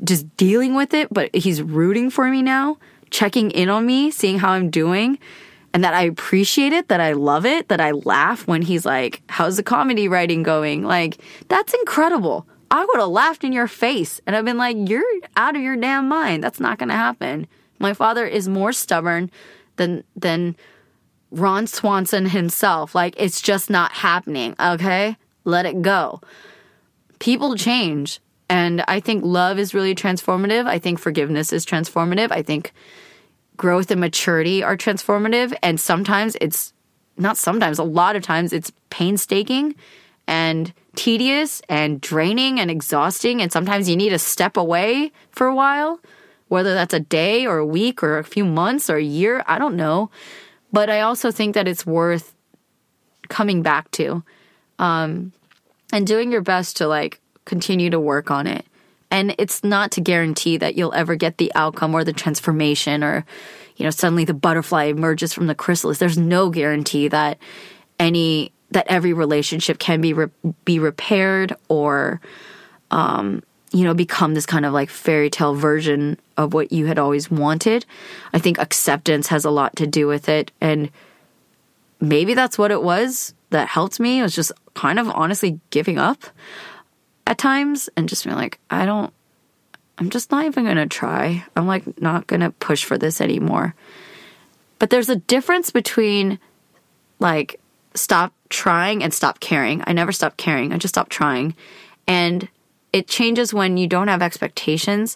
just 0.03 0.35
dealing 0.37 0.75
with 0.75 0.93
it, 0.93 1.07
but 1.11 1.33
he's 1.35 1.61
rooting 1.61 2.09
for 2.09 2.29
me 2.29 2.41
now, 2.41 2.77
checking 3.09 3.51
in 3.51 3.69
on 3.69 3.85
me, 3.85 4.11
seeing 4.11 4.39
how 4.39 4.51
I'm 4.51 4.69
doing, 4.69 5.17
and 5.73 5.83
that 5.83 5.93
I 5.93 6.03
appreciate 6.03 6.73
it, 6.73 6.89
that 6.89 7.01
I 7.01 7.13
love 7.13 7.45
it, 7.45 7.69
that 7.69 7.81
I 7.81 7.91
laugh 7.91 8.47
when 8.47 8.61
he's 8.61 8.85
like, 8.85 9.21
How's 9.29 9.57
the 9.57 9.63
comedy 9.63 10.07
writing 10.07 10.43
going? 10.43 10.83
Like, 10.83 11.17
that's 11.47 11.73
incredible. 11.73 12.47
I 12.69 12.83
would 12.85 12.99
have 12.99 13.09
laughed 13.09 13.43
in 13.43 13.53
your 13.53 13.67
face 13.67 14.19
and 14.25 14.35
I've 14.35 14.45
been 14.45 14.57
like, 14.57 14.77
You're 14.89 15.03
out 15.35 15.55
of 15.55 15.61
your 15.61 15.75
damn 15.75 16.07
mind. 16.07 16.43
That's 16.43 16.59
not 16.59 16.79
to 16.79 16.91
happen. 16.91 17.47
My 17.79 17.93
father 17.93 18.25
is 18.25 18.47
more 18.47 18.71
stubborn 18.71 19.31
than, 19.77 20.03
than, 20.15 20.55
Ron 21.33 21.65
Swanson 21.65 22.27
himself. 22.27 22.93
Like, 22.93 23.15
it's 23.17 23.41
just 23.41 23.69
not 23.69 23.91
happening, 23.91 24.55
okay? 24.59 25.17
Let 25.43 25.65
it 25.65 25.81
go. 25.81 26.21
People 27.19 27.55
change. 27.55 28.19
And 28.53 28.83
I 28.87 28.99
think 28.99 29.25
love 29.25 29.57
is 29.57 29.73
really 29.73 29.95
transformative. 29.95 30.67
I 30.67 30.77
think 30.77 30.99
forgiveness 30.99 31.51
is 31.51 31.65
transformative. 31.65 32.29
I 32.29 32.43
think 32.43 32.71
growth 33.57 33.89
and 33.89 33.99
maturity 33.99 34.61
are 34.61 34.77
transformative. 34.77 35.55
And 35.63 35.79
sometimes 35.79 36.37
it's 36.39 36.71
not 37.17 37.35
sometimes, 37.35 37.79
a 37.79 37.83
lot 37.83 38.15
of 38.15 38.21
times 38.21 38.53
it's 38.53 38.71
painstaking 38.91 39.73
and 40.27 40.71
tedious 40.95 41.63
and 41.67 41.99
draining 41.99 42.59
and 42.59 42.69
exhausting. 42.69 43.41
And 43.41 43.51
sometimes 43.51 43.89
you 43.89 43.95
need 43.95 44.11
to 44.11 44.19
step 44.19 44.55
away 44.55 45.11
for 45.31 45.47
a 45.47 45.55
while, 45.55 45.99
whether 46.49 46.75
that's 46.75 46.93
a 46.93 46.99
day 46.99 47.47
or 47.47 47.57
a 47.57 47.65
week 47.65 48.03
or 48.03 48.19
a 48.19 48.23
few 48.23 48.45
months 48.45 48.87
or 48.87 48.97
a 48.97 49.03
year. 49.03 49.43
I 49.47 49.57
don't 49.57 49.75
know. 49.75 50.11
But 50.71 50.91
I 50.91 51.01
also 51.01 51.31
think 51.31 51.55
that 51.55 51.67
it's 51.67 51.87
worth 51.87 52.35
coming 53.29 53.63
back 53.63 53.89
to 53.93 54.23
um, 54.77 55.33
and 55.91 56.05
doing 56.05 56.31
your 56.31 56.41
best 56.41 56.77
to 56.77 56.87
like 56.87 57.19
continue 57.45 57.89
to 57.89 57.99
work 57.99 58.31
on 58.31 58.47
it. 58.47 58.65
And 59.11 59.35
it's 59.37 59.63
not 59.63 59.91
to 59.91 60.01
guarantee 60.01 60.57
that 60.57 60.75
you'll 60.75 60.93
ever 60.93 61.15
get 61.15 61.37
the 61.37 61.51
outcome 61.53 61.93
or 61.93 62.03
the 62.03 62.13
transformation 62.13 63.03
or, 63.03 63.25
you 63.77 63.83
know, 63.83 63.91
suddenly 63.91 64.25
the 64.25 64.33
butterfly 64.33 64.85
emerges 64.85 65.33
from 65.33 65.45
the 65.45 65.53
chrysalis. 65.53 65.99
There's 65.99 66.17
no 66.17 66.49
guarantee 66.49 67.07
that 67.09 67.37
any, 67.99 68.51
that 68.71 68.87
every 68.87 69.13
relationship 69.13 69.77
can 69.77 70.01
be, 70.01 70.13
re- 70.13 70.31
be 70.65 70.79
repaired 70.79 71.55
or, 71.67 72.21
um, 72.89 73.43
you 73.71 73.83
know, 73.83 73.93
become 73.93 74.33
this 74.33 74.47
kind 74.47 74.65
of 74.65 74.73
like 74.73 74.89
fairy 74.89 75.29
tale 75.29 75.53
version 75.53 76.17
of 76.37 76.53
what 76.53 76.71
you 76.71 76.87
had 76.87 76.97
always 76.97 77.29
wanted. 77.29 77.85
I 78.33 78.39
think 78.39 78.57
acceptance 78.57 79.27
has 79.27 79.45
a 79.45 79.51
lot 79.51 79.75
to 79.75 79.85
do 79.85 80.07
with 80.07 80.27
it. 80.27 80.51
And 80.59 80.89
maybe 81.99 82.33
that's 82.33 82.57
what 82.57 82.71
it 82.71 82.81
was 82.81 83.33
that 83.51 83.67
helped 83.67 83.99
me. 83.99 84.19
It 84.19 84.23
was 84.23 84.35
just 84.35 84.51
kind 84.73 84.97
of 84.97 85.07
honestly 85.09 85.59
giving 85.69 85.99
up 85.99 86.23
at 87.25 87.37
times 87.37 87.89
and 87.95 88.09
just 88.09 88.23
being 88.23 88.35
like, 88.35 88.59
I 88.69 88.85
don't, 88.85 89.13
I'm 89.97 90.09
just 90.09 90.31
not 90.31 90.45
even 90.45 90.65
going 90.65 90.77
to 90.77 90.87
try. 90.87 91.45
I'm 91.55 91.67
like, 91.67 92.01
not 92.01 92.27
going 92.27 92.41
to 92.41 92.51
push 92.51 92.83
for 92.83 92.97
this 92.97 93.21
anymore. 93.21 93.75
But 94.79 94.89
there's 94.89 95.09
a 95.09 95.15
difference 95.15 95.71
between 95.71 96.39
like, 97.19 97.59
stop 97.93 98.33
trying 98.49 99.03
and 99.03 99.13
stop 99.13 99.39
caring. 99.39 99.83
I 99.87 99.93
never 99.93 100.11
stopped 100.11 100.37
caring. 100.37 100.73
I 100.73 100.77
just 100.77 100.93
stopped 100.93 101.11
trying. 101.11 101.55
And 102.07 102.47
it 102.91 103.07
changes 103.07 103.53
when 103.53 103.77
you 103.77 103.87
don't 103.87 104.07
have 104.07 104.21
expectations. 104.21 105.15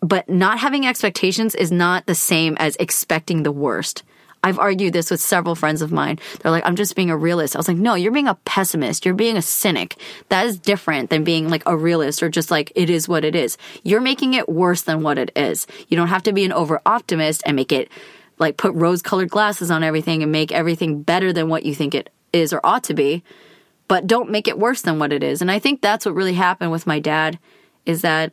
But 0.00 0.28
not 0.28 0.58
having 0.58 0.86
expectations 0.86 1.54
is 1.54 1.72
not 1.72 2.06
the 2.06 2.14
same 2.14 2.56
as 2.58 2.76
expecting 2.76 3.42
the 3.42 3.52
worst. 3.52 4.02
I've 4.42 4.58
argued 4.58 4.92
this 4.92 5.10
with 5.10 5.20
several 5.20 5.54
friends 5.54 5.82
of 5.82 5.92
mine. 5.92 6.18
They're 6.40 6.52
like, 6.52 6.66
I'm 6.66 6.76
just 6.76 6.94
being 6.94 7.10
a 7.10 7.16
realist. 7.16 7.56
I 7.56 7.58
was 7.58 7.68
like, 7.68 7.76
no, 7.76 7.94
you're 7.94 8.12
being 8.12 8.28
a 8.28 8.34
pessimist. 8.34 9.04
You're 9.04 9.14
being 9.14 9.36
a 9.36 9.42
cynic. 9.42 9.96
That 10.28 10.46
is 10.46 10.58
different 10.58 11.10
than 11.10 11.24
being 11.24 11.48
like 11.48 11.62
a 11.66 11.76
realist 11.76 12.22
or 12.22 12.28
just 12.28 12.50
like, 12.50 12.72
it 12.74 12.88
is 12.90 13.08
what 13.08 13.24
it 13.24 13.34
is. 13.34 13.58
You're 13.82 14.00
making 14.00 14.34
it 14.34 14.48
worse 14.48 14.82
than 14.82 15.02
what 15.02 15.18
it 15.18 15.30
is. 15.34 15.66
You 15.88 15.96
don't 15.96 16.08
have 16.08 16.22
to 16.24 16.32
be 16.32 16.44
an 16.44 16.52
over 16.52 16.80
optimist 16.86 17.42
and 17.46 17.56
make 17.56 17.72
it 17.72 17.90
like 18.38 18.56
put 18.56 18.74
rose 18.74 19.02
colored 19.02 19.30
glasses 19.30 19.70
on 19.70 19.82
everything 19.82 20.22
and 20.22 20.30
make 20.30 20.52
everything 20.52 21.02
better 21.02 21.32
than 21.32 21.48
what 21.48 21.64
you 21.64 21.74
think 21.74 21.94
it 21.94 22.10
is 22.32 22.52
or 22.52 22.60
ought 22.62 22.84
to 22.84 22.94
be 22.94 23.24
but 23.88 24.06
don't 24.06 24.30
make 24.30 24.46
it 24.46 24.58
worse 24.58 24.82
than 24.82 24.98
what 24.98 25.12
it 25.12 25.22
is. 25.22 25.40
And 25.40 25.50
I 25.50 25.58
think 25.58 25.80
that's 25.80 26.06
what 26.06 26.14
really 26.14 26.34
happened 26.34 26.70
with 26.70 26.86
my 26.86 27.00
dad 27.00 27.38
is 27.86 28.02
that 28.02 28.32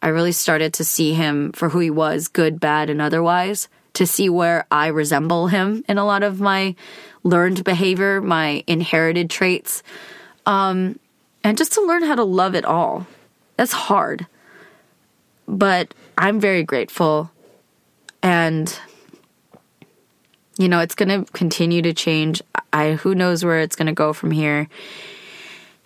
I 0.00 0.08
really 0.08 0.32
started 0.32 0.72
to 0.74 0.84
see 0.84 1.12
him 1.12 1.52
for 1.52 1.68
who 1.68 1.80
he 1.80 1.90
was, 1.90 2.28
good, 2.28 2.60
bad, 2.60 2.88
and 2.88 3.02
otherwise, 3.02 3.68
to 3.94 4.06
see 4.06 4.28
where 4.28 4.66
I 4.70 4.88
resemble 4.88 5.48
him 5.48 5.84
in 5.88 5.98
a 5.98 6.04
lot 6.04 6.22
of 6.22 6.40
my 6.40 6.74
learned 7.22 7.64
behavior, 7.64 8.20
my 8.20 8.64
inherited 8.66 9.30
traits, 9.30 9.82
um, 10.46 10.98
and 11.44 11.58
just 11.58 11.72
to 11.72 11.82
learn 11.82 12.02
how 12.02 12.14
to 12.14 12.24
love 12.24 12.54
it 12.54 12.64
all. 12.64 13.06
That's 13.56 13.72
hard. 13.72 14.26
But 15.46 15.94
I'm 16.16 16.40
very 16.40 16.62
grateful. 16.62 17.30
And 18.22 18.78
you 20.58 20.68
know, 20.68 20.80
it's 20.80 20.94
going 20.94 21.08
to 21.08 21.32
continue 21.32 21.80
to 21.80 21.94
change. 21.94 22.42
I 22.70 22.92
who 22.92 23.14
knows 23.14 23.44
where 23.44 23.60
it's 23.60 23.76
going 23.76 23.86
to 23.86 23.94
go 23.94 24.12
from 24.12 24.30
here. 24.30 24.68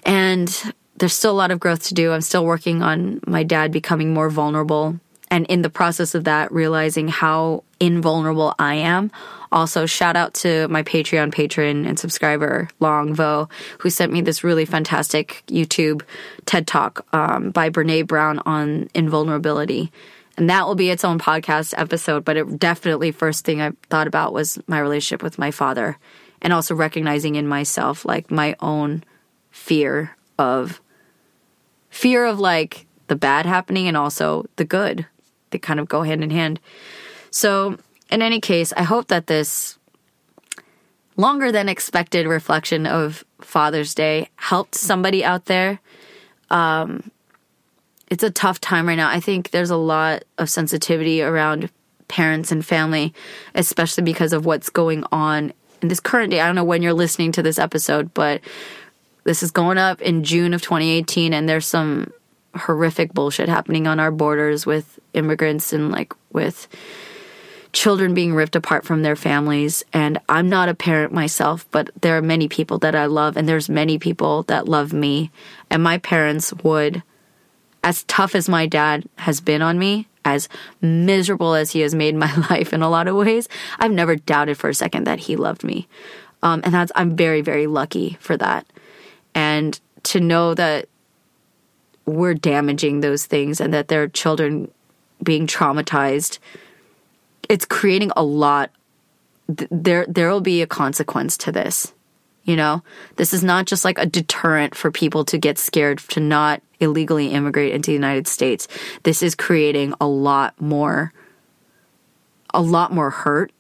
And 0.05 0.75
there's 0.97 1.15
still 1.15 1.31
a 1.31 1.33
lot 1.33 1.53
of 1.53 1.61
growth 1.61 1.85
to 1.85 1.95
do. 1.95 2.13
I'm 2.13 2.21
still 2.21 2.45
working 2.45 2.83
on 2.83 3.21
my 3.25 3.45
dad 3.45 3.71
becoming 3.71 4.13
more 4.13 4.31
vulnerable 4.31 4.99
and 5.31 5.47
in 5.47 5.63
the 5.63 5.71
process 5.71 6.15
of 6.15 6.25
that 6.25 6.53
realizing 6.53 7.09
how 7.09 7.65
invulnerable 7.81 8.55
I 8.59 8.75
am. 8.75 9.11
Also, 9.51 9.87
shout 9.87 10.17
out 10.17 10.35
to 10.35 10.67
my 10.69 10.83
Patreon 10.83 11.33
patron 11.33 11.87
and 11.87 11.99
subscriber, 11.99 12.69
Long 12.81 13.15
Vo, 13.15 13.49
who 13.79 13.91
sent 13.91 14.13
me 14.13 14.21
this 14.21 14.43
really 14.43 14.65
fantastic 14.65 15.45
YouTube 15.47 16.03
TED 16.45 16.67
Talk 16.67 17.07
um, 17.15 17.51
by 17.51 17.71
Brene 17.71 18.07
Brown 18.07 18.41
on 18.47 18.89
invulnerability. 18.95 19.93
And 20.37 20.51
that 20.51 20.67
will 20.67 20.75
be 20.75 20.91
its 20.91 21.05
own 21.05 21.21
podcast 21.21 21.75
episode. 21.77 22.25
But 22.25 22.37
it 22.37 22.59
definitely, 22.59 23.13
first 23.13 23.45
thing 23.45 23.63
I 23.63 23.71
thought 23.91 24.09
about 24.09 24.33
was 24.33 24.59
my 24.67 24.81
relationship 24.81 25.23
with 25.23 25.39
my 25.39 25.53
father 25.53 25.99
and 26.43 26.53
also 26.53 26.75
recognizing 26.75 27.37
in 27.37 27.47
myself 27.47 28.05
like 28.05 28.31
my 28.31 28.57
own 28.61 29.05
fear 29.51 30.17
of 30.39 30.81
fear 31.91 32.25
of 32.27 32.41
like 32.41 32.87
the 33.07 33.17
bad 33.17 33.47
happening 33.47 33.87
and 33.87 33.97
also 33.97 34.47
the 34.57 34.65
good. 34.65 35.07
They 35.55 35.59
kind 35.61 35.79
of 35.79 35.89
go 35.89 36.03
hand 36.03 36.25
in 36.25 36.31
hand. 36.31 36.59
So, 37.31 37.79
in 38.11 38.23
any 38.23 38.41
case, 38.41 38.73
I 38.77 38.83
hope 38.83 39.07
that 39.07 39.29
this 39.29 39.79
longer 41.17 41.53
than 41.53 41.69
expected 41.69 42.27
reflection 42.27 42.87
of 42.87 43.25
Father's 43.41 43.95
Day 43.95 44.31
helped 44.35 44.75
somebody 44.75 45.25
out 45.25 45.45
there. 45.45 45.79
Um, 46.51 47.09
it's 48.11 48.25
a 48.25 48.33
tough 48.33 48.61
time 48.61 48.89
right 48.89 48.97
now. 48.97 49.09
I 49.09 49.21
think 49.21 49.53
there's 49.53 49.71
a 49.71 49.77
lot 49.77 50.25
of 50.39 50.51
sensitivity 50.51 51.23
around 51.23 51.71
parents 52.09 52.51
and 52.51 52.67
family, 52.67 53.15
especially 53.55 54.03
because 54.03 54.33
of 54.33 54.45
what's 54.45 54.71
going 54.71 55.05
on 55.13 55.53
in 55.83 55.87
this 55.87 56.01
current 56.01 56.33
day. 56.33 56.41
I 56.41 56.47
don't 56.47 56.57
know 56.57 56.65
when 56.65 56.83
you're 56.83 56.93
listening 56.95 57.31
to 57.31 57.45
this 57.45 57.61
episode, 57.61 58.13
but 58.13 58.41
this 59.23 59.45
is 59.45 59.53
going 59.53 59.79
up 59.79 60.03
in 60.03 60.25
June 60.25 60.53
of 60.53 60.63
2018, 60.63 61.33
and 61.33 61.49
there's 61.49 61.65
some 61.65 62.13
horrific 62.55 63.13
bullshit 63.13 63.49
happening 63.49 63.87
on 63.87 64.01
our 64.01 64.11
borders 64.11 64.67
with 64.67 64.99
immigrants 65.13 65.73
and 65.73 65.91
like 65.91 66.13
with 66.33 66.69
children 67.73 68.15
being 68.15 68.35
ripped 68.35 68.55
apart 68.55 68.85
from 68.85 69.03
their 69.03 69.17
families 69.17 69.85
and 69.93 70.21
I'm 70.29 70.49
not 70.49 70.69
a 70.69 70.75
parent 70.75 71.13
myself 71.13 71.67
but 71.73 71.91
there 72.01 72.17
are 72.17 72.23
many 72.23 72.47
people 72.47 72.79
that 72.79 72.95
I 72.95 73.07
love 73.07 73.37
and 73.37 73.49
there's 73.49 73.69
many 73.69 73.99
people 73.99 74.45
that 74.45 74.69
love 74.69 74.93
me 74.93 75.33
and 75.71 75.83
my 75.83 75.99
parents 75.99 76.53
would 76.63 77.03
as 77.85 78.03
tough 78.05 78.35
as 78.35 78.49
my 78.49 78.67
dad 78.67 79.05
has 79.19 79.41
been 79.41 79.63
on 79.63 79.79
me, 79.79 80.09
as 80.25 80.49
miserable 80.81 81.55
as 81.55 81.71
he 81.71 81.81
has 81.81 81.95
made 81.95 82.17
my 82.17 82.35
life 82.51 82.73
in 82.73 82.83
a 82.83 82.89
lot 82.89 83.07
of 83.07 83.15
ways, 83.15 83.47
I've 83.79 83.93
never 83.93 84.17
doubted 84.17 84.57
for 84.57 84.71
a 84.71 84.75
second 84.75 85.05
that 85.05 85.21
he 85.21 85.37
loved 85.37 85.63
me. 85.63 85.87
Um, 86.43 86.63
and 86.65 86.75
that's, 86.75 86.91
I'm 86.97 87.15
very, 87.15 87.43
very 87.43 87.67
lucky 87.67 88.17
for 88.21 88.37
that. 88.39 88.67
And 89.35 89.79
to 90.05 90.21
know 90.21 90.55
that 90.55 90.89
we're 92.07 92.35
damaging 92.35 93.01
those 93.01 93.27
things 93.27 93.61
and 93.61 93.73
that 93.73 93.89
there 93.89 94.03
are 94.03 94.09
children 94.09 94.71
being 95.23 95.47
traumatized, 95.47 96.39
it's 97.49 97.65
creating 97.65 98.13
a 98.17 98.23
lot. 98.23 98.71
There, 99.49 100.07
there 100.09 100.31
will 100.31 100.41
be 100.41 100.63
a 100.63 100.67
consequence 100.67 101.37
to 101.39 101.53
this. 101.53 101.93
You 102.45 102.57
know, 102.57 102.83
this 103.17 103.33
is 103.33 103.43
not 103.43 103.65
just 103.65 103.85
like 103.87 103.99
a 103.99 104.05
deterrent 104.05 104.75
for 104.75 104.91
people 104.91 105.25
to 105.27 105.39
get 105.39 105.59
scared 105.59 105.99
to 106.11 106.21
not 106.21 106.63
illegally 106.79 107.29
immigrate 107.29 107.73
into 107.73 107.87
the 107.87 107.95
United 107.95 108.27
States. 108.27 108.69
This 109.03 109.23
is 109.23 109.35
creating 109.35 109.95
a 109.99 110.07
lot 110.07 110.61
more, 110.61 111.13
a 112.53 112.61
lot 112.61 112.93
more 112.93 113.09
hurt 113.09 113.51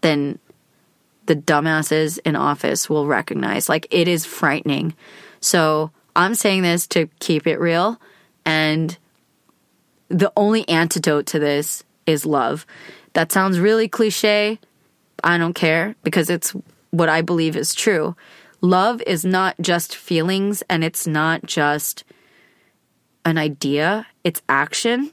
than 0.00 0.38
the 1.26 1.34
dumbasses 1.34 2.20
in 2.24 2.36
office 2.36 2.88
will 2.88 3.06
recognize. 3.06 3.68
Like, 3.68 3.88
it 3.90 4.06
is 4.06 4.24
frightening. 4.24 4.94
So, 5.40 5.90
I'm 6.20 6.34
saying 6.34 6.62
this 6.62 6.86
to 6.88 7.08
keep 7.18 7.46
it 7.46 7.58
real. 7.58 7.98
And 8.44 8.96
the 10.08 10.30
only 10.36 10.68
antidote 10.68 11.26
to 11.26 11.38
this 11.38 11.82
is 12.04 12.26
love. 12.26 12.66
That 13.14 13.32
sounds 13.32 13.58
really 13.58 13.88
cliche. 13.88 14.58
I 15.24 15.38
don't 15.38 15.54
care 15.54 15.94
because 16.02 16.28
it's 16.28 16.54
what 16.90 17.08
I 17.08 17.22
believe 17.22 17.56
is 17.56 17.74
true. 17.74 18.16
Love 18.60 19.00
is 19.06 19.24
not 19.24 19.56
just 19.62 19.96
feelings 19.96 20.62
and 20.68 20.84
it's 20.84 21.06
not 21.06 21.44
just 21.44 22.04
an 23.24 23.38
idea, 23.38 24.06
it's 24.22 24.42
action. 24.48 25.12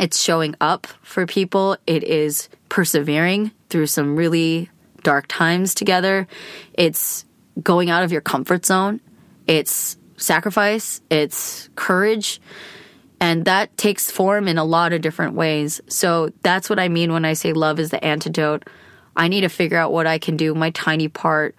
It's 0.00 0.22
showing 0.22 0.54
up 0.60 0.86
for 1.02 1.26
people. 1.26 1.76
It 1.86 2.02
is 2.02 2.48
persevering 2.70 3.52
through 3.68 3.86
some 3.86 4.16
really 4.16 4.70
dark 5.02 5.26
times 5.28 5.74
together. 5.74 6.26
It's 6.72 7.26
going 7.62 7.90
out 7.90 8.02
of 8.02 8.10
your 8.10 8.22
comfort 8.22 8.64
zone. 8.64 9.00
It's 9.46 9.98
sacrifice. 10.16 11.00
It's 11.10 11.68
courage. 11.76 12.40
And 13.20 13.44
that 13.46 13.76
takes 13.76 14.10
form 14.10 14.48
in 14.48 14.58
a 14.58 14.64
lot 14.64 14.92
of 14.92 15.00
different 15.00 15.34
ways. 15.34 15.80
So 15.88 16.30
that's 16.42 16.68
what 16.68 16.78
I 16.78 16.88
mean 16.88 17.12
when 17.12 17.24
I 17.24 17.32
say 17.32 17.52
love 17.52 17.78
is 17.80 17.90
the 17.90 18.04
antidote. 18.04 18.68
I 19.16 19.28
need 19.28 19.42
to 19.42 19.48
figure 19.48 19.78
out 19.78 19.92
what 19.92 20.06
I 20.06 20.18
can 20.18 20.36
do, 20.36 20.54
my 20.54 20.70
tiny 20.70 21.08
part. 21.08 21.54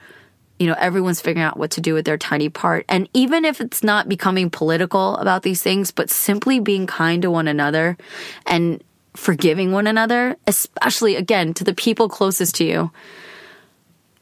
You 0.59 0.67
know, 0.67 0.75
everyone's 0.77 1.21
figuring 1.21 1.45
out 1.45 1.57
what 1.57 1.71
to 1.71 1.81
do 1.81 1.93
with 1.93 2.05
their 2.05 2.17
tiny 2.17 2.49
part. 2.49 2.85
And 2.87 3.09
even 3.13 3.45
if 3.45 3.59
it's 3.61 3.83
not 3.83 4.07
becoming 4.07 4.49
political 4.49 5.17
about 5.17 5.43
these 5.43 5.61
things, 5.61 5.91
but 5.91 6.09
simply 6.09 6.59
being 6.59 6.87
kind 6.87 7.21
to 7.23 7.31
one 7.31 7.47
another 7.47 7.97
and 8.45 8.83
forgiving 9.15 9.71
one 9.71 9.87
another, 9.87 10.37
especially 10.47 11.15
again 11.15 11.53
to 11.55 11.63
the 11.63 11.73
people 11.73 12.09
closest 12.09 12.55
to 12.55 12.65
you. 12.65 12.91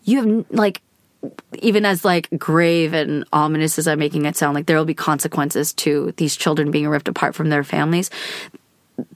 You 0.03 0.17
have 0.17 0.45
like 0.49 0.81
even 1.61 1.85
as 1.85 2.03
like 2.03 2.27
grave 2.37 2.93
and 2.93 3.25
ominous 3.31 3.79
as 3.79 3.87
I'm 3.87 3.99
making 3.99 4.25
it 4.25 4.35
sound, 4.35 4.55
like 4.55 4.65
there 4.65 4.77
will 4.77 4.85
be 4.85 4.93
consequences 4.93 5.73
to 5.73 6.13
these 6.17 6.35
children 6.35 6.71
being 6.71 6.87
ripped 6.87 7.07
apart 7.07 7.35
from 7.35 7.49
their 7.49 7.63
families. 7.63 8.09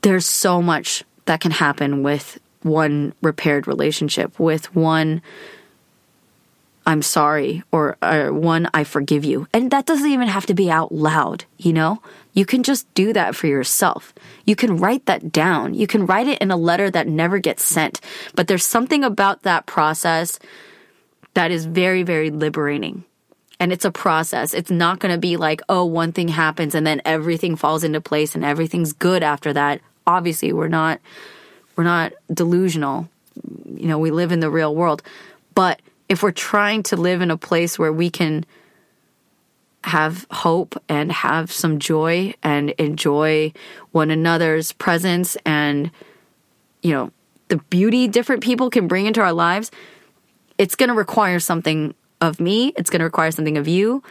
There's 0.02 0.26
so 0.26 0.62
much 0.62 1.04
that 1.26 1.42
can 1.42 1.52
happen 1.52 2.04
with 2.04 2.40
one 2.64 3.14
repaired 3.22 3.68
relationship, 3.68 4.40
with 4.40 4.74
one 4.76 5.22
I'm 6.86 7.02
sorry 7.02 7.64
or, 7.70 7.98
or 8.02 8.32
one 8.32 8.70
I 8.74 8.86
forgive 8.86 9.26
you. 9.26 9.46
And 9.54 9.72
that 9.72 9.86
doesn't 9.86 10.10
even 10.10 10.30
have 10.30 10.46
to 10.46 10.54
be 10.54 10.72
out 10.72 10.94
loud, 10.94 11.44
you 11.58 11.74
know? 11.74 12.02
You 12.34 12.46
can 12.46 12.64
just 12.64 12.92
do 12.94 13.12
that 13.12 13.36
for 13.36 13.48
yourself. 13.48 14.14
You 14.46 14.56
can 14.56 14.78
write 14.78 15.06
that 15.08 15.34
down. 15.34 15.74
You 15.74 15.86
can 15.86 16.06
write 16.06 16.28
it 16.28 16.40
in 16.40 16.50
a 16.50 16.56
letter 16.56 16.90
that 16.90 17.08
never 17.08 17.40
gets 17.40 17.64
sent. 17.64 18.00
But 18.36 18.48
there's 18.48 18.66
something 18.66 19.04
about 19.04 19.42
that 19.42 19.66
process 19.66 20.40
that 21.38 21.52
is 21.52 21.68
very, 21.68 22.02
very 22.02 22.32
liberating. 22.32 23.04
And 23.60 23.72
it's 23.72 23.86
a 23.86 23.92
process. 23.92 24.56
It's 24.56 24.72
not 24.72 24.98
going 24.98 25.14
to 25.14 25.20
be 25.20 25.38
like, 25.38 25.62
oh, 25.70 25.86
one 25.86 26.12
thing 26.12 26.30
happens 26.30 26.74
and 26.74 26.86
then 26.86 27.00
everything 27.06 27.56
falls 27.56 27.84
into 27.84 28.02
place 28.02 28.34
and 28.34 28.44
everything's 28.44 28.92
good 28.92 29.22
after 29.22 29.54
that. 29.54 29.80
Obviously, 30.08 30.52
we're 30.52 30.68
not 30.68 31.00
we're 31.76 31.84
not 31.84 32.14
delusional. 32.34 33.08
You 33.72 33.88
know, 33.88 34.00
we 34.00 34.10
live 34.10 34.32
in 34.32 34.40
the 34.40 34.50
real 34.50 34.74
world. 34.74 35.04
But 35.54 35.80
if 36.10 36.24
we're 36.24 36.32
trying 36.32 36.82
to 36.84 36.96
live 36.96 37.22
in 37.22 37.30
a 37.30 37.38
place 37.38 37.78
where 37.78 37.94
we 37.94 38.10
can 38.10 38.44
have 39.84 40.26
hope 40.32 40.82
and 40.90 41.12
have 41.12 41.52
some 41.52 41.78
joy 41.78 42.34
and 42.42 42.72
enjoy 42.72 43.54
one 43.92 44.10
another's 44.10 44.72
presence 44.72 45.38
and 45.46 45.92
you 46.82 46.92
know 46.94 47.12
the 47.50 47.58
beauty 47.70 48.08
different 48.08 48.42
people 48.42 48.72
can 48.72 48.88
bring 48.88 49.06
into 49.06 49.22
our 49.22 49.34
lives 49.34 49.70
it's 50.58 50.76
going 50.76 50.90
to 50.90 50.96
require 50.96 51.40
something 51.40 51.94
of 52.22 52.40
me 52.40 52.74
it's 52.76 52.90
going 52.90 53.00
to 53.00 53.06
require 53.06 53.32
something 53.32 53.58
of 53.58 53.68
you 53.68 54.02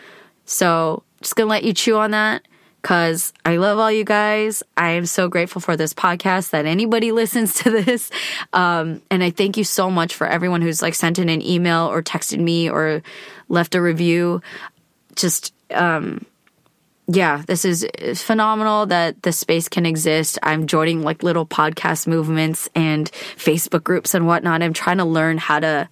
so 0.45 1.03
just 1.21 1.37
going 1.37 1.47
to 1.47 1.51
let 1.51 1.65
you 1.65 1.73
chew 1.73 1.97
on 1.97 2.13
that 2.13 2.43
because 2.87 3.33
I 3.45 3.57
love 3.57 3.81
all 3.81 3.91
you 3.91 4.05
guys. 4.05 4.63
I 4.77 4.91
am 4.91 5.07
so 5.07 5.27
grateful 5.27 5.61
for 5.61 5.77
this 5.77 5.93
podcast 5.93 6.51
that 6.51 6.67
anybody 6.67 7.11
listens 7.21 7.55
to 7.55 7.71
this. 7.71 8.13
Um, 8.53 9.03
and 9.11 9.25
I 9.25 9.31
thank 9.31 9.57
you 9.57 9.65
so 9.65 9.91
much 9.91 10.15
for 10.15 10.25
everyone 10.25 10.63
who's 10.63 10.83
like 10.83 10.95
sent 10.95 11.19
in 11.19 11.29
an 11.29 11.43
email 11.43 11.91
or 11.91 12.01
texted 12.01 12.39
me 12.39 12.71
or 12.71 13.03
left 13.49 13.75
a 13.75 13.83
review. 13.83 14.41
Just, 15.17 15.53
um, 15.73 16.25
yeah, 17.09 17.43
this 17.45 17.65
is 17.65 17.85
phenomenal 18.23 18.87
that 18.87 19.21
the 19.25 19.33
space 19.33 19.69
can 19.69 19.85
exist. 19.85 20.39
I'm 20.45 20.69
joining 20.69 21.03
like 21.03 21.25
little 21.25 21.45
podcast 21.45 22.07
movements 22.07 22.69
and 22.77 23.11
Facebook 23.37 23.83
groups 23.83 24.15
and 24.15 24.29
whatnot. 24.29 24.63
I'm 24.63 24.73
trying 24.73 24.99
to 24.99 25.05
learn 25.05 25.39
how 25.39 25.59
to 25.59 25.89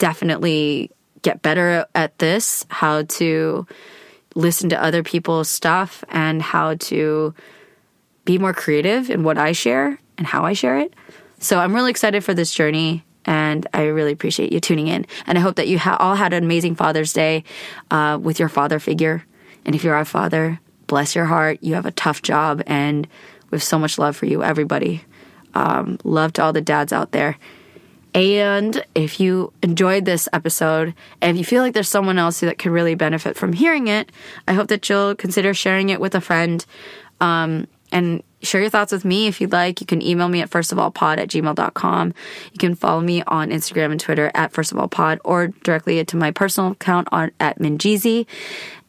definitely 0.00 0.90
get 1.22 1.42
better 1.42 1.86
at 1.94 2.18
this, 2.18 2.66
how 2.68 3.02
to 3.02 3.66
listen 4.34 4.70
to 4.70 4.82
other 4.82 5.04
people's 5.04 5.48
stuff 5.48 6.02
and 6.08 6.42
how 6.42 6.74
to 6.74 7.34
be 8.24 8.38
more 8.38 8.54
creative 8.54 9.10
in 9.10 9.22
what 9.22 9.38
I 9.38 9.52
share 9.52 10.00
and 10.18 10.26
how 10.26 10.44
I 10.44 10.54
share 10.54 10.78
it. 10.78 10.94
So 11.38 11.58
I'm 11.58 11.74
really 11.74 11.90
excited 11.90 12.24
for 12.24 12.34
this 12.34 12.52
journey 12.52 13.04
and 13.24 13.66
I 13.74 13.84
really 13.84 14.12
appreciate 14.12 14.52
you 14.52 14.60
tuning 14.60 14.88
in. 14.88 15.06
And 15.26 15.36
I 15.36 15.40
hope 15.40 15.56
that 15.56 15.68
you 15.68 15.78
ha- 15.78 15.96
all 16.00 16.14
had 16.14 16.32
an 16.32 16.42
amazing 16.42 16.74
Father's 16.74 17.12
Day 17.12 17.44
uh, 17.90 18.18
with 18.20 18.40
your 18.40 18.48
father 18.48 18.78
figure. 18.78 19.24
And 19.64 19.74
if 19.74 19.84
you're 19.84 19.96
a 19.96 20.04
father, 20.04 20.58
bless 20.86 21.14
your 21.14 21.26
heart. 21.26 21.58
You 21.60 21.74
have 21.74 21.86
a 21.86 21.90
tough 21.92 22.22
job, 22.22 22.62
and 22.66 23.06
we 23.50 23.56
have 23.56 23.62
so 23.62 23.78
much 23.78 23.98
love 23.98 24.16
for 24.16 24.26
you, 24.26 24.42
everybody. 24.42 25.04
Um, 25.54 25.98
love 26.02 26.32
to 26.34 26.42
all 26.42 26.52
the 26.52 26.62
dads 26.62 26.92
out 26.92 27.12
there. 27.12 27.36
And 28.14 28.84
if 28.94 29.20
you 29.20 29.52
enjoyed 29.62 30.04
this 30.04 30.28
episode 30.32 30.94
and 31.20 31.30
if 31.30 31.38
you 31.38 31.44
feel 31.44 31.62
like 31.62 31.74
there's 31.74 31.88
someone 31.88 32.18
else 32.18 32.40
that 32.40 32.58
could 32.58 32.72
really 32.72 32.94
benefit 32.94 33.36
from 33.36 33.52
hearing 33.52 33.88
it, 33.88 34.10
I 34.48 34.52
hope 34.52 34.68
that 34.68 34.88
you'll 34.88 35.14
consider 35.14 35.54
sharing 35.54 35.90
it 35.90 36.00
with 36.00 36.14
a 36.14 36.20
friend. 36.20 36.64
Um, 37.20 37.66
and 37.92 38.22
share 38.42 38.60
your 38.60 38.70
thoughts 38.70 38.92
with 38.92 39.04
me 39.04 39.26
if 39.26 39.40
you'd 39.40 39.52
like. 39.52 39.80
You 39.80 39.86
can 39.86 40.02
email 40.02 40.28
me 40.28 40.40
at 40.40 40.50
firstofallpod 40.50 41.18
at 41.18 41.28
gmail.com. 41.28 42.14
You 42.52 42.58
can 42.58 42.74
follow 42.74 43.00
me 43.00 43.22
on 43.26 43.50
Instagram 43.50 43.90
and 43.90 44.00
Twitter 44.00 44.30
at 44.34 44.52
firstofallpod 44.52 45.18
or 45.24 45.48
directly 45.48 46.04
to 46.04 46.16
my 46.16 46.30
personal 46.30 46.72
account 46.72 47.08
on 47.12 47.32
at 47.40 47.58
Minjeezy. 47.58 48.26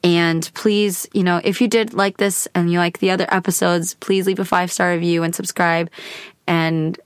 And 0.04 0.50
please, 0.54 1.08
you 1.14 1.24
know, 1.24 1.42
if 1.44 1.62
you 1.62 1.68
did 1.68 1.94
like 1.94 2.18
this 2.18 2.48
and 2.56 2.72
you 2.72 2.80
like 2.80 3.00
the 3.00 3.12
other 3.12 3.28
episodes, 3.30 3.94
please 3.96 4.26
leave 4.26 4.40
a 4.40 4.46
five 4.46 4.72
star 4.72 4.92
review 4.92 5.24
and 5.24 5.36
subscribe. 5.36 5.90
And 6.48 7.00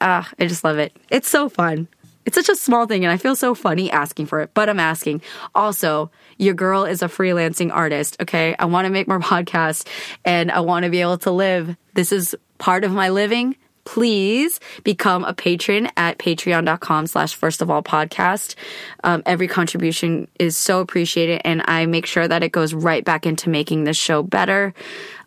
ah, 0.00 0.30
I 0.38 0.46
just 0.46 0.64
love 0.64 0.78
it. 0.78 0.96
It's 1.10 1.28
so 1.28 1.48
fun. 1.48 1.88
It's 2.26 2.34
such 2.34 2.48
a 2.48 2.56
small 2.56 2.86
thing, 2.86 3.04
and 3.04 3.12
I 3.12 3.18
feel 3.18 3.36
so 3.36 3.54
funny 3.54 3.90
asking 3.90 4.26
for 4.26 4.40
it, 4.40 4.50
but 4.52 4.68
I'm 4.68 4.80
asking. 4.80 5.22
Also, 5.54 6.10
your 6.38 6.54
girl 6.54 6.84
is 6.84 7.00
a 7.00 7.06
freelancing 7.06 7.70
artist, 7.72 8.16
okay? 8.20 8.56
I 8.58 8.64
want 8.64 8.86
to 8.86 8.90
make 8.90 9.06
more 9.06 9.20
podcasts 9.32 9.86
and 10.24 10.50
I 10.50 10.60
want 10.60 10.84
to 10.84 10.90
be 10.90 11.00
able 11.00 11.18
to 11.18 11.30
live. 11.30 11.76
This 11.94 12.10
is 12.10 12.34
part 12.58 12.82
of 12.82 12.92
my 12.92 13.10
living. 13.10 13.56
Please 13.84 14.58
become 14.82 15.22
a 15.22 15.32
patron 15.32 15.88
at 15.96 16.18
patreon.com 16.18 17.06
slash 17.06 17.36
first 17.36 17.62
of 17.62 17.70
all 17.70 17.84
podcast. 17.84 18.56
Um, 19.04 19.22
every 19.24 19.46
contribution 19.46 20.26
is 20.40 20.56
so 20.56 20.80
appreciated, 20.80 21.42
and 21.44 21.62
I 21.66 21.86
make 21.86 22.06
sure 22.06 22.26
that 22.26 22.42
it 22.42 22.50
goes 22.50 22.74
right 22.74 23.04
back 23.04 23.24
into 23.24 23.48
making 23.48 23.84
this 23.84 23.96
show 23.96 24.24
better. 24.24 24.74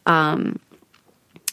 Um, 0.05 0.59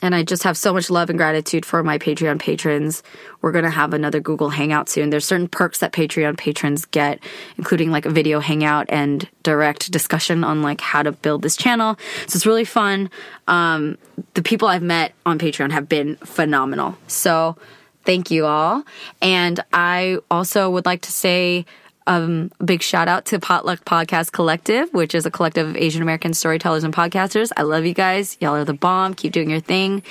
and 0.07 0.15
I 0.15 0.23
just 0.23 0.45
have 0.45 0.57
so 0.57 0.73
much 0.73 0.89
love 0.89 1.11
and 1.11 1.19
gratitude 1.19 1.67
for 1.67 1.83
my 1.83 1.99
Patreon 1.99 2.39
patrons. 2.39 3.03
We're 3.43 3.51
going 3.51 3.65
to 3.65 3.71
have 3.71 3.93
another 3.93 4.21
Google 4.21 4.51
Hangout 4.51 4.89
soon. 4.89 5.11
There's 5.11 5.25
certain 5.25 5.49
perks 5.49 5.79
that 5.79 5.93
Patreon 5.93 6.39
patrons 6.39 6.85
get, 6.85 7.19
including 7.59 7.91
like 7.91 8.07
a 8.07 8.11
video 8.11 8.39
hangout 8.39 8.87
and 8.89 9.29
direct 9.43 9.91
discussion 9.91 10.45
on 10.45 10.63
like 10.63 10.81
how 10.81 11.03
to 11.03 11.11
build 11.11 11.43
this 11.43 11.57
channel. 11.57 11.99
So 12.29 12.37
it's 12.37 12.47
really 12.47 12.65
fun. 12.65 13.11
Um, 13.49 13.99
the 14.35 14.43
people 14.43 14.69
I've 14.69 14.83
met 14.83 15.13
on 15.27 15.41
Patreon 15.41 15.73
have 15.73 15.89
been 15.89 16.17
phenomenal. 16.17 16.97
So 17.09 17.57
thank 18.05 18.31
you 18.31 18.47
all. 18.47 18.85
And 19.21 19.59
I 19.73 20.19
also 20.31 20.71
would 20.71 20.87
like 20.87 21.03
to 21.03 21.13
say, 21.13 21.67
um, 22.07 22.51
big 22.65 22.83
shout 22.83 23.09
out 23.09 23.27
to 23.27 23.39
Potluck 23.39 23.85
Podcast 23.85 24.33
Collective, 24.33 24.93
which 24.93 25.15
is 25.15 25.27
a 25.27 25.31
collective 25.31 25.69
of 25.69 25.77
Asian 25.77 26.03
American 26.03 26.35
storytellers 26.35 26.85
and 26.85 26.95
podcasters. 26.95 27.51
I 27.57 27.63
love 27.63 27.85
you 27.85 27.95
guys. 27.95 28.37
Y'all 28.41 28.55
are 28.55 28.65
the 28.65 28.75
bomb. 28.75 29.15
Keep 29.15 29.33
doing 29.33 29.51
your 29.51 29.61
thing. 29.61 30.03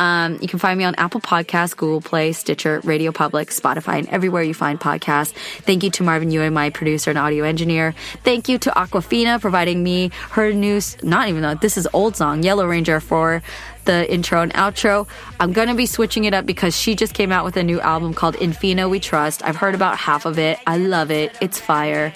Um, 0.00 0.38
you 0.40 0.48
can 0.48 0.58
find 0.58 0.78
me 0.78 0.84
on 0.84 0.94
Apple 0.94 1.20
Podcasts, 1.20 1.76
Google 1.76 2.00
Play, 2.00 2.32
Stitcher, 2.32 2.80
Radio 2.84 3.12
Public, 3.12 3.50
Spotify, 3.50 3.98
and 3.98 4.08
everywhere 4.08 4.42
you 4.42 4.54
find 4.54 4.80
podcasts. 4.80 5.32
Thank 5.32 5.82
you 5.82 5.90
to 5.90 6.02
Marvin 6.02 6.30
Ewan, 6.30 6.54
my 6.54 6.70
producer 6.70 7.10
and 7.10 7.18
audio 7.18 7.44
engineer. 7.44 7.94
Thank 8.24 8.48
you 8.48 8.56
to 8.60 8.70
Awkwafina 8.70 9.42
providing 9.42 9.82
me 9.82 10.10
her 10.30 10.54
new, 10.54 10.80
not 11.02 11.28
even 11.28 11.42
though 11.42 11.54
this 11.54 11.76
is 11.76 11.86
old 11.92 12.16
song, 12.16 12.42
Yellow 12.42 12.66
Ranger 12.66 12.98
for 12.98 13.42
the 13.84 14.10
intro 14.12 14.42
and 14.42 14.52
outro. 14.54 15.06
I'm 15.38 15.52
gonna 15.52 15.74
be 15.74 15.86
switching 15.86 16.24
it 16.24 16.34
up 16.34 16.46
because 16.46 16.76
she 16.76 16.94
just 16.94 17.14
came 17.14 17.32
out 17.32 17.44
with 17.44 17.56
a 17.56 17.62
new 17.62 17.80
album 17.80 18.14
called 18.14 18.34
In 18.36 18.52
Fina 18.52 18.88
We 18.88 19.00
Trust. 19.00 19.44
I've 19.44 19.56
heard 19.56 19.74
about 19.74 19.96
half 19.96 20.26
of 20.26 20.38
it. 20.38 20.58
I 20.66 20.78
love 20.78 21.10
it. 21.10 21.36
It's 21.40 21.58
fire. 21.58 22.12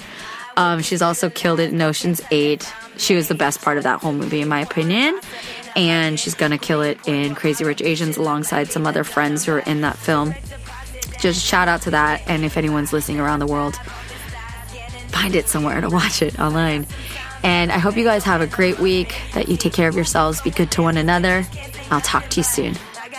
Um, 0.57 0.83
she's 0.83 1.03
also 1.03 1.31
killed 1.31 1.61
it 1.61 1.73
in 1.73 1.83
Ocean's 1.83 2.21
8. 2.31 2.73
She 2.97 3.15
was 3.15 3.29
the 3.29 3.35
best 3.35 3.61
part 3.61 3.77
of 3.77 3.85
that 3.85 4.01
whole 4.01 4.13
movie, 4.13 4.41
in 4.41 4.49
my 4.49 4.61
opinion. 4.61 5.19
And 5.75 6.19
she's 6.21 6.35
gonna 6.35 6.59
kill 6.59 6.83
it 6.83 6.99
in 7.09 7.35
Crazy 7.35 7.65
Rich 7.65 7.83
Asians 7.83 8.17
alongside 8.17 8.71
some 8.71 8.87
other 8.87 9.03
friends 9.03 9.45
who 9.45 9.53
are 9.53 9.59
in 9.61 9.81
that 9.81 9.97
film. 9.97 10.35
Just 11.21 11.45
shout 11.45 11.69
out 11.69 11.83
to 11.83 11.91
that. 11.91 12.23
And 12.27 12.45
if 12.45 12.57
anyone's 12.57 12.93
listening 12.93 13.19
around 13.19 13.41
the 13.41 13.47
world, 13.47 13.77
find 15.09 15.35
it 15.35 15.49
somewhere 15.49 15.81
to 15.81 15.89
watch 15.89 16.23
it 16.23 16.39
online. 16.39 16.87
And 17.45 17.71
I 17.71 17.79
hope 17.79 17.97
you 17.97 18.05
guys 18.05 18.25
have 18.25 18.41
a 18.41 18.47
great 18.47 18.81
week, 18.81 19.15
that 19.35 19.49
you 19.49 19.57
take 19.59 19.75
care 19.75 19.89
of 19.89 19.95
yourselves, 19.95 20.41
be 20.41 20.51
good 20.51 20.71
to 20.73 20.83
one 20.83 20.97
another. 20.97 21.47
I'll 21.91 22.01
talk 22.01 22.31
to 22.31 22.41
you 22.41 22.43
soon. 22.43 22.75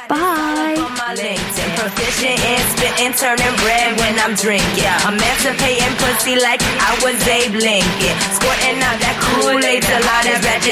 Bye. 0.10 0.76
LinkedIn. 1.14 1.70
Proficient 1.78 2.40
in 2.42 2.60
spitting, 2.74 3.14
turning 3.14 3.56
red 3.64 3.98
when 3.98 4.18
I'm 4.20 4.36
drinking. 4.36 4.98
Emancipating 5.06 5.96
pussy 6.02 6.36
like 6.42 6.62
I 6.62 6.98
was 7.06 7.22
Abe 7.28 7.54
Lincoln. 7.54 8.18
Squirting 8.34 8.82
out 8.82 8.98
that 8.98 9.16
Kool-Aid 9.22 9.84
till 9.86 10.02
all 10.02 10.26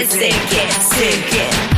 sinking, 0.09 0.69
sinking. 0.81 1.72